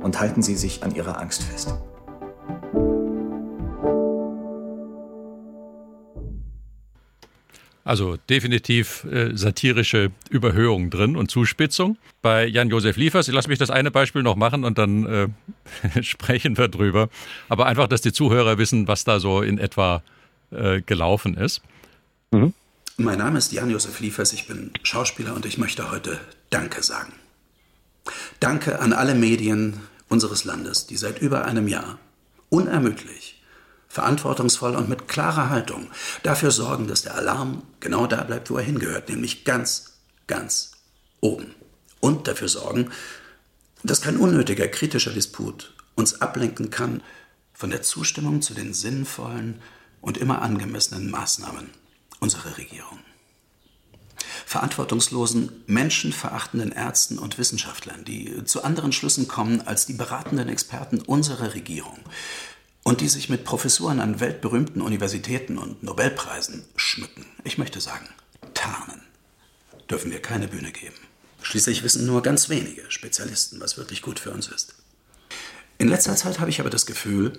und 0.03 0.21
halten 0.21 0.43
Sie 0.43 0.55
sich 0.55 0.85
an 0.85 0.95
Ihrer 0.95 1.21
Angst 1.21 1.43
fest. 1.43 1.75
Also 7.91 8.19
definitiv 8.29 9.03
äh, 9.11 9.37
satirische 9.37 10.13
Überhöhung 10.29 10.91
drin 10.91 11.17
und 11.17 11.29
Zuspitzung. 11.29 11.99
Bei 12.23 12.47
Jan-Josef 12.47 12.97
Liefers, 12.97 13.27
ich 13.27 13.35
lasse 13.35 13.49
mich 13.49 13.59
das 13.59 13.69
eine 13.69 13.91
Beispiel 13.91 14.23
noch 14.23 14.37
machen 14.37 14.63
und 14.63 14.79
dann 14.79 15.07
äh, 15.07 16.03
sprechen 16.05 16.57
wir 16.57 16.69
drüber. 16.69 17.09
Aber 17.49 17.67
einfach, 17.67 17.89
dass 17.89 18.01
die 18.01 18.13
Zuhörer 18.13 18.59
wissen, 18.59 18.87
was 18.87 19.03
da 19.03 19.19
so 19.19 19.43
in 19.43 19.59
etwa 19.59 20.05
äh, 20.53 20.83
gelaufen 20.83 21.37
ist. 21.37 21.63
Mhm. 22.31 22.55
Mein 22.97 23.19
Name 23.19 23.39
ist 23.39 23.51
Jan-Josef 23.51 23.99
Liefers, 23.99 24.35
ich 24.35 24.47
bin 24.47 24.71
Schauspieler 24.85 25.35
und 25.35 25.45
ich 25.45 25.59
möchte 25.59 25.91
heute 25.91 26.21
Danke 26.51 26.85
sagen. 26.85 27.13
Danke 28.39 28.79
an 28.79 28.93
alle 28.93 29.17
Medien 29.17 29.81
unseres 30.09 30.45
Landes, 30.45 30.87
die 30.87 30.97
seit 30.97 31.21
über 31.21 31.45
einem 31.45 31.67
Jahr 31.67 31.99
unermüdlich 32.51 33.40
verantwortungsvoll 33.91 34.77
und 34.77 34.89
mit 34.89 35.09
klarer 35.09 35.51
Haltung 35.51 35.91
dafür 36.23 36.53
sorgen, 36.53 36.87
dass 36.87 37.03
der 37.03 37.17
Alarm 37.17 37.65
genau 37.81 38.07
da 38.07 38.23
bleibt, 38.23 38.49
wo 38.49 38.57
er 38.57 38.63
hingehört, 38.63 39.09
nämlich 39.09 39.45
ganz, 39.45 39.99
ganz 40.29 40.71
oben. 41.21 41.55
Und 41.99 42.29
dafür 42.29 42.49
sorgen, 42.49 42.91
dass 43.83 44.01
kein 44.01 44.17
unnötiger 44.17 44.69
kritischer 44.69 45.13
Disput 45.13 45.75
uns 45.97 46.21
ablenken 46.23 46.71
kann 46.71 47.03
von 47.53 47.71
der 47.71 47.83
Zustimmung 47.83 48.43
zu 48.43 48.55
den 48.55 48.73
sinnvollen 48.73 49.61
und 50.01 50.17
immer 50.17 50.41
angemessenen 50.41 51.11
Maßnahmen 51.11 51.69
unserer 52.21 52.57
Regierung. 52.57 53.01
Verantwortungslosen, 54.47 55.65
menschenverachtenden 55.67 56.73
Ärzten 56.73 57.19
und 57.19 57.39
Wissenschaftlern, 57.39 58.05
die 58.05 58.45
zu 58.45 58.63
anderen 58.65 58.93
Schlüssen 58.93 59.29
kommen 59.29 59.61
als 59.63 59.87
die 59.87 59.93
beratenden 59.93 60.49
Experten 60.49 61.01
unserer 61.01 61.55
Regierung, 61.55 61.99
und 62.83 63.01
die 63.01 63.09
sich 63.09 63.29
mit 63.29 63.45
Professuren 63.45 64.01
an 64.01 64.21
weltberühmten 64.21 64.83
Universitäten 64.83 65.59
und 65.59 65.83
Nobelpreisen 65.83 66.65
schmücken. 66.77 67.27
Ich 67.45 67.59
möchte 67.59 67.81
sagen, 67.81 68.09
tarnen. 68.55 69.03
Dürfen 69.89 70.11
wir 70.11 70.23
keine 70.23 70.49
Bühne 70.49 70.73
geben. 70.73 70.97
Schließlich 71.43 71.83
wissen 71.83 72.07
nur 72.07 72.23
ganz 72.23 72.49
wenige 72.49 72.91
Spezialisten, 72.91 73.61
was 73.61 73.77
wirklich 73.77 74.03
gut 74.03 74.19
für 74.19 74.31
uns 74.31 74.49
ist. 74.49 74.75
In 75.79 75.89
letzter 75.89 76.15
Zeit 76.15 76.39
habe 76.41 76.51
ich 76.51 76.61
aber 76.61 76.71
das 76.71 76.87
Gefühl, 76.87 77.33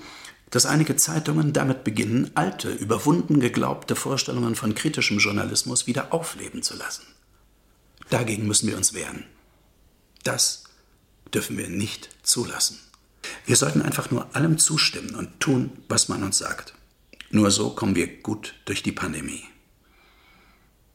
dass 0.49 0.65
einige 0.65 0.95
Zeitungen 0.95 1.53
damit 1.53 1.83
beginnen, 1.83 2.31
alte, 2.35 2.71
überwunden 2.71 3.39
geglaubte 3.39 3.95
Vorstellungen 3.95 4.55
von 4.55 4.75
kritischem 4.75 5.19
Journalismus 5.19 5.87
wieder 5.87 6.13
aufleben 6.13 6.61
zu 6.61 6.75
lassen. 6.75 7.03
Dagegen 8.09 8.47
müssen 8.47 8.67
wir 8.67 8.75
uns 8.75 8.93
wehren. 8.93 9.25
Das 10.23 10.65
dürfen 11.33 11.57
wir 11.57 11.69
nicht 11.69 12.09
zulassen. 12.23 12.79
Wir 13.45 13.55
sollten 13.55 13.81
einfach 13.81 14.11
nur 14.11 14.35
allem 14.35 14.57
zustimmen 14.57 15.15
und 15.15 15.39
tun, 15.39 15.71
was 15.87 16.09
man 16.09 16.23
uns 16.23 16.37
sagt. 16.37 16.73
Nur 17.29 17.51
so 17.51 17.69
kommen 17.69 17.95
wir 17.95 18.07
gut 18.21 18.55
durch 18.65 18.83
die 18.83 18.91
Pandemie. 18.91 19.43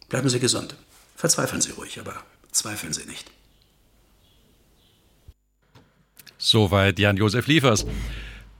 Bleiben 0.08 0.28
Sie 0.28 0.38
gesund. 0.38 0.76
Verzweifeln 1.16 1.62
Sie 1.62 1.72
ruhig, 1.72 1.98
aber 1.98 2.14
zweifeln 2.52 2.92
Sie 2.92 3.06
nicht. 3.06 3.30
Soweit 6.38 6.98
Jan-Josef 6.98 7.46
Liefers. 7.46 7.86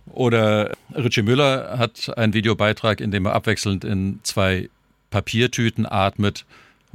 Oder 0.07 0.75
Richie 0.95 1.23
Müller 1.23 1.79
hat 1.79 2.17
einen 2.17 2.33
Videobeitrag, 2.33 3.01
in 3.01 3.11
dem 3.11 3.27
er 3.27 3.35
abwechselnd 3.35 3.85
in 3.85 4.21
zwei 4.23 4.71
Papiertüten 5.11 5.85
atmet 5.87 6.47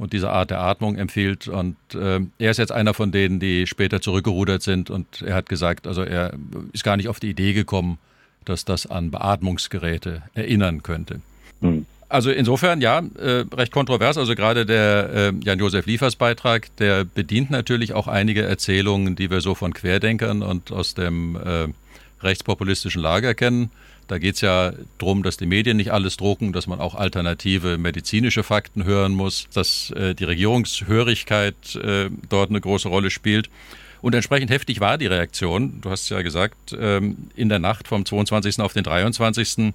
und 0.02 0.12
diese 0.12 0.30
Art 0.30 0.50
der 0.50 0.60
Atmung 0.60 0.96
empfiehlt. 0.96 1.46
Und 1.46 1.76
äh, 1.94 2.18
er 2.38 2.50
ist 2.50 2.56
jetzt 2.56 2.72
einer 2.72 2.92
von 2.92 3.12
denen, 3.12 3.38
die 3.38 3.68
später 3.68 4.00
zurückgerudert 4.00 4.60
sind. 4.60 4.90
Und 4.90 5.22
er 5.22 5.36
hat 5.36 5.48
gesagt, 5.48 5.86
also 5.86 6.02
er 6.02 6.32
ist 6.72 6.82
gar 6.82 6.96
nicht 6.96 7.06
auf 7.06 7.20
die 7.20 7.30
Idee 7.30 7.52
gekommen, 7.52 7.98
dass 8.44 8.64
das 8.64 8.86
an 8.86 9.12
Beatmungsgeräte 9.12 10.22
erinnern 10.34 10.82
könnte. 10.82 11.20
Mhm. 11.60 11.86
Also 12.08 12.32
insofern 12.32 12.80
ja, 12.80 12.98
äh, 13.16 13.44
recht 13.54 13.70
kontrovers. 13.70 14.18
Also 14.18 14.34
gerade 14.34 14.66
der 14.66 15.10
äh, 15.14 15.32
Jan-Josef 15.40 15.86
Liefers 15.86 16.16
Beitrag, 16.16 16.74
der 16.78 17.04
bedient 17.04 17.50
natürlich 17.52 17.92
auch 17.92 18.08
einige 18.08 18.42
Erzählungen, 18.42 19.14
die 19.14 19.30
wir 19.30 19.40
so 19.40 19.54
von 19.54 19.72
Querdenkern 19.72 20.42
und 20.42 20.72
aus 20.72 20.94
dem 20.94 21.36
äh, 21.36 21.68
rechtspopulistischen 22.22 23.00
Lager 23.00 23.34
kennen 23.34 23.70
Da 24.12 24.18
geht 24.18 24.34
es 24.34 24.42
ja 24.42 24.74
darum, 24.98 25.22
dass 25.22 25.38
die 25.38 25.46
Medien 25.46 25.78
nicht 25.78 25.90
alles 25.90 26.18
drucken, 26.18 26.52
dass 26.52 26.66
man 26.66 26.80
auch 26.80 26.94
alternative 26.94 27.78
medizinische 27.78 28.42
Fakten 28.42 28.84
hören 28.84 29.12
muss, 29.12 29.48
dass 29.54 29.90
äh, 29.92 30.14
die 30.14 30.24
Regierungshörigkeit 30.24 31.76
äh, 31.76 32.10
dort 32.28 32.50
eine 32.50 32.60
große 32.60 32.88
Rolle 32.88 33.10
spielt. 33.10 33.48
Und 34.02 34.14
entsprechend 34.14 34.50
heftig 34.50 34.80
war 34.80 34.98
die 34.98 35.06
Reaktion. 35.06 35.80
Du 35.80 35.88
hast 35.88 36.10
ja 36.10 36.20
gesagt, 36.20 36.76
ähm, 36.78 37.30
in 37.36 37.48
der 37.48 37.58
Nacht 37.58 37.88
vom 37.88 38.04
22. 38.04 38.60
auf 38.60 38.74
den 38.74 38.84
23. 38.84 39.72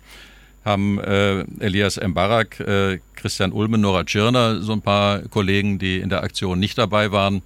haben 0.64 1.00
äh, 1.00 1.44
Elias 1.58 2.00
Mbarak, 2.00 2.60
äh, 2.60 3.00
Christian 3.16 3.52
Ulmen, 3.52 3.82
Nora 3.82 4.04
Tschirner, 4.04 4.62
so 4.62 4.72
ein 4.72 4.84
paar 4.84 5.22
Kollegen, 5.30 5.80
die 5.80 5.98
in 5.98 6.10
der 6.10 6.22
Aktion 6.22 6.60
nicht 6.60 6.78
dabei 6.78 7.12
waren, 7.12 7.42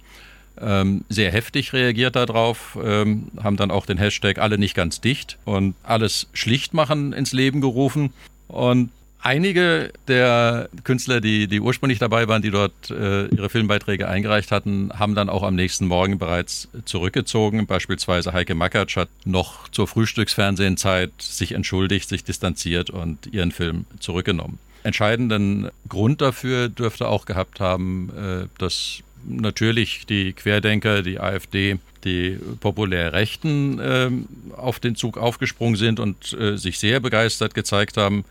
ähm, 0.60 1.04
sehr 1.08 1.30
heftig 1.32 1.72
reagiert 1.72 2.16
darauf, 2.16 2.78
ähm, 2.82 3.28
haben 3.42 3.56
dann 3.56 3.70
auch 3.70 3.86
den 3.86 3.98
Hashtag 3.98 4.38
alle 4.38 4.58
nicht 4.58 4.74
ganz 4.74 5.00
dicht 5.00 5.38
und 5.44 5.74
alles 5.82 6.28
schlicht 6.32 6.74
machen 6.74 7.12
ins 7.12 7.32
Leben 7.32 7.60
gerufen. 7.60 8.12
Und 8.48 8.90
einige 9.22 9.92
der 10.08 10.68
Künstler, 10.84 11.20
die, 11.20 11.46
die 11.46 11.60
ursprünglich 11.60 11.98
dabei 11.98 12.28
waren, 12.28 12.42
die 12.42 12.50
dort 12.50 12.90
äh, 12.90 13.26
ihre 13.26 13.48
Filmbeiträge 13.48 14.08
eingereicht 14.08 14.50
hatten, 14.50 14.90
haben 14.98 15.14
dann 15.14 15.28
auch 15.28 15.42
am 15.42 15.54
nächsten 15.54 15.86
Morgen 15.86 16.18
bereits 16.18 16.68
zurückgezogen. 16.84 17.66
Beispielsweise 17.66 18.32
Heike 18.32 18.54
Makatsch 18.54 18.96
hat 18.96 19.08
noch 19.24 19.68
zur 19.68 19.88
Frühstücksfernsehenzeit 19.88 21.12
sich 21.18 21.52
entschuldigt, 21.52 22.08
sich 22.08 22.24
distanziert 22.24 22.90
und 22.90 23.26
ihren 23.32 23.52
Film 23.52 23.86
zurückgenommen. 24.00 24.58
Entscheidenden 24.84 25.70
Grund 25.88 26.20
dafür 26.20 26.68
dürfte 26.68 27.06
auch 27.06 27.24
gehabt 27.24 27.60
haben, 27.60 28.10
äh, 28.16 28.48
dass 28.58 29.02
natürlich 29.26 30.06
die 30.06 30.32
Querdenker, 30.32 31.02
die 31.02 31.20
AfD, 31.20 31.78
die 32.04 32.38
populär 32.60 33.12
Rechten 33.12 33.78
äh, 33.78 34.10
auf 34.56 34.80
den 34.80 34.96
Zug 34.96 35.18
aufgesprungen 35.18 35.76
sind 35.76 36.00
und 36.00 36.32
äh, 36.32 36.56
sich 36.56 36.78
sehr 36.78 37.00
begeistert 37.00 37.54
gezeigt 37.54 37.96
haben. 37.96 38.24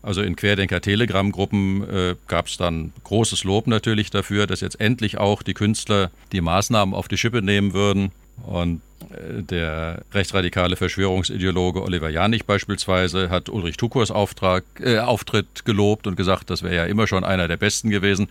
Also 0.00 0.22
in 0.22 0.36
Querdenker-Telegram-Gruppen 0.36 1.90
äh, 1.90 2.14
gab 2.28 2.46
es 2.46 2.56
dann 2.56 2.92
großes 3.04 3.44
Lob 3.44 3.66
natürlich 3.66 4.10
dafür, 4.10 4.46
dass 4.46 4.60
jetzt 4.60 4.80
endlich 4.80 5.18
auch 5.18 5.42
die 5.42 5.54
Künstler 5.54 6.10
die 6.32 6.40
Maßnahmen 6.40 6.94
auf 6.94 7.08
die 7.08 7.18
Schippe 7.18 7.42
nehmen 7.42 7.72
würden. 7.74 8.12
Und 8.46 8.80
äh, 9.10 9.42
der 9.42 10.02
rechtsradikale 10.12 10.76
Verschwörungsideologe 10.76 11.82
Oliver 11.82 12.10
Janich 12.10 12.44
beispielsweise 12.44 13.28
hat 13.28 13.48
Ulrich 13.48 13.76
Tukurs 13.76 14.10
Auftrag, 14.10 14.64
äh, 14.80 14.98
Auftritt 14.98 15.64
gelobt 15.64 16.06
und 16.06 16.16
gesagt, 16.16 16.50
das 16.50 16.62
wäre 16.62 16.76
ja 16.76 16.84
immer 16.84 17.06
schon 17.06 17.24
einer 17.24 17.48
der 17.48 17.56
besten 17.56 17.90
gewesen. 17.90 18.28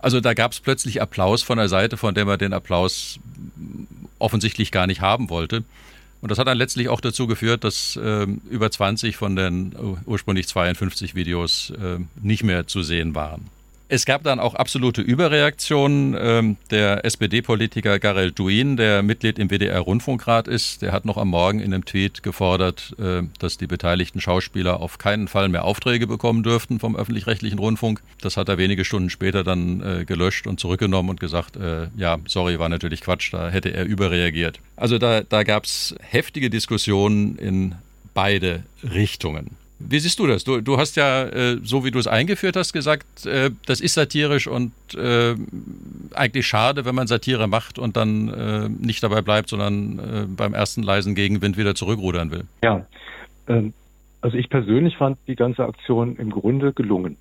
Also 0.00 0.20
da 0.20 0.34
gab 0.34 0.52
es 0.52 0.60
plötzlich 0.60 1.02
Applaus 1.02 1.42
von 1.42 1.58
der 1.58 1.68
Seite, 1.68 1.96
von 1.96 2.14
der 2.14 2.24
man 2.24 2.38
den 2.38 2.52
Applaus 2.52 3.18
offensichtlich 4.18 4.70
gar 4.70 4.86
nicht 4.86 5.00
haben 5.00 5.30
wollte. 5.30 5.64
Und 6.20 6.30
das 6.30 6.38
hat 6.38 6.46
dann 6.46 6.58
letztlich 6.58 6.88
auch 6.88 7.00
dazu 7.00 7.26
geführt, 7.26 7.64
dass 7.64 7.96
äh, 7.96 8.26
über 8.50 8.70
20 8.70 9.16
von 9.16 9.36
den 9.36 9.74
ursprünglich 10.04 10.48
52 10.48 11.14
Videos 11.14 11.70
äh, 11.70 11.98
nicht 12.20 12.42
mehr 12.42 12.66
zu 12.66 12.82
sehen 12.82 13.14
waren. 13.14 13.46
Es 13.92 14.06
gab 14.06 14.22
dann 14.22 14.38
auch 14.38 14.54
absolute 14.54 15.02
Überreaktionen. 15.02 16.16
Ähm, 16.16 16.56
der 16.70 17.04
SPD-Politiker 17.04 17.98
Garel 17.98 18.30
Duin, 18.30 18.76
der 18.76 19.02
Mitglied 19.02 19.36
im 19.36 19.50
WDR-Rundfunkrat 19.50 20.46
ist, 20.46 20.82
der 20.82 20.92
hat 20.92 21.04
noch 21.04 21.16
am 21.16 21.26
Morgen 21.26 21.58
in 21.58 21.74
einem 21.74 21.84
Tweet 21.84 22.22
gefordert, 22.22 22.94
äh, 23.00 23.22
dass 23.40 23.58
die 23.58 23.66
beteiligten 23.66 24.20
Schauspieler 24.20 24.78
auf 24.78 24.98
keinen 24.98 25.26
Fall 25.26 25.48
mehr 25.48 25.64
Aufträge 25.64 26.06
bekommen 26.06 26.44
dürften 26.44 26.78
vom 26.78 26.94
öffentlich-rechtlichen 26.94 27.58
Rundfunk. 27.58 28.00
Das 28.20 28.36
hat 28.36 28.48
er 28.48 28.58
wenige 28.58 28.84
Stunden 28.84 29.10
später 29.10 29.42
dann 29.42 29.82
äh, 29.82 30.04
gelöscht 30.04 30.46
und 30.46 30.60
zurückgenommen 30.60 31.10
und 31.10 31.18
gesagt, 31.18 31.56
äh, 31.56 31.88
ja, 31.96 32.18
sorry, 32.28 32.60
war 32.60 32.68
natürlich 32.68 33.00
Quatsch, 33.00 33.32
da 33.32 33.50
hätte 33.50 33.74
er 33.74 33.86
überreagiert. 33.86 34.60
Also 34.76 34.98
da, 34.98 35.22
da 35.22 35.42
gab 35.42 35.64
es 35.64 35.96
heftige 35.98 36.48
Diskussionen 36.48 37.34
in 37.38 37.74
beide 38.14 38.62
Richtungen. 38.84 39.56
Wie 39.82 39.98
siehst 39.98 40.18
du 40.18 40.26
das? 40.26 40.44
Du, 40.44 40.60
du 40.60 40.76
hast 40.76 40.96
ja, 40.96 41.24
äh, 41.24 41.58
so 41.62 41.84
wie 41.84 41.90
du 41.90 41.98
es 41.98 42.06
eingeführt 42.06 42.54
hast, 42.54 42.72
gesagt, 42.72 43.24
äh, 43.24 43.50
das 43.66 43.80
ist 43.80 43.94
satirisch 43.94 44.46
und 44.46 44.72
äh, 44.94 45.34
eigentlich 46.14 46.46
schade, 46.46 46.84
wenn 46.84 46.94
man 46.94 47.06
Satire 47.06 47.48
macht 47.48 47.78
und 47.78 47.96
dann 47.96 48.28
äh, 48.28 48.68
nicht 48.68 49.02
dabei 49.02 49.22
bleibt, 49.22 49.48
sondern 49.48 49.98
äh, 49.98 50.26
beim 50.28 50.52
ersten 50.52 50.82
leisen 50.82 51.14
Gegenwind 51.14 51.56
wieder 51.56 51.74
zurückrudern 51.74 52.30
will. 52.30 52.44
Ja, 52.62 52.86
ähm, 53.48 53.72
also 54.20 54.36
ich 54.36 54.50
persönlich 54.50 54.96
fand 54.96 55.18
die 55.26 55.36
ganze 55.36 55.64
Aktion 55.64 56.16
im 56.16 56.30
Grunde 56.30 56.74
gelungen. 56.74 57.16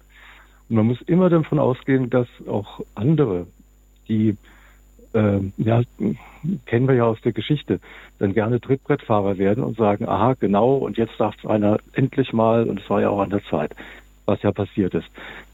Und 0.67 0.75
man 0.75 0.85
muss 0.85 1.01
immer 1.03 1.29
davon 1.29 1.59
ausgehen, 1.59 2.09
dass 2.09 2.27
auch 2.47 2.81
andere, 2.95 3.47
die 4.09 4.35
äh, 5.13 5.39
ja, 5.57 5.81
kennen 6.65 6.87
wir 6.87 6.95
ja 6.95 7.05
aus 7.05 7.21
der 7.21 7.31
Geschichte, 7.31 7.79
dann 8.19 8.33
gerne 8.33 8.61
Trittbrettfahrer 8.61 9.37
werden 9.37 9.63
und 9.63 9.77
sagen, 9.77 10.07
aha, 10.07 10.35
genau, 10.39 10.75
und 10.75 10.97
jetzt 10.97 11.19
darf 11.19 11.35
es 11.37 11.49
einer 11.49 11.79
endlich 11.93 12.33
mal, 12.33 12.69
und 12.69 12.79
es 12.79 12.89
war 12.89 13.01
ja 13.01 13.09
auch 13.09 13.21
an 13.21 13.29
der 13.29 13.43
Zeit, 13.45 13.75
was 14.25 14.41
ja 14.41 14.51
passiert 14.51 14.93
ist. 14.93 15.09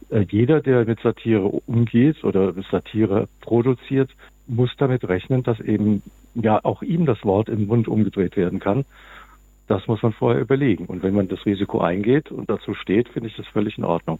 Äh, 0.10 0.26
jeder, 0.30 0.62
der 0.62 0.86
mit 0.86 1.00
Satire 1.00 1.48
umgeht 1.66 2.24
oder 2.24 2.54
Satire 2.72 3.28
produziert, 3.42 4.12
muss 4.48 4.72
damit 4.78 5.08
rechnen, 5.08 5.44
dass 5.44 5.60
eben 5.60 6.04
ja 6.36 6.60
auch 6.64 6.82
ihm 6.82 7.06
das 7.06 7.24
Wort 7.24 7.50
im 7.50 7.68
Mund 7.68 7.88
umgedreht 7.88 8.38
werden 8.38 8.60
kann. 8.60 8.86
Das 9.68 9.88
muss 9.88 10.04
man 10.04 10.14
vorher 10.14 10.42
überlegen. 10.42 10.86
Und 10.86 11.02
wenn 11.02 11.16
man 11.16 11.28
das 11.28 11.46
Risiko 11.46 11.80
eingeht 11.82 12.32
und 12.32 12.50
dazu 12.50 12.76
steht, 12.76 13.10
finde 13.10 13.30
ich 13.30 13.36
das 13.36 13.48
völlig 13.48 13.80
in 13.80 13.84
Ordnung. 13.84 14.20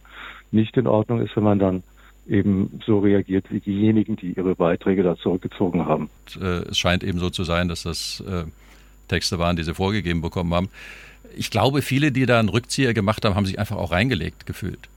Nicht 0.50 0.76
in 0.76 0.88
Ordnung 0.88 1.20
ist, 1.20 1.36
wenn 1.36 1.44
man 1.44 1.60
dann 1.60 1.82
eben 2.28 2.80
so 2.84 2.98
reagiert 2.98 3.46
wie 3.50 3.60
diejenigen, 3.60 4.16
die 4.16 4.32
ihre 4.32 4.54
Beiträge 4.54 5.02
da 5.02 5.16
zurückgezogen 5.16 5.86
haben. 5.86 6.10
Äh, 6.40 6.68
es 6.68 6.78
scheint 6.78 7.04
eben 7.04 7.18
so 7.18 7.30
zu 7.30 7.44
sein, 7.44 7.68
dass 7.68 7.82
das 7.82 8.22
äh, 8.26 8.44
Texte 9.08 9.38
waren, 9.38 9.56
die 9.56 9.62
sie 9.62 9.74
vorgegeben 9.74 10.20
bekommen 10.20 10.52
haben. 10.54 10.68
Ich 11.36 11.50
glaube, 11.50 11.82
viele, 11.82 12.12
die 12.12 12.26
da 12.26 12.38
einen 12.40 12.48
Rückzieher 12.48 12.94
gemacht 12.94 13.24
haben, 13.24 13.34
haben 13.34 13.46
sich 13.46 13.58
einfach 13.58 13.76
auch 13.76 13.92
reingelegt 13.92 14.46
gefühlt. 14.46 14.88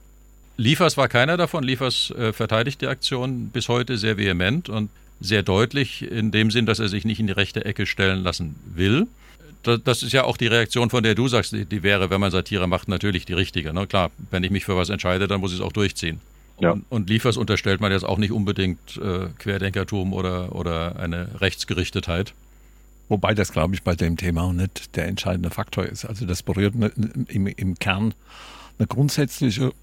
Liefers 0.57 0.97
war 0.97 1.07
keiner 1.07 1.37
davon. 1.37 1.63
Liefers 1.63 2.11
äh, 2.11 2.33
verteidigt 2.33 2.81
die 2.81 2.87
Aktion 2.87 3.49
bis 3.49 3.69
heute 3.69 3.97
sehr 3.97 4.17
vehement 4.17 4.69
und 4.69 4.89
sehr 5.21 5.43
deutlich 5.43 6.09
in 6.09 6.31
dem 6.31 6.51
Sinn, 6.51 6.65
dass 6.65 6.79
er 6.79 6.89
sich 6.89 7.05
nicht 7.05 7.19
in 7.19 7.27
die 7.27 7.33
rechte 7.33 7.65
Ecke 7.65 7.85
stellen 7.85 8.23
lassen 8.23 8.55
will. 8.73 9.07
Das 9.63 10.03
ist 10.03 10.13
ja 10.13 10.23
auch 10.23 10.37
die 10.37 10.47
Reaktion, 10.47 10.89
von 10.89 11.03
der 11.03 11.15
du 11.15 11.27
sagst, 11.27 11.53
die 11.53 11.83
wäre, 11.83 12.09
wenn 12.09 12.21
man 12.21 12.31
Satire 12.31 12.67
macht, 12.67 12.87
natürlich 12.87 13.25
die 13.25 13.33
richtige. 13.33 13.73
Ne? 13.73 13.87
Klar, 13.87 14.09
wenn 14.31 14.43
ich 14.45 14.51
mich 14.51 14.63
für 14.63 14.77
was 14.77 14.89
entscheide, 14.89 15.27
dann 15.27 15.41
muss 15.41 15.51
ich 15.51 15.59
es 15.59 15.63
auch 15.63 15.73
durchziehen. 15.73 16.21
Ja. 16.59 16.71
Und, 16.71 16.85
und 16.89 17.09
Liefers 17.09 17.37
unterstellt 17.37 17.81
man 17.81 17.91
jetzt 17.91 18.03
auch 18.03 18.17
nicht 18.17 18.31
unbedingt 18.31 18.97
äh, 18.97 19.27
Querdenkertum 19.37 20.13
oder, 20.13 20.55
oder 20.55 20.97
eine 20.97 21.41
Rechtsgerichtetheit. 21.41 22.33
Wobei 23.07 23.33
das, 23.33 23.51
glaube 23.51 23.73
ich, 23.73 23.81
bei 23.81 23.95
dem 23.95 24.17
Thema 24.17 24.53
nicht 24.53 24.95
der 24.95 25.07
entscheidende 25.07 25.49
Faktor 25.49 25.85
ist. 25.85 26.05
Also 26.05 26.25
das 26.25 26.43
berührt 26.43 26.75
ne, 26.75 26.91
im, 27.27 27.47
im 27.47 27.79
Kern 27.79 28.13
eine 28.77 28.87
grundsätzliche, 28.87 29.73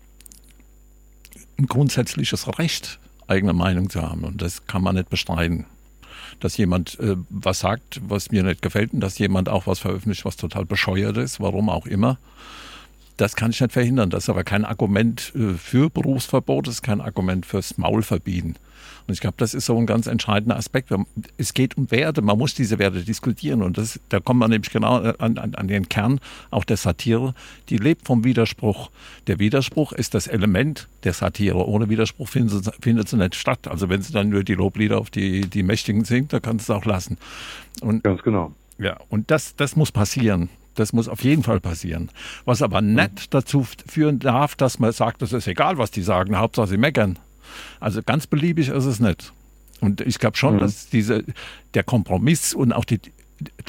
ein 1.59 1.67
grundsätzliches 1.67 2.59
Recht, 2.59 3.01
eigene 3.27 3.53
Meinung 3.53 3.91
zu 3.91 4.01
haben. 4.03 4.23
Und 4.23 4.43
das 4.43 4.67
kann 4.67 4.83
man 4.83 4.95
nicht 4.95 5.11
bestreiten. 5.11 5.67
Dass 6.39 6.57
jemand 6.57 7.01
äh, 7.01 7.17
was 7.31 7.61
sagt, 7.61 8.01
was 8.07 8.31
mir 8.31 8.43
nicht 8.43 8.63
gefällt 8.63 8.93
und 8.93 9.01
dass 9.01 9.19
jemand 9.19 9.49
auch 9.49 9.67
was 9.67 9.81
veröffentlicht, 9.81 10.25
was 10.25 10.37
total 10.37 10.65
bescheuert 10.65 11.17
ist, 11.17 11.41
warum 11.41 11.69
auch 11.69 11.87
immer. 11.87 12.19
Das 13.17 13.35
kann 13.35 13.51
ich 13.51 13.61
nicht 13.61 13.73
verhindern. 13.73 14.11
Das 14.11 14.25
ist 14.25 14.29
aber 14.29 14.45
kein 14.45 14.65
Argument 14.65 15.33
äh, 15.35 15.55
für 15.55 15.91
Berufsverbot, 15.91 16.67
das 16.67 16.77
ist 16.77 16.83
kein 16.83 17.01
Argument 17.01 17.47
fürs 17.47 17.79
Maulverbieten. 17.79 18.57
Und 19.07 19.15
ich 19.15 19.21
glaube, 19.21 19.37
das 19.39 19.55
ist 19.55 19.67
so 19.67 19.79
ein 19.79 19.87
ganz 19.87 20.07
entscheidender 20.07 20.57
Aspekt. 20.57 20.93
Es 21.37 21.55
geht 21.55 21.77
um 21.77 21.91
Werte, 21.91 22.23
man 22.23 22.37
muss 22.37 22.55
diese 22.55 22.79
Werte 22.79 23.05
diskutieren. 23.05 23.63
Und 23.63 23.79
das, 23.79 24.01
da 24.09 24.19
kommt 24.19 24.41
man 24.41 24.51
nämlich 24.51 24.73
genau 24.73 24.97
an, 24.97 25.39
an, 25.39 25.55
an 25.55 25.69
den 25.69 25.89
Kern 25.89 26.21
auch 26.51 26.65
der 26.65 26.77
Satire. 26.77 27.35
Die 27.69 27.77
lebt 27.77 28.07
vom 28.07 28.25
Widerspruch. 28.25 28.91
Der 29.29 29.39
Widerspruch 29.39 29.93
ist 29.93 30.15
das 30.15 30.27
Element 30.27 30.89
der 31.05 31.13
Satire. 31.13 31.69
Ohne 31.69 31.89
Widerspruch 31.89 32.29
findet 32.29 32.65
sie, 32.65 32.73
findet 32.81 33.09
sie 33.09 33.17
nicht 33.17 33.37
statt. 33.37 33.69
Also 33.69 33.89
wenn 33.89 34.03
sie 34.03 34.13
dann 34.13 34.29
nur 34.29 34.43
die 34.43 34.55
Loblieder 34.55 34.99
auf 34.99 35.11
die, 35.11 35.43
die 35.43 35.63
Mächtigen 35.63 36.05
singt, 36.05 36.33
dann 36.33 36.43
kannst 36.43 36.69
du 36.69 36.73
es 36.73 36.79
auch 36.79 36.85
lassen. 36.85 37.17
Und, 37.81 38.03
Ganz 38.03 38.23
genau. 38.23 38.55
Ja, 38.79 38.99
und 39.09 39.31
das, 39.31 39.55
das 39.55 39.77
muss 39.77 39.93
passieren. 39.93 40.49
Das 40.77 40.93
muss 40.93 41.09
auf 41.09 41.23
jeden 41.25 41.43
Fall 41.43 41.61
passieren. 41.61 42.11
Was 42.45 42.63
aber 42.63 42.81
nicht 42.81 43.35
dazu 43.35 43.67
führen 43.87 44.19
darf, 44.19 44.55
dass 44.55 44.79
man 44.79 44.93
sagt, 44.93 45.23
es 45.23 45.33
ist 45.33 45.49
egal, 45.49 45.79
was 45.79 45.91
die 45.91 46.03
sagen, 46.03 46.37
Hauptsache 46.39 46.69
sie 46.69 46.77
meckern. 46.77 47.19
Also 47.81 48.03
ganz 48.03 48.27
beliebig 48.27 48.69
ist 48.69 48.85
es 48.85 49.01
nicht. 49.01 49.33
Und 49.81 50.01
ich 50.01 50.19
glaube 50.19 50.37
schon, 50.37 50.57
mhm. 50.57 50.61
dass 50.61 50.89
diese, 50.89 51.25
der 51.75 51.83
Kompromiss 51.83 52.55
und 52.55 52.73
auch 52.73 52.85
die 52.85 53.01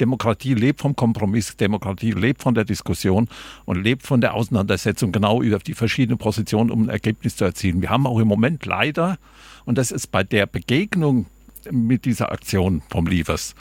Demokratie 0.00 0.54
lebt 0.54 0.80
vom 0.80 0.96
Kompromiss, 0.96 1.56
Demokratie 1.56 2.12
lebt 2.12 2.42
von 2.42 2.54
der 2.54 2.64
Diskussion 2.64 3.28
und 3.66 3.82
lebt 3.82 4.02
von 4.02 4.20
der 4.20 4.34
Auseinandersetzung 4.34 5.12
genau 5.12 5.42
über 5.42 5.58
die 5.58 5.74
verschiedenen 5.74 6.18
Positionen, 6.18 6.70
um 6.70 6.84
ein 6.84 6.88
Ergebnis 6.88 7.36
zu 7.36 7.44
erzielen. 7.44 7.82
Wir 7.82 7.90
haben 7.90 8.06
auch 8.06 8.18
im 8.18 8.28
Moment 8.28 8.64
leider, 8.64 9.18
und 9.66 9.76
das 9.76 9.90
ist 9.90 10.10
bei 10.10 10.24
der 10.24 10.46
Begegnung 10.46 11.26
mit 11.70 12.04
dieser 12.04 12.32
Aktion 12.32 12.82
vom 12.88 13.06
Liefers 13.06 13.54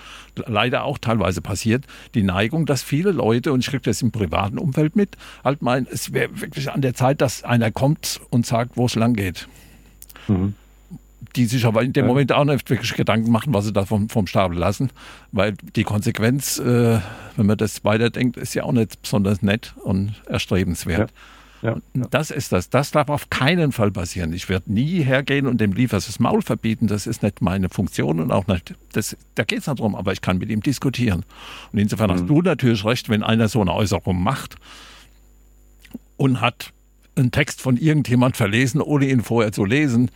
leider 0.45 0.83
auch 0.83 0.97
teilweise 0.97 1.41
passiert, 1.41 1.85
die 2.13 2.23
Neigung, 2.23 2.65
dass 2.65 2.83
viele 2.83 3.11
Leute, 3.11 3.51
und 3.51 3.61
ich 3.61 3.67
kriege 3.67 3.83
das 3.83 4.01
im 4.01 4.11
privaten 4.11 4.57
Umfeld 4.57 4.95
mit, 4.95 5.17
halt 5.43 5.61
meinen, 5.61 5.87
es 5.89 6.13
wäre 6.13 6.41
wirklich 6.41 6.71
an 6.71 6.81
der 6.81 6.93
Zeit, 6.93 7.21
dass 7.21 7.43
einer 7.43 7.71
kommt 7.71 8.21
und 8.29 8.45
sagt, 8.45 8.77
wo 8.77 8.85
es 8.85 8.95
lang 8.95 9.13
geht. 9.13 9.47
Mhm. 10.27 10.55
die 11.35 11.45
sich 11.45 11.65
aber 11.65 11.83
in 11.83 11.93
dem 11.93 12.05
ja. 12.05 12.07
Moment 12.09 12.31
auch 12.33 12.43
nicht 12.43 12.69
wirklich 12.69 12.93
Gedanken 12.95 13.31
machen, 13.31 13.53
was 13.53 13.65
sie 13.65 13.73
da 13.73 13.85
vom, 13.85 14.09
vom 14.09 14.27
Stapel 14.27 14.57
lassen, 14.57 14.89
weil 15.31 15.53
die 15.75 15.83
Konsequenz, 15.83 16.59
äh, 16.59 16.99
wenn 17.35 17.45
man 17.45 17.57
das 17.57 17.85
weiterdenkt, 17.85 18.37
ist 18.37 18.53
ja 18.53 18.63
auch 18.63 18.71
nicht 18.71 19.01
besonders 19.01 19.41
nett 19.41 19.73
und 19.83 20.15
erstrebenswert. 20.27 21.11
Ja. 21.11 21.15
Ja. 21.67 22.07
Das 22.11 22.31
ist 22.31 22.53
das. 22.53 22.69
Das 22.69 22.91
darf 22.91 23.09
auf 23.09 23.29
keinen 23.29 23.73
Fall 23.73 23.91
passieren. 23.91 24.31
Ich 24.31 24.47
werde 24.47 24.71
nie 24.71 25.03
hergehen 25.03 25.47
und 25.47 25.59
dem 25.59 25.73
Liefers 25.73 26.05
das 26.05 26.19
Maul 26.19 26.41
verbieten. 26.41 26.87
Das 26.87 27.07
ist 27.07 27.23
nicht 27.23 27.41
meine 27.41 27.67
Funktion 27.67 28.21
und 28.21 28.31
auch 28.31 28.47
nicht. 28.47 28.73
Das, 28.93 29.17
da 29.35 29.43
geht 29.43 29.59
es 29.59 29.67
nicht 29.67 29.79
drum, 29.79 29.95
aber 29.95 30.13
ich 30.13 30.21
kann 30.21 30.37
mit 30.37 30.49
ihm 30.49 30.61
diskutieren. 30.61 31.25
Und 31.73 31.79
insofern 31.79 32.09
mhm. 32.09 32.13
hast 32.13 32.27
du 32.27 32.41
natürlich 32.41 32.85
recht, 32.85 33.09
wenn 33.09 33.21
einer 33.21 33.49
so 33.49 33.59
eine 33.59 33.73
Äußerung 33.73 34.21
macht 34.21 34.55
und 36.15 36.39
hat 36.39 36.71
einen 37.15 37.31
Text 37.31 37.61
von 37.61 37.75
irgendjemand 37.75 38.37
verlesen, 38.37 38.79
ohne 38.79 39.09
ihn 39.09 39.21
vorher 39.21 39.51
zu 39.51 39.65
lesen, 39.65 40.09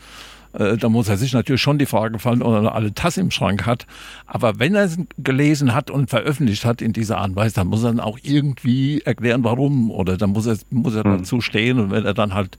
äh, 0.53 0.77
da 0.77 0.89
muss 0.89 1.09
er 1.09 1.17
sich 1.17 1.33
natürlich 1.33 1.61
schon 1.61 1.79
die 1.79 1.85
Frage 1.85 2.19
fallen, 2.19 2.41
ob 2.41 2.53
er 2.53 2.75
alle 2.75 2.93
Tasse 2.93 3.21
im 3.21 3.31
Schrank 3.31 3.65
hat. 3.65 3.85
Aber 4.25 4.59
wenn 4.59 4.75
er 4.75 4.85
es 4.85 4.97
gelesen 5.17 5.73
hat 5.73 5.89
und 5.89 6.09
veröffentlicht 6.09 6.65
hat 6.65 6.81
in 6.81 6.93
dieser 6.93 7.17
Art 7.17 7.29
und 7.29 7.35
Weise, 7.35 7.55
dann 7.55 7.67
muss 7.67 7.83
er 7.83 7.89
dann 7.89 7.99
auch 7.99 8.19
irgendwie 8.21 9.01
erklären, 9.01 9.43
warum. 9.43 9.91
Oder 9.91 10.17
dann 10.17 10.31
muss 10.31 10.45
er, 10.45 10.57
muss 10.69 10.95
er 10.95 11.03
hm. 11.03 11.19
dazu 11.19 11.41
stehen. 11.41 11.79
Und 11.79 11.91
wenn 11.91 12.05
er 12.05 12.13
dann 12.13 12.33
halt 12.33 12.57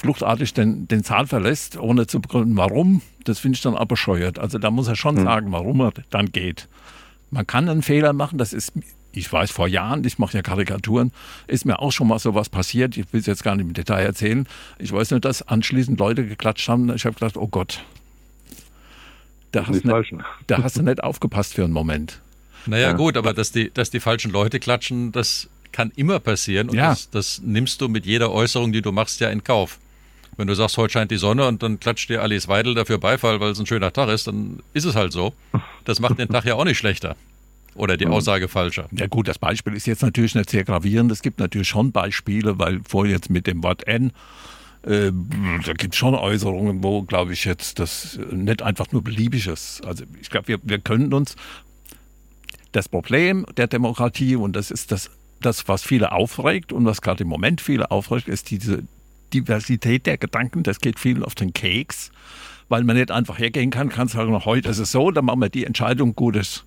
fluchtartig 0.00 0.54
den, 0.54 0.88
den 0.88 1.02
Saal 1.02 1.26
verlässt, 1.26 1.78
ohne 1.78 2.06
zu 2.06 2.20
begründen, 2.20 2.56
warum, 2.56 3.02
das 3.24 3.38
finde 3.38 3.56
ich 3.56 3.62
dann 3.62 3.74
aber 3.74 3.86
bescheuert. 3.86 4.38
Also 4.38 4.58
da 4.58 4.70
muss 4.70 4.88
er 4.88 4.96
schon 4.96 5.16
mhm. 5.16 5.24
sagen, 5.24 5.52
warum 5.52 5.80
er 5.80 5.92
dann 6.08 6.32
geht. 6.32 6.68
Man 7.30 7.46
kann 7.46 7.68
einen 7.68 7.82
Fehler 7.82 8.12
machen, 8.12 8.38
das 8.38 8.52
ist 8.52 8.72
ich 9.12 9.32
weiß, 9.32 9.50
vor 9.50 9.66
Jahren, 9.66 10.04
ich 10.04 10.18
mache 10.18 10.36
ja 10.36 10.42
Karikaturen, 10.42 11.12
ist 11.46 11.64
mir 11.64 11.80
auch 11.80 11.90
schon 11.90 12.08
mal 12.08 12.18
sowas 12.18 12.48
passiert. 12.48 12.96
Ich 12.96 13.12
will 13.12 13.20
es 13.20 13.26
jetzt 13.26 13.42
gar 13.42 13.56
nicht 13.56 13.66
im 13.66 13.72
Detail 13.72 14.04
erzählen. 14.04 14.46
Ich 14.78 14.92
weiß 14.92 15.10
nur, 15.10 15.20
dass 15.20 15.42
anschließend 15.42 15.98
Leute 15.98 16.26
geklatscht 16.26 16.68
haben. 16.68 16.94
Ich 16.94 17.04
habe 17.04 17.14
gedacht, 17.14 17.36
oh 17.36 17.48
Gott, 17.48 17.82
da 19.52 19.66
hast, 19.66 19.84
nicht, 19.84 20.14
da 20.46 20.62
hast, 20.62 20.76
du 20.76 20.82
nicht 20.82 21.02
aufgepasst 21.02 21.54
für 21.54 21.64
einen 21.64 21.72
Moment. 21.72 22.20
Naja, 22.66 22.90
ja. 22.90 22.92
gut, 22.92 23.16
aber 23.16 23.32
dass 23.32 23.50
die, 23.50 23.70
dass 23.72 23.90
die 23.90 24.00
falschen 24.00 24.30
Leute 24.30 24.60
klatschen, 24.60 25.10
das 25.12 25.48
kann 25.72 25.90
immer 25.96 26.20
passieren. 26.20 26.68
Und 26.68 26.76
ja. 26.76 26.90
das, 26.90 27.10
das 27.10 27.42
nimmst 27.42 27.80
du 27.80 27.88
mit 27.88 28.06
jeder 28.06 28.30
Äußerung, 28.30 28.72
die 28.72 28.82
du 28.82 28.92
machst, 28.92 29.20
ja 29.20 29.28
in 29.30 29.42
Kauf. 29.42 29.78
Wenn 30.36 30.46
du 30.46 30.54
sagst, 30.54 30.76
heute 30.78 30.92
scheint 30.92 31.10
die 31.10 31.16
Sonne 31.16 31.46
und 31.48 31.62
dann 31.62 31.80
klatscht 31.80 32.08
dir 32.08 32.22
Alice 32.22 32.48
Weidel 32.48 32.74
dafür 32.74 32.98
Beifall, 32.98 33.40
weil 33.40 33.50
es 33.50 33.58
ein 33.58 33.66
schöner 33.66 33.92
Tag 33.92 34.08
ist, 34.08 34.26
dann 34.26 34.60
ist 34.72 34.84
es 34.84 34.94
halt 34.94 35.12
so. 35.12 35.34
Das 35.84 35.98
macht 36.00 36.18
den 36.18 36.28
Tag 36.28 36.44
ja 36.44 36.54
auch 36.54 36.64
nicht 36.64 36.78
schlechter. 36.78 37.16
Oder 37.74 37.96
die 37.96 38.06
Aussage 38.06 38.48
falscher? 38.48 38.88
Ja 38.92 39.06
gut, 39.06 39.28
das 39.28 39.38
Beispiel 39.38 39.74
ist 39.74 39.86
jetzt 39.86 40.02
natürlich 40.02 40.34
nicht 40.34 40.50
sehr 40.50 40.64
gravierend. 40.64 41.12
Es 41.12 41.22
gibt 41.22 41.38
natürlich 41.38 41.68
schon 41.68 41.92
Beispiele, 41.92 42.58
weil 42.58 42.80
vorher 42.86 43.14
jetzt 43.14 43.30
mit 43.30 43.46
dem 43.46 43.62
Wort 43.62 43.86
N, 43.86 44.12
äh, 44.82 45.12
da 45.64 45.72
gibt 45.74 45.94
es 45.94 45.98
schon 45.98 46.14
Äußerungen, 46.14 46.82
wo, 46.82 47.02
glaube 47.02 47.32
ich, 47.32 47.44
jetzt 47.44 47.78
das 47.78 48.18
nicht 48.30 48.62
einfach 48.62 48.90
nur 48.92 49.02
beliebig 49.02 49.46
ist. 49.46 49.84
Also 49.86 50.04
ich 50.20 50.30
glaube, 50.30 50.48
wir, 50.48 50.58
wir 50.62 50.78
können 50.78 51.12
uns 51.14 51.36
das 52.72 52.88
Problem 52.88 53.46
der 53.56 53.66
Demokratie, 53.66 54.36
und 54.36 54.54
das 54.54 54.70
ist 54.70 54.92
das, 54.92 55.10
das 55.40 55.68
was 55.68 55.82
viele 55.82 56.12
aufregt 56.12 56.72
und 56.72 56.84
was 56.84 57.02
gerade 57.02 57.24
im 57.24 57.28
Moment 57.28 57.60
viele 57.60 57.90
aufregt, 57.90 58.28
ist 58.28 58.50
diese 58.50 58.82
Diversität 59.32 60.06
der 60.06 60.18
Gedanken. 60.18 60.62
Das 60.62 60.80
geht 60.80 60.98
vielen 60.98 61.22
auf 61.22 61.34
den 61.34 61.52
Keks, 61.52 62.10
weil 62.68 62.84
man 62.84 62.96
nicht 62.96 63.10
einfach 63.10 63.38
hergehen 63.38 63.70
kann, 63.70 63.88
kann 63.88 64.08
sagen, 64.08 64.44
heute 64.44 64.68
ist 64.68 64.78
es 64.78 64.92
so, 64.92 65.10
dann 65.10 65.24
machen 65.24 65.40
wir 65.40 65.48
die 65.48 65.64
Entscheidung, 65.64 66.14
Gutes 66.14 66.64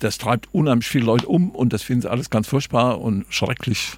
das 0.00 0.18
treibt 0.18 0.48
unheimlich 0.52 0.88
viele 0.88 1.04
Leute 1.04 1.26
um 1.26 1.50
und 1.50 1.72
das 1.72 1.82
finden 1.82 2.02
sie 2.02 2.10
alles 2.10 2.30
ganz 2.30 2.48
furchtbar 2.48 3.00
und 3.00 3.24
schrecklich. 3.28 3.92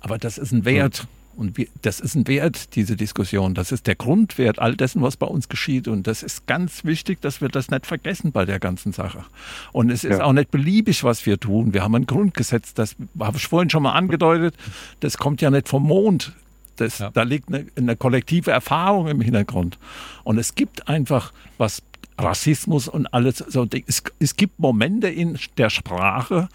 Aber 0.00 0.18
das 0.18 0.38
ist 0.38 0.52
ein 0.52 0.64
Wert. 0.64 1.06
Und 1.36 1.56
wir, 1.56 1.68
das 1.80 2.00
ist 2.00 2.16
ein 2.16 2.26
Wert, 2.26 2.74
diese 2.74 2.96
Diskussion. 2.96 3.54
Das 3.54 3.72
ist 3.72 3.86
der 3.86 3.94
Grundwert 3.94 4.58
all 4.58 4.76
dessen, 4.76 5.00
was 5.00 5.16
bei 5.16 5.26
uns 5.26 5.48
geschieht. 5.48 5.88
Und 5.88 6.06
das 6.06 6.22
ist 6.22 6.46
ganz 6.46 6.84
wichtig, 6.84 7.20
dass 7.22 7.40
wir 7.40 7.48
das 7.48 7.70
nicht 7.70 7.86
vergessen 7.86 8.32
bei 8.32 8.44
der 8.44 8.58
ganzen 8.58 8.92
Sache. 8.92 9.24
Und 9.72 9.90
es 9.90 10.04
ist 10.04 10.18
ja. 10.18 10.24
auch 10.24 10.32
nicht 10.32 10.50
beliebig, 10.50 11.04
was 11.04 11.24
wir 11.24 11.38
tun. 11.38 11.72
Wir 11.72 11.82
haben 11.82 11.94
ein 11.94 12.06
Grundgesetz, 12.06 12.74
das 12.74 12.96
habe 13.18 13.38
ich 13.38 13.46
vorhin 13.46 13.70
schon 13.70 13.84
mal 13.84 13.92
angedeutet, 13.92 14.54
das 15.00 15.16
kommt 15.16 15.40
ja 15.40 15.50
nicht 15.50 15.68
vom 15.68 15.84
Mond. 15.84 16.32
Das, 16.76 16.98
ja. 16.98 17.10
Da 17.10 17.22
liegt 17.22 17.48
eine, 17.48 17.66
eine 17.76 17.96
kollektive 17.96 18.50
Erfahrung 18.50 19.08
im 19.08 19.20
Hintergrund. 19.20 19.78
Und 20.24 20.38
es 20.38 20.54
gibt 20.54 20.88
einfach, 20.88 21.32
was 21.58 21.82
Rassismus 22.22 22.88
und 22.88 23.12
alles. 23.12 23.38
So, 23.38 23.66
es, 23.86 24.02
es 24.18 24.36
gibt 24.36 24.58
Momente 24.58 25.08
in 25.08 25.38
der 25.56 25.70
Sprache, 25.70 26.48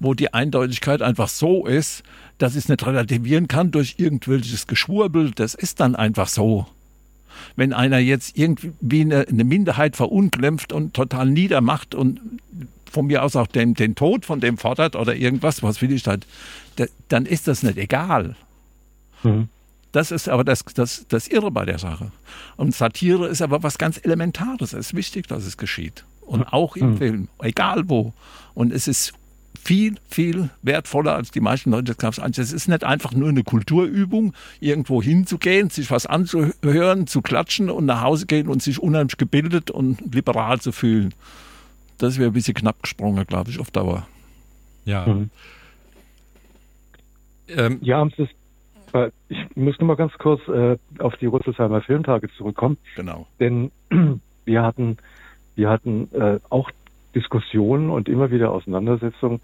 wo 0.00 0.14
die 0.14 0.32
Eindeutigkeit 0.32 1.02
einfach 1.02 1.28
so 1.28 1.66
ist, 1.66 2.02
dass 2.38 2.52
ich 2.52 2.64
es 2.64 2.68
nicht 2.68 2.86
relativieren 2.86 3.48
kann 3.48 3.70
durch 3.70 3.96
irgendwelches 3.98 4.66
Geschwurbel. 4.66 5.32
Das 5.32 5.54
ist 5.54 5.80
dann 5.80 5.96
einfach 5.96 6.28
so. 6.28 6.66
Wenn 7.56 7.72
einer 7.72 7.98
jetzt 7.98 8.36
irgendwie 8.36 9.00
eine, 9.02 9.26
eine 9.28 9.44
Minderheit 9.44 9.96
verunglimpft 9.96 10.72
und 10.72 10.94
total 10.94 11.26
niedermacht 11.26 11.94
und 11.94 12.20
von 12.90 13.06
mir 13.06 13.22
aus 13.22 13.36
auch 13.36 13.46
den, 13.46 13.74
den 13.74 13.94
Tod 13.94 14.24
von 14.24 14.40
dem 14.40 14.58
fordert 14.58 14.96
oder 14.96 15.14
irgendwas, 15.14 15.62
was 15.62 15.82
will 15.82 15.92
ich 15.92 16.06
halt, 16.06 16.26
dann 17.08 17.26
ist 17.26 17.46
das 17.46 17.62
nicht 17.62 17.76
egal. 17.76 18.34
Mhm. 19.22 19.48
Das 19.92 20.10
ist 20.10 20.28
aber 20.28 20.44
das, 20.44 20.64
das, 20.74 21.06
das 21.08 21.28
Irre 21.28 21.50
bei 21.50 21.64
der 21.64 21.78
Sache. 21.78 22.12
Und 22.56 22.74
Satire 22.74 23.26
ist 23.28 23.42
aber 23.42 23.62
was 23.62 23.78
ganz 23.78 24.00
Elementares. 24.02 24.72
Es 24.72 24.88
ist 24.88 24.94
wichtig, 24.94 25.26
dass 25.26 25.44
es 25.44 25.56
geschieht. 25.56 26.04
Und 26.20 26.44
auch 26.52 26.76
im 26.76 26.92
mhm. 26.92 26.98
Film, 26.98 27.28
egal 27.40 27.88
wo. 27.88 28.12
Und 28.54 28.72
es 28.72 28.86
ist 28.86 29.14
viel, 29.58 29.96
viel 30.08 30.50
wertvoller, 30.62 31.14
als 31.14 31.30
die 31.30 31.40
meisten 31.40 31.70
Leute 31.70 31.94
das 31.94 31.96
glauben. 31.96 32.32
Es 32.36 32.52
ist 32.52 32.68
nicht 32.68 32.84
einfach 32.84 33.12
nur 33.12 33.28
eine 33.28 33.44
Kulturübung, 33.44 34.34
irgendwo 34.60 35.02
hinzugehen, 35.02 35.70
sich 35.70 35.90
was 35.90 36.06
anzuhören, 36.06 37.06
zu 37.06 37.22
klatschen 37.22 37.70
und 37.70 37.86
nach 37.86 38.02
Hause 38.02 38.26
gehen 38.26 38.48
und 38.48 38.62
sich 38.62 38.78
unheimlich 38.78 39.16
gebildet 39.16 39.70
und 39.70 40.14
liberal 40.14 40.60
zu 40.60 40.72
fühlen. 40.72 41.14
Das 41.98 42.18
wäre 42.18 42.30
ein 42.30 42.34
bisschen 42.34 42.54
knapp 42.54 42.82
gesprungen, 42.82 43.26
glaube 43.26 43.50
ich, 43.50 43.58
auf 43.58 43.70
Dauer. 43.70 44.06
Ja. 44.84 45.06
Mhm. 45.06 45.30
Ähm, 47.48 47.78
ja, 47.80 48.06
es 48.06 48.18
ist 48.18 48.37
ich 49.28 49.56
muss 49.56 49.78
nur 49.78 49.88
mal 49.88 49.96
ganz 49.96 50.12
kurz 50.18 50.46
äh, 50.48 50.76
auf 50.98 51.16
die 51.16 51.26
Rüsselsheimer 51.26 51.82
Filmtage 51.82 52.28
zurückkommen. 52.36 52.78
Genau. 52.96 53.26
Denn 53.40 53.70
wir 54.44 54.62
hatten, 54.62 54.98
wir 55.56 55.68
hatten 55.68 56.08
äh, 56.12 56.38
auch 56.50 56.70
Diskussionen 57.14 57.90
und 57.90 58.08
immer 58.08 58.30
wieder 58.30 58.50
Auseinandersetzungen 58.50 59.40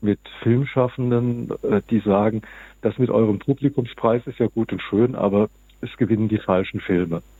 mit 0.00 0.20
Filmschaffenden, 0.42 1.50
äh, 1.62 1.82
die 1.90 2.00
sagen, 2.00 2.42
das 2.82 2.98
mit 2.98 3.10
eurem 3.10 3.38
Publikumspreis 3.38 4.26
ist 4.26 4.38
ja 4.38 4.46
gut 4.46 4.72
und 4.72 4.82
schön, 4.82 5.14
aber 5.14 5.48
es 5.80 5.96
gewinnen 5.96 6.28
die 6.28 6.38
falschen 6.38 6.80
Filme. 6.80 7.22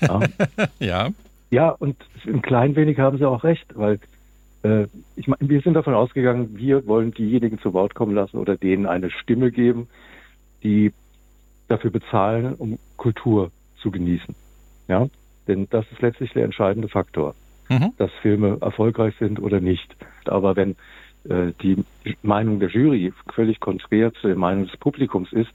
Ja. 0.00 0.20
ja. 0.80 1.08
Ja, 1.50 1.68
und 1.68 1.96
ein 2.26 2.42
klein 2.42 2.74
wenig 2.74 2.98
haben 2.98 3.16
sie 3.16 3.24
auch 3.24 3.44
recht, 3.44 3.64
weil 3.76 4.00
äh, 4.64 4.88
ich 5.14 5.28
meine, 5.28 5.48
wir 5.48 5.60
sind 5.60 5.74
davon 5.74 5.94
ausgegangen, 5.94 6.56
wir 6.56 6.84
wollen 6.86 7.12
diejenigen 7.12 7.60
zu 7.60 7.72
Wort 7.72 7.94
kommen 7.94 8.12
lassen 8.12 8.38
oder 8.38 8.56
denen 8.56 8.86
eine 8.86 9.10
Stimme 9.10 9.52
geben, 9.52 9.88
die 10.64 10.92
dafür 11.68 11.90
bezahlen, 11.90 12.54
um 12.54 12.78
Kultur 12.96 13.50
zu 13.80 13.90
genießen. 13.90 14.34
Ja, 14.88 15.06
denn 15.46 15.68
das 15.70 15.84
ist 15.92 16.02
letztlich 16.02 16.32
der 16.32 16.44
entscheidende 16.44 16.88
Faktor, 16.88 17.34
mhm. 17.68 17.92
dass 17.96 18.10
Filme 18.22 18.58
erfolgreich 18.60 19.14
sind 19.18 19.40
oder 19.40 19.60
nicht. 19.60 19.94
Aber 20.26 20.56
wenn 20.56 20.76
äh, 21.28 21.52
die 21.62 21.84
Meinung 22.22 22.60
der 22.60 22.70
Jury 22.70 23.12
völlig 23.32 23.60
konträr 23.60 24.12
zu 24.14 24.26
der 24.26 24.36
Meinung 24.36 24.66
des 24.66 24.76
Publikums 24.76 25.32
ist, 25.32 25.52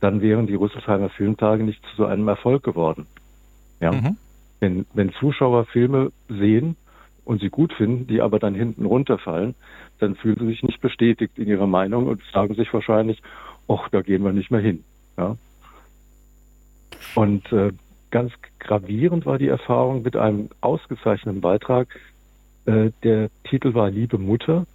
dann 0.00 0.20
wären 0.20 0.46
die 0.46 0.54
Rüsselsheimer 0.54 1.08
Filmtage 1.08 1.62
nicht 1.62 1.82
zu 1.86 1.96
so 1.96 2.06
einem 2.06 2.28
Erfolg 2.28 2.62
geworden. 2.62 3.06
Ja, 3.80 3.92
mhm. 3.92 4.16
wenn, 4.60 4.86
wenn 4.92 5.12
Zuschauer 5.12 5.66
Filme 5.66 6.12
sehen 6.28 6.76
und 7.24 7.40
sie 7.40 7.48
gut 7.48 7.72
finden, 7.72 8.06
die 8.06 8.20
aber 8.20 8.38
dann 8.38 8.54
hinten 8.54 8.86
runterfallen, 8.86 9.54
dann 9.98 10.16
fühlen 10.16 10.36
sie 10.40 10.46
sich 10.46 10.62
nicht 10.62 10.80
bestätigt 10.80 11.38
in 11.38 11.48
ihrer 11.48 11.66
Meinung 11.66 12.06
und 12.06 12.22
sagen 12.32 12.54
sich 12.54 12.72
wahrscheinlich, 12.74 13.22
ach, 13.68 13.88
da 13.90 14.02
gehen 14.02 14.24
wir 14.24 14.32
nicht 14.32 14.50
mehr 14.50 14.60
hin. 14.60 14.84
Ja. 15.16 15.36
Und 17.14 17.52
äh, 17.52 17.72
ganz 18.10 18.32
gravierend 18.58 19.26
war 19.26 19.38
die 19.38 19.48
Erfahrung 19.48 20.02
mit 20.02 20.16
einem 20.16 20.48
ausgezeichneten 20.60 21.40
Beitrag. 21.40 21.88
Äh, 22.66 22.90
der 23.02 23.30
Titel 23.44 23.74
war 23.74 23.90
Liebe 23.90 24.18
Mutter 24.18 24.66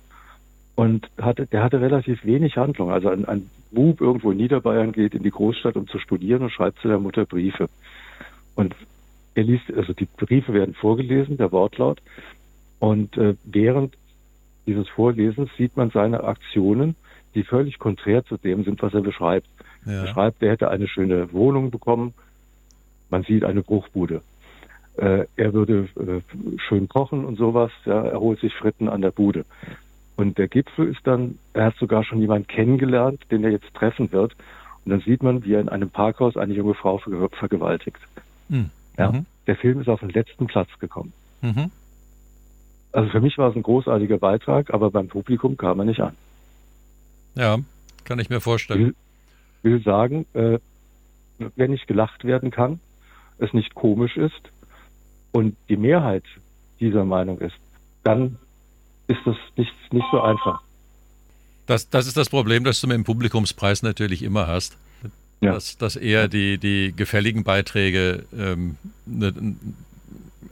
und 0.75 1.09
hatte, 1.19 1.45
der 1.47 1.63
hatte 1.63 1.81
relativ 1.81 2.23
wenig 2.23 2.57
Handlung. 2.57 2.91
Also 2.91 3.09
ein, 3.09 3.25
ein 3.25 3.49
Bub 3.71 4.01
irgendwo 4.01 4.31
in 4.31 4.37
Niederbayern 4.37 4.91
geht 4.91 5.13
in 5.13 5.23
die 5.23 5.31
Großstadt, 5.31 5.75
um 5.75 5.87
zu 5.87 5.99
studieren 5.99 6.43
und 6.43 6.51
schreibt 6.51 6.79
zu 6.79 6.87
der 6.87 6.99
Mutter 6.99 7.25
Briefe. 7.25 7.69
Und 8.55 8.75
er 9.35 9.43
liest, 9.43 9.71
also 9.73 9.93
die 9.93 10.05
Briefe 10.05 10.53
werden 10.53 10.73
vorgelesen, 10.73 11.37
der 11.37 11.51
Wortlaut. 11.51 12.01
Und 12.79 13.17
äh, 13.17 13.35
während 13.43 13.95
dieses 14.65 14.87
Vorlesens 14.89 15.49
sieht 15.57 15.75
man 15.75 15.89
seine 15.89 16.23
Aktionen 16.23 16.95
die 17.35 17.43
völlig 17.43 17.79
konträr 17.79 18.23
zu 18.25 18.37
dem 18.37 18.63
sind, 18.63 18.81
was 18.81 18.93
er 18.93 19.01
beschreibt. 19.01 19.47
Ja. 19.85 20.03
Er 20.03 20.07
schreibt, 20.07 20.41
er 20.41 20.51
hätte 20.51 20.69
eine 20.69 20.87
schöne 20.87 21.31
Wohnung 21.31 21.71
bekommen. 21.71 22.13
Man 23.09 23.23
sieht 23.23 23.43
eine 23.43 23.61
Bruchbude. 23.61 24.21
Äh, 24.97 25.25
er 25.35 25.53
würde 25.53 25.87
äh, 25.95 26.57
schön 26.57 26.89
kochen 26.89 27.25
und 27.25 27.37
sowas. 27.37 27.71
Ja, 27.85 28.03
er 28.03 28.19
holt 28.19 28.39
sich 28.39 28.53
Fritten 28.53 28.89
an 28.89 29.01
der 29.01 29.11
Bude. 29.11 29.45
Und 30.15 30.37
der 30.37 30.49
Gipfel 30.49 30.89
ist 30.89 30.99
dann, 31.05 31.39
er 31.53 31.67
hat 31.67 31.75
sogar 31.77 32.03
schon 32.03 32.19
jemanden 32.19 32.47
kennengelernt, 32.47 33.21
den 33.31 33.43
er 33.43 33.51
jetzt 33.51 33.73
treffen 33.73 34.11
wird. 34.11 34.35
Und 34.83 34.91
dann 34.91 35.01
sieht 35.01 35.23
man, 35.23 35.45
wie 35.45 35.53
er 35.53 35.61
in 35.61 35.69
einem 35.69 35.89
Parkhaus 35.89 36.35
eine 36.35 36.53
junge 36.53 36.73
Frau 36.73 36.97
vergewaltigt. 36.97 37.99
Hm. 38.49 38.69
Ja? 38.97 39.11
Mhm. 39.11 39.25
Der 39.47 39.55
Film 39.55 39.79
ist 39.79 39.87
auf 39.87 40.01
den 40.01 40.09
letzten 40.09 40.47
Platz 40.47 40.67
gekommen. 40.79 41.13
Mhm. 41.41 41.71
Also 42.91 43.09
für 43.09 43.21
mich 43.21 43.37
war 43.37 43.49
es 43.49 43.55
ein 43.55 43.63
großartiger 43.63 44.17
Beitrag, 44.17 44.73
aber 44.73 44.91
beim 44.91 45.07
Publikum 45.07 45.57
kam 45.57 45.79
er 45.79 45.85
nicht 45.85 46.01
an. 46.01 46.15
Ja, 47.39 47.57
kann 48.03 48.19
ich 48.19 48.29
mir 48.29 48.41
vorstellen. 48.41 48.93
Will, 49.61 49.71
will 49.71 49.83
sagen, 49.83 50.25
äh, 50.33 50.59
wenn 51.55 51.71
nicht 51.71 51.87
gelacht 51.87 52.25
werden 52.25 52.51
kann, 52.51 52.81
es 53.37 53.53
nicht 53.53 53.75
komisch 53.75 54.17
ist 54.17 54.41
und 55.31 55.55
die 55.69 55.77
Mehrheit 55.77 56.25
dieser 56.81 57.05
Meinung 57.05 57.39
ist, 57.39 57.55
dann 58.03 58.37
ist 59.07 59.21
das 59.23 59.37
nicht, 59.55 59.71
nicht 59.91 60.05
so 60.11 60.19
einfach. 60.19 60.61
Das, 61.65 61.89
das 61.89 62.07
ist 62.07 62.17
das 62.17 62.29
Problem, 62.29 62.65
das 62.65 62.81
du 62.81 62.87
mit 62.87 62.95
dem 62.95 63.05
Publikumspreis 63.05 63.83
natürlich 63.83 64.21
immer 64.21 64.47
hast. 64.47 64.77
Ja. 65.39 65.53
Dass, 65.53 65.77
dass 65.77 65.95
eher 65.95 66.27
die, 66.27 66.57
die 66.57 66.93
gefälligen 66.93 67.45
Beiträge 67.45 68.25
ähm, 68.37 68.75
ne, 69.05 69.33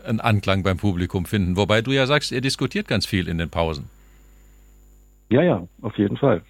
einen 0.06 0.22
Anklang 0.22 0.64
beim 0.64 0.78
Publikum 0.78 1.26
finden. 1.26 1.58
Wobei 1.58 1.82
du 1.82 1.92
ja 1.92 2.06
sagst, 2.08 2.32
ihr 2.32 2.40
diskutiert 2.40 2.88
ganz 2.88 3.06
viel 3.06 3.28
in 3.28 3.38
den 3.38 3.50
Pausen. 3.50 3.90
Ja, 5.30 5.42
ja, 5.42 5.68
auf 5.82 5.98
jeden 5.98 6.16
Fall. 6.16 6.42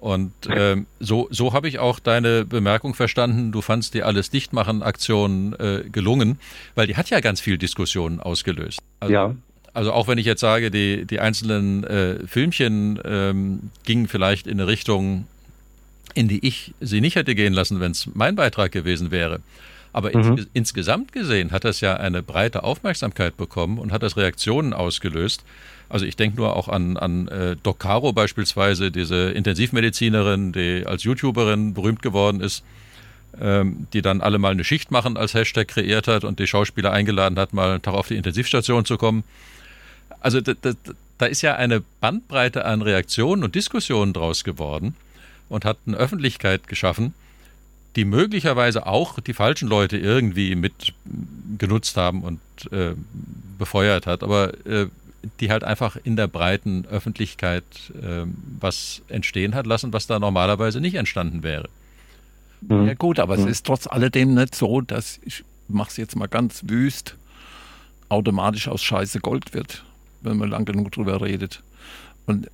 Und 0.00 0.32
ähm, 0.48 0.86
so, 1.00 1.26
so 1.30 1.52
habe 1.52 1.68
ich 1.68 1.78
auch 1.80 1.98
deine 1.98 2.44
Bemerkung 2.44 2.94
verstanden, 2.94 3.50
du 3.50 3.60
fandst 3.62 3.94
die 3.94 4.02
Alles 4.04 4.30
Dichtmachen-Aktion 4.30 5.54
äh, 5.58 5.82
gelungen, 5.90 6.38
weil 6.76 6.86
die 6.86 6.96
hat 6.96 7.10
ja 7.10 7.20
ganz 7.20 7.40
viel 7.40 7.58
Diskussionen 7.58 8.20
ausgelöst. 8.20 8.80
Also, 9.00 9.12
ja. 9.12 9.34
Also 9.74 9.92
auch 9.92 10.08
wenn 10.08 10.18
ich 10.18 10.26
jetzt 10.26 10.40
sage, 10.40 10.70
die, 10.70 11.04
die 11.04 11.20
einzelnen 11.20 11.84
äh, 11.84 12.26
Filmchen 12.26 13.00
ähm, 13.04 13.70
gingen 13.84 14.08
vielleicht 14.08 14.46
in 14.46 14.60
eine 14.60 14.68
Richtung, 14.68 15.26
in 16.14 16.28
die 16.28 16.46
ich 16.46 16.74
sie 16.80 17.00
nicht 17.00 17.16
hätte 17.16 17.34
gehen 17.34 17.52
lassen, 17.52 17.80
wenn 17.80 17.92
es 17.92 18.08
mein 18.14 18.34
Beitrag 18.34 18.72
gewesen 18.72 19.10
wäre. 19.10 19.40
Aber 19.92 20.16
mhm. 20.16 20.38
ins, 20.38 20.46
insgesamt 20.52 21.12
gesehen 21.12 21.50
hat 21.50 21.64
das 21.64 21.80
ja 21.80 21.96
eine 21.96 22.22
breite 22.22 22.62
Aufmerksamkeit 22.62 23.36
bekommen 23.36 23.78
und 23.78 23.92
hat 23.92 24.02
das 24.02 24.16
Reaktionen 24.16 24.72
ausgelöst. 24.72 25.44
Also 25.88 26.04
ich 26.04 26.16
denke 26.16 26.36
nur 26.36 26.54
auch 26.54 26.68
an, 26.68 26.96
an 26.96 27.28
äh, 27.28 27.56
Doc 27.62 27.80
Caro 27.80 28.12
beispielsweise, 28.12 28.90
diese 28.90 29.30
Intensivmedizinerin, 29.30 30.52
die 30.52 30.84
als 30.86 31.04
YouTuberin 31.04 31.72
berühmt 31.74 32.02
geworden 32.02 32.40
ist, 32.40 32.62
ähm, 33.40 33.86
die 33.92 34.02
dann 34.02 34.20
alle 34.20 34.38
mal 34.38 34.52
eine 34.52 34.64
Schicht 34.64 34.90
machen 34.90 35.16
als 35.16 35.34
Hashtag 35.34 35.68
kreiert 35.68 36.06
hat 36.06 36.24
und 36.24 36.38
die 36.38 36.46
Schauspieler 36.46 36.92
eingeladen 36.92 37.38
hat, 37.38 37.52
mal 37.52 37.70
einen 37.70 37.82
Tag 37.82 37.94
auf 37.94 38.08
die 38.08 38.16
Intensivstation 38.16 38.84
zu 38.84 38.98
kommen. 38.98 39.24
Also 40.20 40.40
da, 40.40 40.52
da, 40.60 40.72
da 41.18 41.26
ist 41.26 41.42
ja 41.42 41.54
eine 41.54 41.82
Bandbreite 42.00 42.64
an 42.64 42.82
Reaktionen 42.82 43.44
und 43.44 43.54
Diskussionen 43.54 44.12
draus 44.12 44.44
geworden 44.44 44.94
und 45.48 45.64
hat 45.64 45.78
eine 45.86 45.96
Öffentlichkeit 45.96 46.68
geschaffen, 46.68 47.14
die 47.96 48.04
möglicherweise 48.04 48.86
auch 48.86 49.20
die 49.20 49.34
falschen 49.34 49.68
Leute 49.68 49.96
irgendwie 49.96 50.54
mit 50.54 50.92
genutzt 51.58 51.96
haben 51.96 52.22
und 52.22 52.40
äh, 52.72 52.94
befeuert 53.58 54.06
hat. 54.06 54.22
Aber 54.22 54.52
äh, 54.66 54.86
die 55.40 55.50
halt 55.50 55.64
einfach 55.64 55.96
in 56.02 56.16
der 56.16 56.28
breiten 56.28 56.86
Öffentlichkeit 56.86 57.64
äh, 58.00 58.24
was 58.60 59.02
entstehen 59.08 59.54
hat 59.54 59.66
lassen, 59.66 59.92
was 59.92 60.06
da 60.06 60.18
normalerweise 60.18 60.80
nicht 60.80 60.94
entstanden 60.94 61.42
wäre. 61.42 61.68
Mhm. 62.60 62.86
Ja 62.86 62.94
gut, 62.94 63.18
aber 63.18 63.36
mhm. 63.36 63.44
es 63.44 63.50
ist 63.50 63.66
trotz 63.66 63.86
alledem 63.86 64.34
nicht 64.34 64.54
so, 64.54 64.80
dass, 64.80 65.20
ich 65.24 65.44
mache 65.68 65.90
es 65.90 65.96
jetzt 65.96 66.16
mal 66.16 66.26
ganz 66.28 66.62
wüst, 66.66 67.16
automatisch 68.08 68.68
aus 68.68 68.82
Scheiße 68.82 69.20
Gold 69.20 69.54
wird, 69.54 69.84
wenn 70.22 70.36
man 70.36 70.50
lang 70.50 70.64
genug 70.64 70.92
drüber 70.92 71.20
redet. 71.20 71.62
Und 72.26 72.48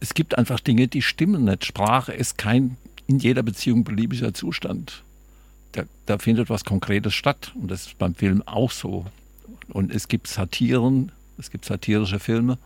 es 0.00 0.14
gibt 0.14 0.36
einfach 0.36 0.60
Dinge, 0.60 0.88
die 0.88 1.02
stimmen 1.02 1.44
nicht. 1.44 1.64
Sprache 1.64 2.12
ist 2.12 2.38
kein 2.38 2.76
in 3.06 3.18
jeder 3.18 3.42
Beziehung 3.42 3.84
beliebiger 3.84 4.34
Zustand. 4.34 5.02
Da, 5.72 5.84
da 6.06 6.18
findet 6.18 6.50
was 6.50 6.64
Konkretes 6.64 7.14
statt 7.14 7.52
und 7.54 7.70
das 7.70 7.86
ist 7.86 7.98
beim 7.98 8.14
Film 8.14 8.42
auch 8.46 8.70
so. 8.70 9.06
Und 9.68 9.94
es 9.94 10.08
gibt 10.08 10.26
Satiren, 10.26 11.12
es 11.38 11.50
gibt 11.50 11.64
satirische 11.64 12.18
Filme. 12.18 12.58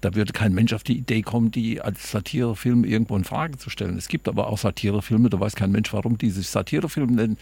Da 0.00 0.14
würde 0.14 0.32
kein 0.32 0.54
Mensch 0.54 0.72
auf 0.72 0.84
die 0.84 0.96
Idee 0.96 1.22
kommen, 1.22 1.50
die 1.50 1.80
als 1.80 2.12
Satirefilm 2.12 2.84
irgendwo 2.84 3.16
in 3.16 3.24
Frage 3.24 3.58
zu 3.58 3.68
stellen. 3.68 3.98
Es 3.98 4.06
gibt 4.06 4.28
aber 4.28 4.46
auch 4.46 4.58
Satirefilme, 4.58 5.28
da 5.28 5.40
weiß 5.40 5.56
kein 5.56 5.72
Mensch, 5.72 5.92
warum 5.92 6.18
die 6.18 6.30
sich 6.30 6.48
Satirefilme 6.48 7.12
nennen. 7.12 7.38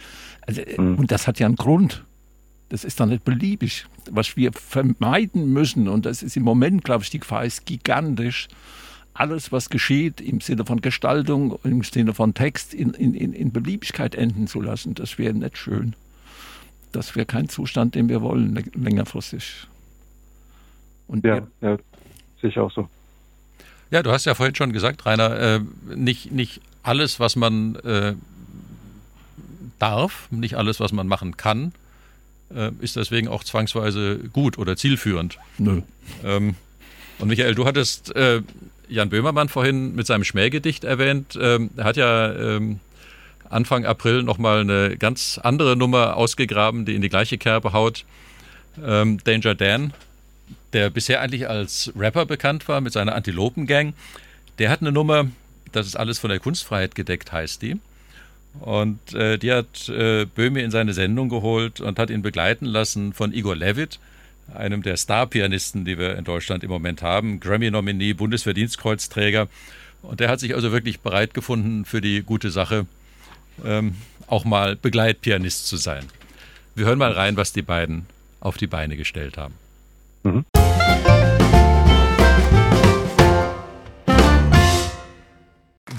Also, 0.46 0.62
mhm. 0.78 0.94
Und 0.94 1.10
das 1.10 1.26
hat 1.26 1.38
ja 1.38 1.46
einen 1.46 1.56
Grund. 1.56 2.04
Das 2.70 2.82
ist 2.82 2.98
dann 2.98 3.10
nicht 3.10 3.24
beliebig. 3.24 3.86
Was 4.10 4.36
wir 4.36 4.52
vermeiden 4.52 5.52
müssen, 5.52 5.88
und 5.88 6.06
das 6.06 6.22
ist 6.22 6.36
im 6.36 6.42
Moment, 6.42 6.82
glaube 6.82 7.04
ich, 7.04 7.10
die 7.10 7.20
Gefahr 7.20 7.44
ist 7.44 7.66
gigantisch, 7.66 8.48
alles, 9.18 9.52
was 9.52 9.70
geschieht 9.70 10.20
im 10.20 10.40
Sinne 10.40 10.64
von 10.64 10.80
Gestaltung, 10.80 11.58
im 11.64 11.82
Sinne 11.82 12.12
von 12.14 12.34
Text, 12.34 12.74
in, 12.74 12.90
in, 12.90 13.14
in 13.14 13.52
Beliebigkeit 13.52 14.14
enden 14.14 14.46
zu 14.46 14.60
lassen, 14.60 14.94
das 14.94 15.18
wäre 15.18 15.34
nicht 15.34 15.56
schön. 15.58 15.94
Das 16.92 17.16
wäre 17.16 17.26
kein 17.26 17.48
Zustand, 17.48 17.94
den 17.94 18.08
wir 18.08 18.22
wollen, 18.22 18.62
längerfristig. 18.74 19.68
Und 21.08 21.24
ja, 21.24 21.46
ja, 21.60 21.76
sehe 22.40 22.50
ich 22.50 22.58
auch 22.58 22.72
so. 22.72 22.88
Ja, 23.90 24.02
du 24.02 24.10
hast 24.10 24.24
ja 24.24 24.34
vorhin 24.34 24.54
schon 24.54 24.72
gesagt, 24.72 25.06
Rainer, 25.06 25.38
äh, 25.38 25.60
nicht, 25.94 26.32
nicht 26.32 26.60
alles, 26.82 27.20
was 27.20 27.36
man 27.36 27.76
äh, 27.76 28.14
darf, 29.78 30.28
nicht 30.30 30.56
alles, 30.56 30.80
was 30.80 30.92
man 30.92 31.06
machen 31.06 31.36
kann, 31.36 31.72
äh, 32.54 32.70
ist 32.80 32.96
deswegen 32.96 33.28
auch 33.28 33.44
zwangsweise 33.44 34.18
gut 34.32 34.58
oder 34.58 34.76
zielführend. 34.76 35.38
Nö. 35.58 35.82
Ähm, 36.24 36.56
und 37.18 37.28
Michael, 37.28 37.54
du 37.54 37.64
hattest 37.64 38.14
äh, 38.14 38.42
Jan 38.88 39.08
Böhmermann 39.08 39.48
vorhin 39.48 39.94
mit 39.94 40.06
seinem 40.06 40.24
Schmähgedicht 40.24 40.84
erwähnt. 40.84 41.38
Ähm, 41.40 41.70
er 41.76 41.84
hat 41.84 41.96
ja 41.96 42.32
ähm, 42.32 42.80
Anfang 43.48 43.84
April 43.84 44.22
nochmal 44.22 44.60
eine 44.60 44.96
ganz 44.96 45.38
andere 45.42 45.76
Nummer 45.76 46.16
ausgegraben, 46.16 46.84
die 46.84 46.94
in 46.94 47.02
die 47.02 47.08
gleiche 47.08 47.38
Kerbe 47.38 47.72
haut. 47.72 48.04
Ähm, 48.84 49.18
Danger 49.24 49.54
Dan 49.54 49.92
der 50.72 50.90
bisher 50.90 51.20
eigentlich 51.20 51.48
als 51.48 51.92
Rapper 51.96 52.26
bekannt 52.26 52.68
war 52.68 52.80
mit 52.80 52.92
seiner 52.92 53.14
Antilopen-Gang, 53.14 53.94
der 54.58 54.70
hat 54.70 54.80
eine 54.80 54.92
Nummer, 54.92 55.26
das 55.72 55.86
ist 55.86 55.96
alles 55.96 56.18
von 56.18 56.30
der 56.30 56.40
Kunstfreiheit 56.40 56.94
gedeckt, 56.94 57.32
heißt 57.32 57.62
die. 57.62 57.76
Und 58.60 59.14
äh, 59.14 59.38
die 59.38 59.52
hat 59.52 59.88
äh, 59.88 60.24
Böhme 60.24 60.62
in 60.62 60.70
seine 60.70 60.94
Sendung 60.94 61.28
geholt 61.28 61.80
und 61.80 61.98
hat 61.98 62.10
ihn 62.10 62.22
begleiten 62.22 62.64
lassen 62.64 63.12
von 63.12 63.32
Igor 63.32 63.54
Levitt, 63.54 63.98
einem 64.54 64.82
der 64.82 64.96
Star-Pianisten, 64.96 65.84
die 65.84 65.98
wir 65.98 66.16
in 66.16 66.24
Deutschland 66.24 66.64
im 66.64 66.70
Moment 66.70 67.02
haben, 67.02 67.40
Grammy-Nominee, 67.40 68.14
Bundesverdienstkreuzträger. 68.14 69.48
Und 70.02 70.20
der 70.20 70.28
hat 70.28 70.40
sich 70.40 70.54
also 70.54 70.72
wirklich 70.72 71.00
bereit 71.00 71.34
gefunden 71.34 71.84
für 71.84 72.00
die 72.00 72.22
gute 72.22 72.50
Sache, 72.50 72.86
ähm, 73.64 73.96
auch 74.26 74.44
mal 74.44 74.76
Begleitpianist 74.76 75.66
zu 75.66 75.76
sein. 75.76 76.04
Wir 76.74 76.86
hören 76.86 76.98
mal 76.98 77.12
rein, 77.12 77.36
was 77.36 77.52
die 77.52 77.62
beiden 77.62 78.06
auf 78.40 78.56
die 78.56 78.66
Beine 78.66 78.96
gestellt 78.96 79.36
haben. 79.36 79.54
Mhm. 80.26 80.44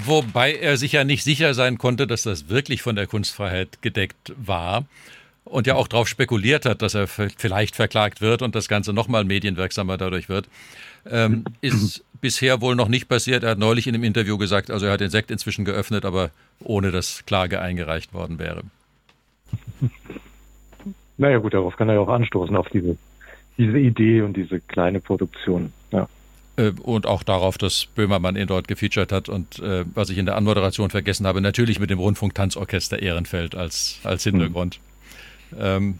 Wobei 0.04 0.54
er 0.54 0.76
sich 0.76 0.92
ja 0.92 1.04
nicht 1.04 1.22
sicher 1.22 1.54
sein 1.54 1.78
konnte, 1.78 2.06
dass 2.06 2.22
das 2.22 2.48
wirklich 2.48 2.82
von 2.82 2.96
der 2.96 3.06
Kunstfreiheit 3.06 3.82
gedeckt 3.82 4.32
war 4.36 4.84
und 5.44 5.66
ja 5.66 5.74
auch 5.74 5.88
darauf 5.88 6.08
spekuliert 6.08 6.66
hat, 6.66 6.82
dass 6.82 6.94
er 6.94 7.06
vielleicht 7.06 7.76
verklagt 7.76 8.20
wird 8.20 8.42
und 8.42 8.54
das 8.54 8.68
Ganze 8.68 8.92
nochmal 8.92 9.24
medienwirksamer 9.24 9.96
dadurch 9.98 10.28
wird, 10.28 10.48
ähm, 11.10 11.44
ist 11.60 12.04
bisher 12.20 12.60
wohl 12.60 12.74
noch 12.74 12.88
nicht 12.88 13.08
passiert. 13.08 13.44
Er 13.44 13.50
hat 13.50 13.58
neulich 13.58 13.86
in 13.86 13.94
einem 13.94 14.04
Interview 14.04 14.38
gesagt, 14.38 14.70
also 14.70 14.86
er 14.86 14.92
hat 14.92 15.00
den 15.00 15.10
Sekt 15.10 15.30
inzwischen 15.30 15.64
geöffnet, 15.64 16.04
aber 16.04 16.30
ohne 16.60 16.90
dass 16.90 17.24
Klage 17.26 17.60
eingereicht 17.60 18.12
worden 18.12 18.38
wäre. 18.38 18.62
Naja 21.16 21.38
gut, 21.38 21.52
darauf 21.54 21.76
kann 21.76 21.88
er 21.88 21.96
ja 21.96 22.00
auch 22.00 22.08
anstoßen, 22.08 22.56
auf 22.56 22.68
diese 22.68 22.96
diese 23.58 23.78
Idee 23.78 24.22
und 24.22 24.36
diese 24.36 24.60
kleine 24.60 25.00
Produktion. 25.00 25.72
Ja. 25.92 26.08
Äh, 26.56 26.72
und 26.82 27.06
auch 27.06 27.22
darauf, 27.22 27.58
dass 27.58 27.86
Böhmermann 27.86 28.36
ihn 28.36 28.46
dort 28.46 28.68
gefeatured 28.68 29.12
hat 29.12 29.28
und 29.28 29.58
äh, 29.58 29.84
was 29.94 30.10
ich 30.10 30.18
in 30.18 30.26
der 30.26 30.36
Anmoderation 30.36 30.90
vergessen 30.90 31.26
habe, 31.26 31.40
natürlich 31.40 31.80
mit 31.80 31.90
dem 31.90 31.98
Rundfunktanzorchester 31.98 33.00
Ehrenfeld 33.00 33.54
als, 33.54 34.00
als 34.04 34.24
Hintergrund. 34.24 34.80
Mhm. 35.50 35.56
Ähm, 35.60 35.98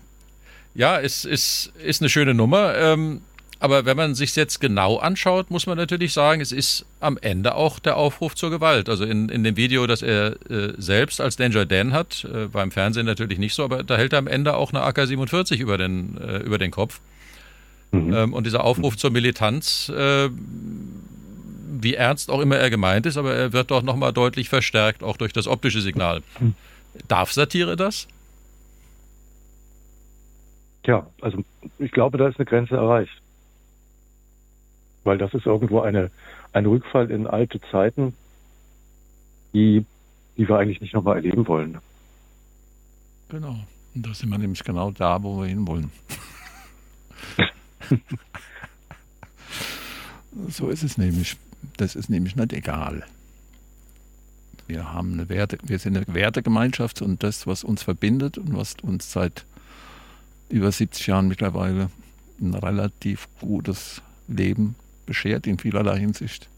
ja, 0.75 1.01
es 1.01 1.25
ist, 1.25 1.73
ist 1.83 2.03
eine 2.03 2.09
schöne 2.09 2.35
Nummer. 2.35 2.75
Ähm, 2.77 3.23
aber 3.61 3.85
wenn 3.85 3.97
man 3.97 4.15
sich 4.15 4.37
jetzt 4.37 4.61
genau 4.61 4.99
anschaut, 4.99 5.51
muss 5.51 5.67
man 5.67 5.77
natürlich 5.77 6.13
sagen, 6.13 6.41
es 6.41 6.53
ist 6.53 6.87
am 7.01 7.19
Ende 7.21 7.57
auch 7.57 7.81
der 7.81 7.97
Aufruf 7.97 8.37
zur 8.37 8.51
Gewalt. 8.51 8.89
Also 8.89 9.05
in, 9.05 9.29
in 9.29 9.43
dem 9.43 9.57
Video, 9.57 9.87
das 9.89 10.03
er 10.03 10.37
äh, 10.49 10.75
selbst 10.79 11.21
als 11.21 11.37
Danger 11.37 11.67
Dan 11.67 11.93
hat, 11.93 12.25
äh, 12.33 12.47
beim 12.47 12.71
Fernsehen 12.71 13.07
natürlich 13.07 13.39
nicht 13.39 13.55
so, 13.55 13.65
aber 13.65 13.83
da 13.83 13.97
hält 13.97 14.13
er 14.13 14.21
am 14.21 14.29
Ende 14.29 14.55
auch 14.55 14.73
eine 14.73 14.83
AK-47 14.83 15.59
über 15.59 15.77
den, 15.77 16.17
äh, 16.19 16.39
über 16.39 16.59
den 16.59 16.71
Kopf. 16.71 17.01
Mhm. 17.91 18.13
Ähm, 18.13 18.33
und 18.33 18.45
dieser 18.47 18.65
Aufruf 18.65 18.97
zur 18.97 19.11
Militanz, 19.11 19.89
äh, 19.89 20.29
wie 21.81 21.95
ernst 21.95 22.31
auch 22.31 22.41
immer 22.41 22.57
er 22.57 22.71
gemeint 22.71 23.07
ist, 23.07 23.17
aber 23.17 23.35
er 23.35 23.53
wird 23.53 23.71
doch 23.71 23.83
nochmal 23.83 24.13
deutlich 24.13 24.49
verstärkt, 24.49 25.03
auch 25.03 25.17
durch 25.17 25.33
das 25.33 25.47
optische 25.47 25.81
Signal. 25.81 26.23
Mhm. 26.41 26.55
Darf 27.07 27.33
Satire 27.33 27.77
das? 27.77 28.09
Tja, 30.83 31.07
also 31.21 31.45
ich 31.79 31.93
glaube, 31.93 32.19
da 32.19 32.29
ist 32.29 32.39
eine 32.39 32.47
Grenze 32.47 32.77
erreicht. 32.77 33.23
Weil 35.05 35.19
das 35.19 35.33
ist 35.35 35.47
irgendwo 35.47 35.81
eine, 35.81 36.11
ein 36.53 36.67
Rückfall 36.67 37.11
in 37.11 37.27
alte 37.27 37.61
Zeiten, 37.71 38.15
die, 39.53 39.85
die 40.37 40.49
wir 40.49 40.59
eigentlich 40.59 40.81
nicht 40.81 40.95
nochmal 40.95 41.17
erleben 41.17 41.47
wollen. 41.47 41.79
Genau. 43.29 43.57
Und 43.95 44.07
da 44.07 44.15
sind 44.15 44.31
wir 44.31 44.39
nämlich 44.39 44.65
genau 44.65 44.91
da, 44.91 45.23
wo 45.23 45.41
wir 45.41 45.49
hinwollen. 45.49 45.91
so 50.49 50.69
ist 50.69 50.83
es 50.83 50.99
nämlich. 50.99 51.37
Das 51.77 51.97
ist 51.97 52.09
nämlich 52.09 52.37
nicht 52.37 52.53
egal. 52.53 53.05
Wir 54.69 54.93
haben 54.93 55.15
eine 55.15 55.29
Werte, 55.29 55.59
wir 55.63 55.79
sind 55.79 55.97
eine 55.97 56.07
Wertegemeinschaft 56.07 57.03
und 57.03 57.23
das, 57.23 57.47
was 57.47 57.65
uns 57.65 57.83
verbindet 57.83 58.37
und 58.39 58.55
was 58.55 58.77
uns 58.83 59.11
seit 59.11 59.45
über 60.51 60.71
70 60.71 61.07
Jahren 61.07 61.27
mittlerweile 61.27 61.91
ein 62.41 62.55
relativ 62.55 63.29
gutes 63.41 64.03
Leben 64.29 64.77
beschert 65.07 65.47
in 65.47 65.59
vielerlei 65.59 65.99
Hinsicht, 65.99 66.49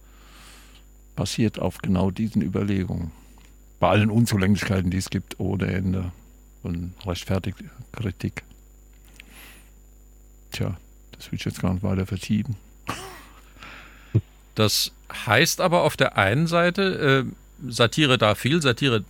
basiert 1.17 1.59
auf 1.59 1.79
genau 1.79 2.11
diesen 2.11 2.43
Überlegungen. 2.43 3.13
Bei 3.79 3.91
allen 3.91 4.11
Unzulänglichkeiten, 4.11 4.91
die 4.91 4.99
es 4.99 5.09
gibt, 5.09 5.39
ohne 5.39 5.67
Ende 5.67 6.13
und 6.63 6.93
rechtfertigte 7.07 7.65
Kritik. 7.93 8.43
Tja, 10.51 10.77
das 11.21 11.31
will 11.31 11.39
ich 11.39 11.45
jetzt 11.45 11.61
gar 11.61 11.75
nicht 11.75 11.83
weiter 11.83 12.07
vertiefen. 12.07 12.57
Das 14.55 14.93
heißt 15.27 15.61
aber 15.61 15.83
auf 15.83 15.97
der 15.97 16.17
einen 16.17 16.47
Seite, 16.47 17.27
äh, 17.27 17.71
Satire 17.71 18.17
darf 18.17 18.39
viel, 18.39 18.63
Satire 18.63 19.05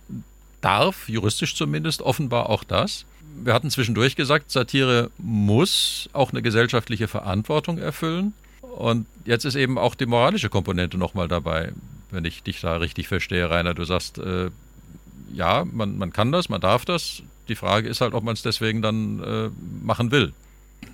darf, 0.59 1.07
juristisch 1.07 1.55
zumindest, 1.55 2.01
offenbar 2.01 2.49
auch 2.49 2.65
das. 2.65 3.05
Wir 3.43 3.53
hatten 3.53 3.69
zwischendurch 3.69 4.17
gesagt, 4.17 4.51
Satire 4.51 5.09
muss 5.17 6.09
auch 6.11 6.31
eine 6.31 6.41
gesellschaftliche 6.41 7.07
Verantwortung 7.07 7.77
erfüllen. 7.77 8.33
Und 8.61 9.07
jetzt 9.25 9.45
ist 9.45 9.55
eben 9.55 9.77
auch 9.77 9.95
die 9.95 10.05
moralische 10.05 10.49
Komponente 10.49 10.97
nochmal 10.97 11.29
dabei, 11.29 11.71
wenn 12.11 12.25
ich 12.25 12.43
dich 12.43 12.59
da 12.59 12.77
richtig 12.77 13.07
verstehe, 13.07 13.49
Rainer. 13.49 13.73
Du 13.73 13.85
sagst, 13.85 14.17
äh, 14.17 14.51
ja, 15.33 15.65
man, 15.65 15.97
man 15.97 16.11
kann 16.11 16.31
das, 16.33 16.49
man 16.49 16.59
darf 16.59 16.83
das. 16.83 17.23
Die 17.47 17.55
Frage 17.55 17.87
ist 17.87 18.01
halt, 18.01 18.13
ob 18.13 18.23
man 18.23 18.33
es 18.33 18.41
deswegen 18.41 18.81
dann 18.81 19.23
äh, 19.23 19.49
machen 19.81 20.11
will. 20.11 20.33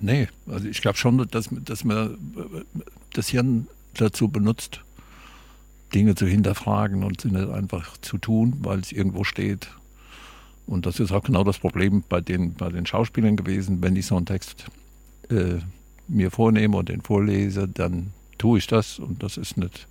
Nee, 0.00 0.28
also 0.46 0.66
ich 0.66 0.80
glaube 0.80 0.98
schon, 0.98 1.26
dass, 1.30 1.48
dass 1.50 1.84
man 1.84 2.16
das 3.12 3.28
Hirn 3.28 3.66
dazu 3.94 4.28
benutzt, 4.28 4.80
Dinge 5.94 6.14
zu 6.14 6.26
hinterfragen 6.26 7.02
und 7.02 7.20
sie 7.20 7.30
nicht 7.30 7.48
einfach 7.48 7.96
zu 7.98 8.18
tun, 8.18 8.58
weil 8.60 8.80
es 8.80 8.92
irgendwo 8.92 9.24
steht. 9.24 9.68
Und 10.66 10.84
das 10.84 11.00
ist 11.00 11.12
auch 11.12 11.22
genau 11.22 11.44
das 11.44 11.58
Problem 11.58 12.04
bei 12.08 12.20
den, 12.20 12.54
bei 12.54 12.68
den 12.68 12.84
Schauspielern 12.84 13.36
gewesen. 13.36 13.82
Wenn 13.82 13.96
ich 13.96 14.06
so 14.06 14.16
einen 14.16 14.26
Text 14.26 14.66
äh, 15.30 15.60
mir 16.08 16.30
vornehme 16.30 16.76
und 16.76 16.90
den 16.90 17.00
vorlese, 17.00 17.66
dann 17.66 18.12
tue 18.36 18.58
ich 18.58 18.66
das 18.66 18.98
und 18.98 19.22
das 19.22 19.36
ist 19.36 19.56
nicht 19.56 19.86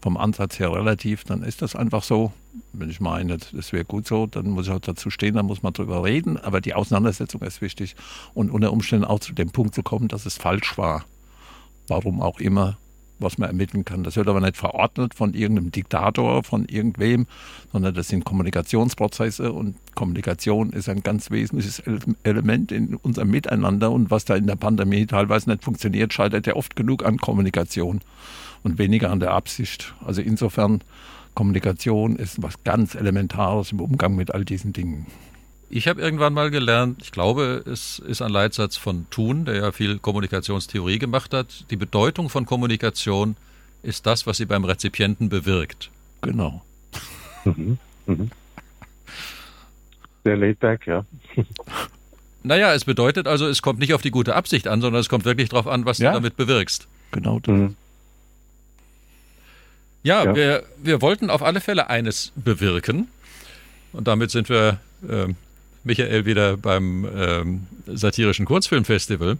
vom 0.00 0.16
Ansatz 0.16 0.58
her 0.58 0.72
relativ, 0.72 1.24
dann 1.24 1.42
ist 1.42 1.62
das 1.62 1.76
einfach 1.76 2.02
so. 2.02 2.32
Wenn 2.72 2.90
ich 2.90 3.00
meine, 3.00 3.38
das 3.52 3.72
wäre 3.72 3.84
gut 3.84 4.06
so, 4.06 4.26
dann 4.26 4.50
muss 4.50 4.66
ich 4.66 4.72
auch 4.72 4.80
dazu 4.80 5.10
stehen, 5.10 5.34
dann 5.34 5.46
muss 5.46 5.62
man 5.62 5.72
darüber 5.72 6.04
reden. 6.04 6.36
Aber 6.36 6.60
die 6.60 6.74
Auseinandersetzung 6.74 7.42
ist 7.42 7.60
wichtig 7.60 7.94
und 8.34 8.50
unter 8.50 8.72
Umständen 8.72 9.04
auch 9.04 9.20
zu 9.20 9.32
dem 9.32 9.50
Punkt 9.50 9.74
zu 9.74 9.82
kommen, 9.82 10.08
dass 10.08 10.26
es 10.26 10.36
falsch 10.36 10.76
war. 10.78 11.04
Warum 11.86 12.22
auch 12.22 12.40
immer, 12.40 12.78
was 13.20 13.38
man 13.38 13.48
ermitteln 13.48 13.84
kann. 13.84 14.02
Das 14.02 14.16
wird 14.16 14.28
aber 14.28 14.40
nicht 14.40 14.56
verordnet 14.56 15.14
von 15.14 15.34
irgendeinem 15.34 15.70
Diktator, 15.70 16.42
von 16.42 16.64
irgendwem, 16.66 17.26
sondern 17.72 17.94
das 17.94 18.08
sind 18.08 18.24
Kommunikationsprozesse 18.24 19.52
und 19.52 19.76
Kommunikation 19.94 20.70
ist 20.70 20.88
ein 20.88 21.02
ganz 21.02 21.30
wesentliches 21.30 21.82
Element 22.22 22.72
in 22.72 22.96
unserem 22.96 23.30
Miteinander 23.30 23.90
und 23.90 24.10
was 24.10 24.24
da 24.24 24.36
in 24.36 24.46
der 24.46 24.56
Pandemie 24.56 25.06
teilweise 25.06 25.50
nicht 25.50 25.64
funktioniert, 25.64 26.12
scheitert 26.12 26.46
ja 26.46 26.56
oft 26.56 26.76
genug 26.76 27.04
an 27.04 27.18
Kommunikation 27.18 28.00
und 28.62 28.78
weniger 28.78 29.10
an 29.10 29.20
der 29.20 29.32
Absicht. 29.32 29.94
Also 30.04 30.22
insofern, 30.22 30.80
Kommunikation 31.34 32.16
ist 32.16 32.42
was 32.42 32.62
ganz 32.64 32.94
Elementares 32.94 33.72
im 33.72 33.80
Umgang 33.80 34.16
mit 34.16 34.34
all 34.34 34.44
diesen 34.44 34.72
Dingen. 34.72 35.06
Ich 35.72 35.86
habe 35.86 36.00
irgendwann 36.00 36.34
mal 36.34 36.50
gelernt, 36.50 37.00
ich 37.02 37.12
glaube, 37.12 37.62
es 37.64 38.00
ist 38.00 38.22
ein 38.22 38.30
Leitsatz 38.32 38.76
von 38.76 39.06
Thun, 39.10 39.44
der 39.44 39.56
ja 39.56 39.72
viel 39.72 39.98
Kommunikationstheorie 40.00 40.98
gemacht 40.98 41.32
hat. 41.32 41.70
Die 41.70 41.76
Bedeutung 41.76 42.28
von 42.28 42.44
Kommunikation 42.44 43.36
ist 43.82 44.04
das, 44.04 44.26
was 44.26 44.38
sie 44.38 44.46
beim 44.46 44.64
Rezipienten 44.64 45.28
bewirkt. 45.28 45.90
Genau. 46.22 46.62
Mhm. 47.44 47.78
Mhm. 48.06 48.30
Sehr 50.24 50.36
laid 50.36 50.58
back, 50.60 50.86
ja. 50.86 51.04
Naja, 52.42 52.74
es 52.74 52.84
bedeutet 52.84 53.26
also, 53.26 53.46
es 53.46 53.62
kommt 53.62 53.78
nicht 53.78 53.94
auf 53.94 54.02
die 54.02 54.10
gute 54.10 54.34
Absicht 54.34 54.66
an, 54.66 54.80
sondern 54.80 55.00
es 55.00 55.08
kommt 55.08 55.24
wirklich 55.24 55.50
darauf 55.50 55.66
an, 55.66 55.84
was 55.84 55.98
ja. 55.98 56.10
du 56.10 56.16
damit 56.16 56.36
bewirkst. 56.36 56.88
Genau 57.12 57.38
das. 57.38 57.54
Mhm. 57.54 57.76
Ja, 60.02 60.24
ja, 60.24 60.34
Wir, 60.34 60.62
wir 60.78 61.02
wollten 61.02 61.28
auf 61.30 61.42
alle 61.42 61.60
Fälle 61.60 61.90
eines 61.90 62.32
bewirken. 62.34 63.08
Und 63.92 64.08
damit 64.08 64.30
sind 64.30 64.48
wir, 64.48 64.78
äh, 65.06 65.28
Michael, 65.84 66.26
wieder 66.26 66.56
beim 66.56 67.08
ähm, 67.14 67.66
satirischen 67.86 68.46
Kurzfilmfestival. 68.46 69.38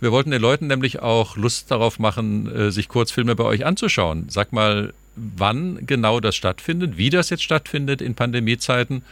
Wir 0.00 0.12
wollten 0.12 0.30
den 0.30 0.42
Leuten 0.42 0.66
nämlich 0.66 1.00
auch 1.00 1.36
Lust 1.36 1.70
darauf 1.70 1.98
machen, 1.98 2.54
äh, 2.54 2.70
sich 2.70 2.88
Kurzfilme 2.88 3.34
bei 3.34 3.44
euch 3.44 3.66
anzuschauen. 3.66 4.26
Sag 4.28 4.52
mal, 4.52 4.92
wann 5.16 5.80
genau 5.86 6.20
das 6.20 6.36
stattfindet, 6.36 6.96
wie 6.96 7.10
das 7.10 7.30
jetzt 7.30 7.42
stattfindet 7.42 8.00
in 8.00 8.14
Pandemiezeiten 8.14 9.02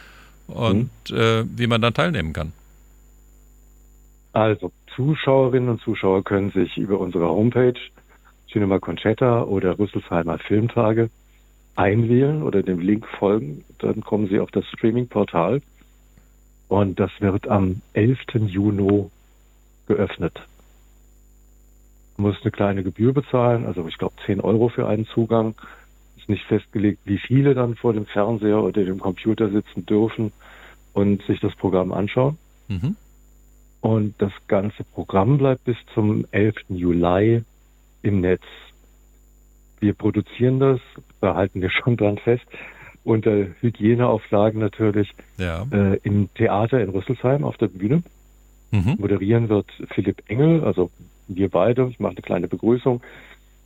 und 0.47 0.89
mhm. 1.09 1.17
äh, 1.17 1.43
wie 1.57 1.67
man 1.67 1.81
dann 1.81 1.93
teilnehmen 1.93 2.33
kann. 2.33 2.53
Also, 4.33 4.71
Zuschauerinnen 4.95 5.69
und 5.69 5.81
Zuschauer 5.81 6.23
können 6.23 6.51
sich 6.51 6.77
über 6.77 6.99
unsere 6.99 7.27
Homepage 7.27 7.79
Cinema 8.51 8.79
Conchetta 8.79 9.43
oder 9.43 9.77
Rüsselsheimer 9.77 10.37
Filmtage 10.39 11.09
einwählen 11.75 12.43
oder 12.43 12.63
dem 12.63 12.79
Link 12.79 13.05
folgen. 13.19 13.63
Dann 13.79 14.01
kommen 14.01 14.27
Sie 14.29 14.39
auf 14.39 14.51
das 14.51 14.65
Streaming-Portal 14.67 15.61
und 16.67 16.99
das 16.99 17.11
wird 17.19 17.47
am 17.47 17.81
11. 17.93 18.19
Juni 18.47 19.09
geöffnet. 19.87 20.39
Man 22.17 22.31
muss 22.31 22.41
eine 22.41 22.51
kleine 22.51 22.83
Gebühr 22.83 23.13
bezahlen, 23.13 23.65
also 23.65 23.87
ich 23.87 23.97
glaube 23.97 24.15
10 24.25 24.41
Euro 24.41 24.69
für 24.69 24.87
einen 24.87 25.05
Zugang. 25.05 25.55
Ist 26.17 26.29
nicht 26.29 26.45
festgelegt, 26.45 26.99
wie 27.05 27.19
viele 27.19 27.53
dann 27.53 27.75
vor 27.75 27.93
dem 27.93 28.05
Fernseher 28.05 28.61
oder 28.63 28.83
dem 28.83 28.99
Computer 28.99 29.49
sitzen 29.49 29.85
dürfen 29.85 30.31
und 30.93 31.21
sich 31.23 31.39
das 31.39 31.55
Programm 31.55 31.93
anschauen. 31.93 32.37
Mhm. 32.67 32.95
Und 33.81 34.15
das 34.17 34.33
ganze 34.47 34.83
Programm 34.83 35.37
bleibt 35.37 35.63
bis 35.63 35.77
zum 35.93 36.25
11. 36.31 36.55
Juli 36.69 37.43
im 38.01 38.21
Netz. 38.21 38.41
Wir 39.79 39.93
produzieren 39.93 40.59
das, 40.59 40.79
da 41.21 41.35
halten 41.35 41.61
wir 41.61 41.69
schon 41.83 41.97
dran 41.97 42.17
fest, 42.17 42.45
unter 43.07 43.47
Hygieneauflagen 43.61 44.59
natürlich 44.59 45.13
ja. 45.37 45.65
äh, 45.71 45.97
im 46.03 46.29
Theater 46.33 46.81
in 46.81 46.89
Rüsselsheim 46.89 47.45
auf 47.45 47.57
der 47.57 47.67
Bühne. 47.67 48.03
Mhm. 48.71 48.97
Moderieren 48.99 49.47
wird 49.47 49.67
Philipp 49.93 50.23
Engel, 50.27 50.63
also 50.63 50.91
wir 51.29 51.49
beide. 51.49 51.87
Ich 51.89 51.99
mache 51.99 52.11
eine 52.11 52.21
kleine 52.21 52.47
Begrüßung. 52.49 53.01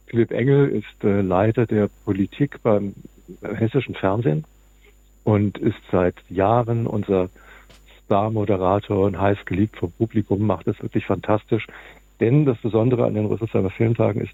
Philipp 0.05 0.31
Engel 0.31 0.69
ist 0.69 1.03
äh, 1.03 1.21
Leiter 1.21 1.65
der 1.65 1.89
Politik 2.05 2.61
beim 2.61 2.93
hessischen 3.41 3.95
Fernsehen 3.95 4.45
und 5.23 5.57
ist 5.57 5.81
seit 5.91 6.15
Jahren 6.29 6.85
unser 6.85 7.29
Star-Moderator 8.05 9.05
und 9.05 9.19
heiß 9.19 9.39
geliebt 9.45 9.77
vom 9.77 9.91
Publikum, 9.91 10.45
macht 10.45 10.67
das 10.67 10.79
wirklich 10.83 11.05
fantastisch. 11.05 11.65
Denn 12.19 12.45
das 12.45 12.59
Besondere 12.59 13.05
an 13.05 13.15
den 13.15 13.25
Rüsselsheimer 13.25 13.71
Filmtagen 13.71 14.21
ist, 14.21 14.33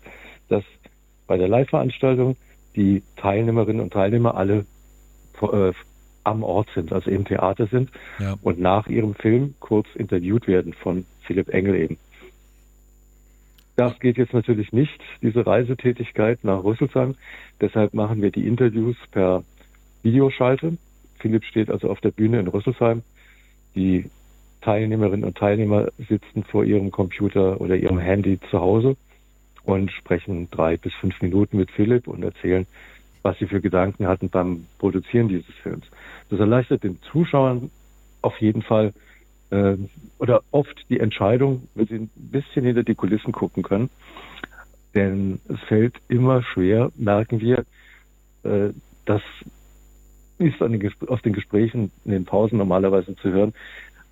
dass 0.49 0.63
bei 1.27 1.37
der 1.37 1.47
Live-Veranstaltung 1.47 2.35
die 2.75 3.03
Teilnehmerinnen 3.15 3.81
und 3.81 3.93
Teilnehmer 3.93 4.35
alle 4.35 4.65
äh, 5.41 5.73
am 6.23 6.43
Ort 6.43 6.67
sind, 6.75 6.91
also 6.91 7.09
im 7.09 7.25
Theater 7.25 7.67
sind 7.67 7.89
ja. 8.19 8.35
und 8.41 8.59
nach 8.59 8.87
ihrem 8.87 9.15
Film 9.15 9.55
kurz 9.59 9.87
interviewt 9.95 10.47
werden 10.47 10.73
von 10.73 11.05
Philipp 11.21 11.49
Engel 11.49 11.75
eben. 11.75 11.97
Das 13.77 13.99
geht 13.99 14.17
jetzt 14.17 14.33
natürlich 14.33 14.73
nicht, 14.73 14.99
diese 15.21 15.45
Reisetätigkeit 15.45 16.43
nach 16.43 16.63
Rüsselsheim. 16.63 17.15
Deshalb 17.61 17.93
machen 17.93 18.21
wir 18.21 18.31
die 18.31 18.47
Interviews 18.47 18.97
per 19.11 19.43
Videoschalte. 20.01 20.77
Philipp 21.19 21.45
steht 21.45 21.69
also 21.69 21.89
auf 21.89 22.01
der 22.01 22.11
Bühne 22.11 22.39
in 22.39 22.47
Rüsselsheim. 22.47 23.03
Die 23.75 24.09
Teilnehmerinnen 24.61 25.23
und 25.23 25.37
Teilnehmer 25.37 25.89
sitzen 26.09 26.43
vor 26.43 26.65
ihrem 26.65 26.91
Computer 26.91 27.61
oder 27.61 27.75
ihrem 27.75 27.99
Handy 27.99 28.39
zu 28.49 28.59
Hause 28.59 28.97
und 29.63 29.91
sprechen 29.91 30.49
drei 30.49 30.77
bis 30.77 30.93
fünf 30.95 31.21
Minuten 31.21 31.57
mit 31.57 31.69
Philipp 31.69 32.07
und 32.07 32.23
erzählen, 32.23 32.65
was 33.23 33.37
sie 33.39 33.47
für 33.47 33.61
Gedanken 33.61 34.07
hatten 34.07 34.29
beim 34.29 34.65
Produzieren 34.79 35.27
dieses 35.27 35.53
Films. 35.63 35.85
Das 36.29 36.39
erleichtert 36.39 36.83
den 36.83 36.99
Zuschauern 37.11 37.71
auf 38.21 38.39
jeden 38.39 38.61
Fall 38.61 38.93
äh, 39.49 39.75
oder 40.19 40.41
oft 40.51 40.85
die 40.89 40.99
Entscheidung, 40.99 41.67
wenn 41.75 41.87
sie 41.87 41.95
ein 41.95 42.09
bisschen 42.15 42.65
hinter 42.65 42.83
die 42.83 42.95
Kulissen 42.95 43.31
gucken 43.31 43.63
können. 43.63 43.89
Denn 44.95 45.39
es 45.47 45.59
fällt 45.67 45.95
immer 46.07 46.43
schwer, 46.43 46.91
merken 46.95 47.39
wir, 47.39 47.65
äh, 48.43 48.69
das 49.05 49.21
ist 50.39 50.61
an 50.61 50.71
den, 50.71 50.91
aus 51.07 51.21
den 51.21 51.33
Gesprächen 51.33 51.91
in 52.05 52.11
den 52.11 52.25
Pausen 52.25 52.57
normalerweise 52.57 53.15
zu 53.15 53.31
hören, 53.31 53.53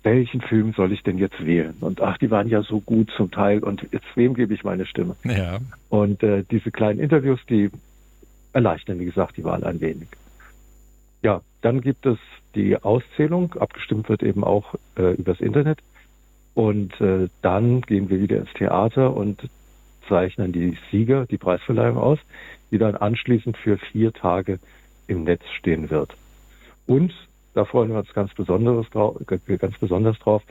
welchen 0.02 0.40
Film 0.40 0.72
soll 0.72 0.92
ich 0.92 1.02
denn 1.02 1.18
jetzt 1.18 1.44
wählen? 1.44 1.74
Und 1.80 2.00
ach, 2.00 2.16
die 2.18 2.30
waren 2.30 2.48
ja 2.48 2.62
so 2.62 2.80
gut 2.80 3.10
zum 3.16 3.30
Teil 3.32 3.58
und 3.58 3.86
jetzt 3.90 4.06
wem 4.14 4.34
gebe 4.34 4.54
ich 4.54 4.62
meine 4.62 4.86
Stimme? 4.86 5.16
Ja. 5.24 5.58
Und 5.88 6.22
äh, 6.22 6.44
diese 6.48 6.70
kleinen 6.70 7.00
Interviews, 7.00 7.40
die 7.50 7.70
erleichtern, 8.56 8.98
wie 8.98 9.04
gesagt, 9.04 9.36
die 9.36 9.44
Wahl 9.44 9.62
ein 9.64 9.80
wenig. 9.80 10.08
Ja, 11.22 11.42
dann 11.60 11.82
gibt 11.82 12.06
es 12.06 12.18
die 12.54 12.82
Auszählung, 12.82 13.52
abgestimmt 13.54 14.08
wird 14.08 14.22
eben 14.22 14.42
auch 14.42 14.74
äh, 14.96 15.12
übers 15.12 15.40
Internet. 15.40 15.78
Und 16.54 16.98
äh, 17.02 17.28
dann 17.42 17.82
gehen 17.82 18.08
wir 18.08 18.18
wieder 18.18 18.38
ins 18.38 18.52
Theater 18.54 19.14
und 19.14 19.50
zeichnen 20.08 20.52
die 20.52 20.78
Sieger, 20.90 21.26
die 21.26 21.36
Preisverleihung 21.36 21.98
aus, 21.98 22.18
die 22.70 22.78
dann 22.78 22.94
anschließend 22.94 23.58
für 23.58 23.76
vier 23.76 24.14
Tage 24.14 24.58
im 25.06 25.24
Netz 25.24 25.42
stehen 25.58 25.90
wird. 25.90 26.16
Und 26.86 27.12
da 27.52 27.66
freuen 27.66 27.90
wir 27.90 27.98
uns 27.98 28.12
ganz, 28.14 28.32
besonderes 28.32 28.88
drauf, 28.88 29.18
ganz 29.26 29.78
besonders 29.78 30.18
drauf. 30.18 30.42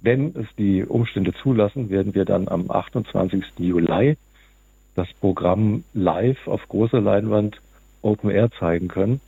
Wenn 0.00 0.34
es 0.34 0.46
die 0.56 0.84
Umstände 0.84 1.32
zulassen, 1.34 1.88
werden 1.88 2.14
wir 2.14 2.24
dann 2.24 2.48
am 2.48 2.68
28. 2.68 3.44
Juli 3.58 4.16
das 4.98 5.08
Programm 5.20 5.84
live 5.94 6.48
auf 6.48 6.68
großer 6.68 7.00
Leinwand 7.00 7.60
Open 8.02 8.30
Air 8.30 8.50
zeigen 8.58 8.88
können. 8.88 9.20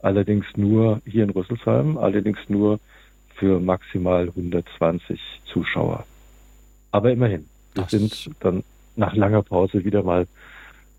Allerdings 0.00 0.44
nur 0.56 1.00
hier 1.06 1.22
in 1.22 1.30
Rüsselsheim, 1.30 1.96
allerdings 1.98 2.38
nur 2.48 2.80
für 3.36 3.60
maximal 3.60 4.26
120 4.28 5.20
Zuschauer. 5.46 6.04
Aber 6.90 7.12
immerhin, 7.12 7.46
wir 7.74 7.84
sind 7.84 8.30
dann 8.40 8.64
nach 8.96 9.14
langer 9.14 9.42
Pause 9.42 9.84
wieder 9.84 10.02
mal 10.02 10.26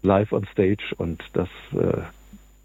live 0.02 0.32
on 0.32 0.48
stage 0.52 0.96
und 0.96 1.22
das, 1.34 1.50
äh, 1.74 2.02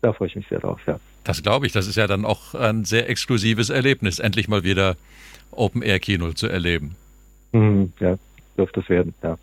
da 0.03 0.13
freue 0.13 0.29
ich 0.29 0.37
mich 0.37 0.47
sehr 0.49 0.61
drauf, 0.61 0.81
ja. 0.87 1.01
Das 1.25 1.43
glaube 1.43 1.67
ich, 1.67 1.73
das 1.73 1.89
ist 1.89 1.97
ja 1.97 2.07
dann 2.07 2.25
auch 2.25 2.55
ein 2.55 2.85
sehr 2.85 3.09
exklusives 3.11 3.71
Erlebnis, 3.71 4.21
endlich 4.21 4.47
mal 4.47 4.63
wieder 4.63 4.97
Open-Air-Kino 5.51 6.33
zu 6.33 6.47
erleben. 6.47 6.95
Mhm, 7.53 7.93
ja, 7.99 8.17
dürfte 8.57 8.81
es 8.81 8.89
werden, 8.89 9.15
ja. 9.23 9.37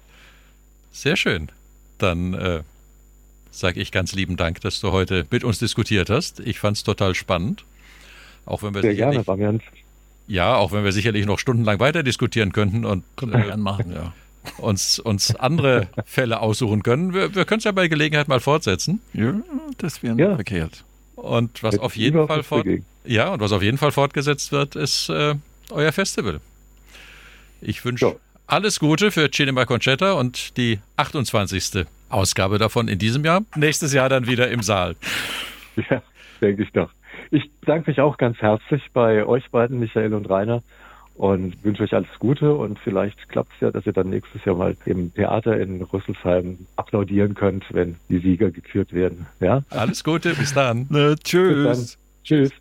Sehr 0.91 1.17
schön. 1.17 1.49
Dann 1.97 2.33
äh, 2.33 2.61
sage 3.51 3.79
ich 3.79 3.91
ganz 3.91 4.13
lieben 4.13 4.37
Dank, 4.37 4.61
dass 4.61 4.79
du 4.79 4.91
heute 4.91 5.25
mit 5.29 5.43
uns 5.43 5.59
diskutiert 5.59 6.09
hast. 6.09 6.39
Ich 6.39 6.59
fand 6.59 6.77
es 6.77 6.83
total 6.83 7.15
spannend. 7.15 7.65
Auch 8.45 8.63
wenn 8.63 8.73
wir 8.73 8.81
Sehr 8.81 8.95
gerne, 8.95 9.23
ein 9.27 9.61
ja, 10.27 10.55
auch 10.55 10.71
wenn 10.73 10.83
wir 10.83 10.91
sicherlich 10.91 11.25
noch 11.25 11.39
stundenlang 11.39 11.79
weiter 11.79 12.03
diskutieren 12.03 12.51
könnten 12.51 12.85
und 12.85 13.03
äh, 13.21 13.55
machen, 13.55 13.93
ja. 13.93 14.13
uns, 14.57 14.99
uns 14.99 15.35
andere 15.35 15.87
Fälle 16.05 16.41
aussuchen 16.41 16.83
können. 16.83 17.13
Wir, 17.13 17.33
wir 17.33 17.45
können 17.45 17.59
es 17.59 17.63
ja 17.63 17.71
bei 17.71 17.87
Gelegenheit 17.87 18.27
mal 18.27 18.41
fortsetzen. 18.41 19.01
Ja, 19.13 19.35
das 19.77 20.03
wäre 20.03 20.17
ja. 20.17 20.35
verkehrt. 20.35 20.83
Und 21.15 21.63
was 21.63 21.79
auf 21.79 21.95
jeden 21.95 22.27
Fall 22.27 22.43
fort, 22.43 22.67
ja, 23.05 23.29
und 23.29 23.39
was 23.39 23.51
auf 23.51 23.63
jeden 23.63 23.77
Fall 23.77 23.91
fortgesetzt 23.91 24.51
wird, 24.51 24.75
ist 24.75 25.09
äh, 25.09 25.35
euer 25.71 25.91
Festival. 25.91 26.41
Ich 27.61 27.83
wünsche 27.83 28.05
ja. 28.05 28.15
Alles 28.47 28.79
Gute 28.79 29.11
für 29.11 29.29
Cinema 29.29 29.65
Conchetta 29.65 30.13
und 30.13 30.57
die 30.57 30.79
28. 30.95 31.85
Ausgabe 32.09 32.57
davon 32.57 32.87
in 32.87 32.97
diesem 32.97 33.23
Jahr. 33.23 33.41
Nächstes 33.55 33.93
Jahr 33.93 34.09
dann 34.09 34.27
wieder 34.27 34.49
im 34.49 34.63
Saal. 34.63 34.95
Ja, 35.91 36.01
denke 36.41 36.63
ich 36.63 36.71
doch. 36.71 36.89
Ich 37.29 37.51
bedanke 37.59 37.91
mich 37.91 38.01
auch 38.01 38.17
ganz 38.17 38.39
herzlich 38.39 38.81
bei 38.93 39.23
euch 39.27 39.47
beiden, 39.51 39.77
Michael 39.77 40.15
und 40.15 40.27
Rainer, 40.27 40.63
und 41.13 41.63
wünsche 41.63 41.83
euch 41.83 41.93
alles 41.93 42.09
Gute. 42.17 42.55
Und 42.55 42.79
vielleicht 42.79 43.29
klappt 43.29 43.51
es 43.53 43.61
ja, 43.61 43.69
dass 43.69 43.85
ihr 43.85 43.93
dann 43.93 44.09
nächstes 44.09 44.43
Jahr 44.43 44.55
mal 44.55 44.75
im 44.85 45.13
Theater 45.13 45.59
in 45.59 45.83
Rüsselsheim 45.83 46.57
applaudieren 46.77 47.35
könnt, 47.35 47.65
wenn 47.71 47.97
die 48.09 48.17
Sieger 48.17 48.49
gekürt 48.49 48.91
werden. 48.91 49.27
Ja? 49.39 49.61
Alles 49.69 50.03
Gute, 50.03 50.33
bis 50.33 50.51
dann. 50.55 50.87
Ne, 50.89 51.15
tschüss. 51.23 51.67
Bis 51.67 51.91
dann. 51.91 51.99
Tschüss. 52.23 52.51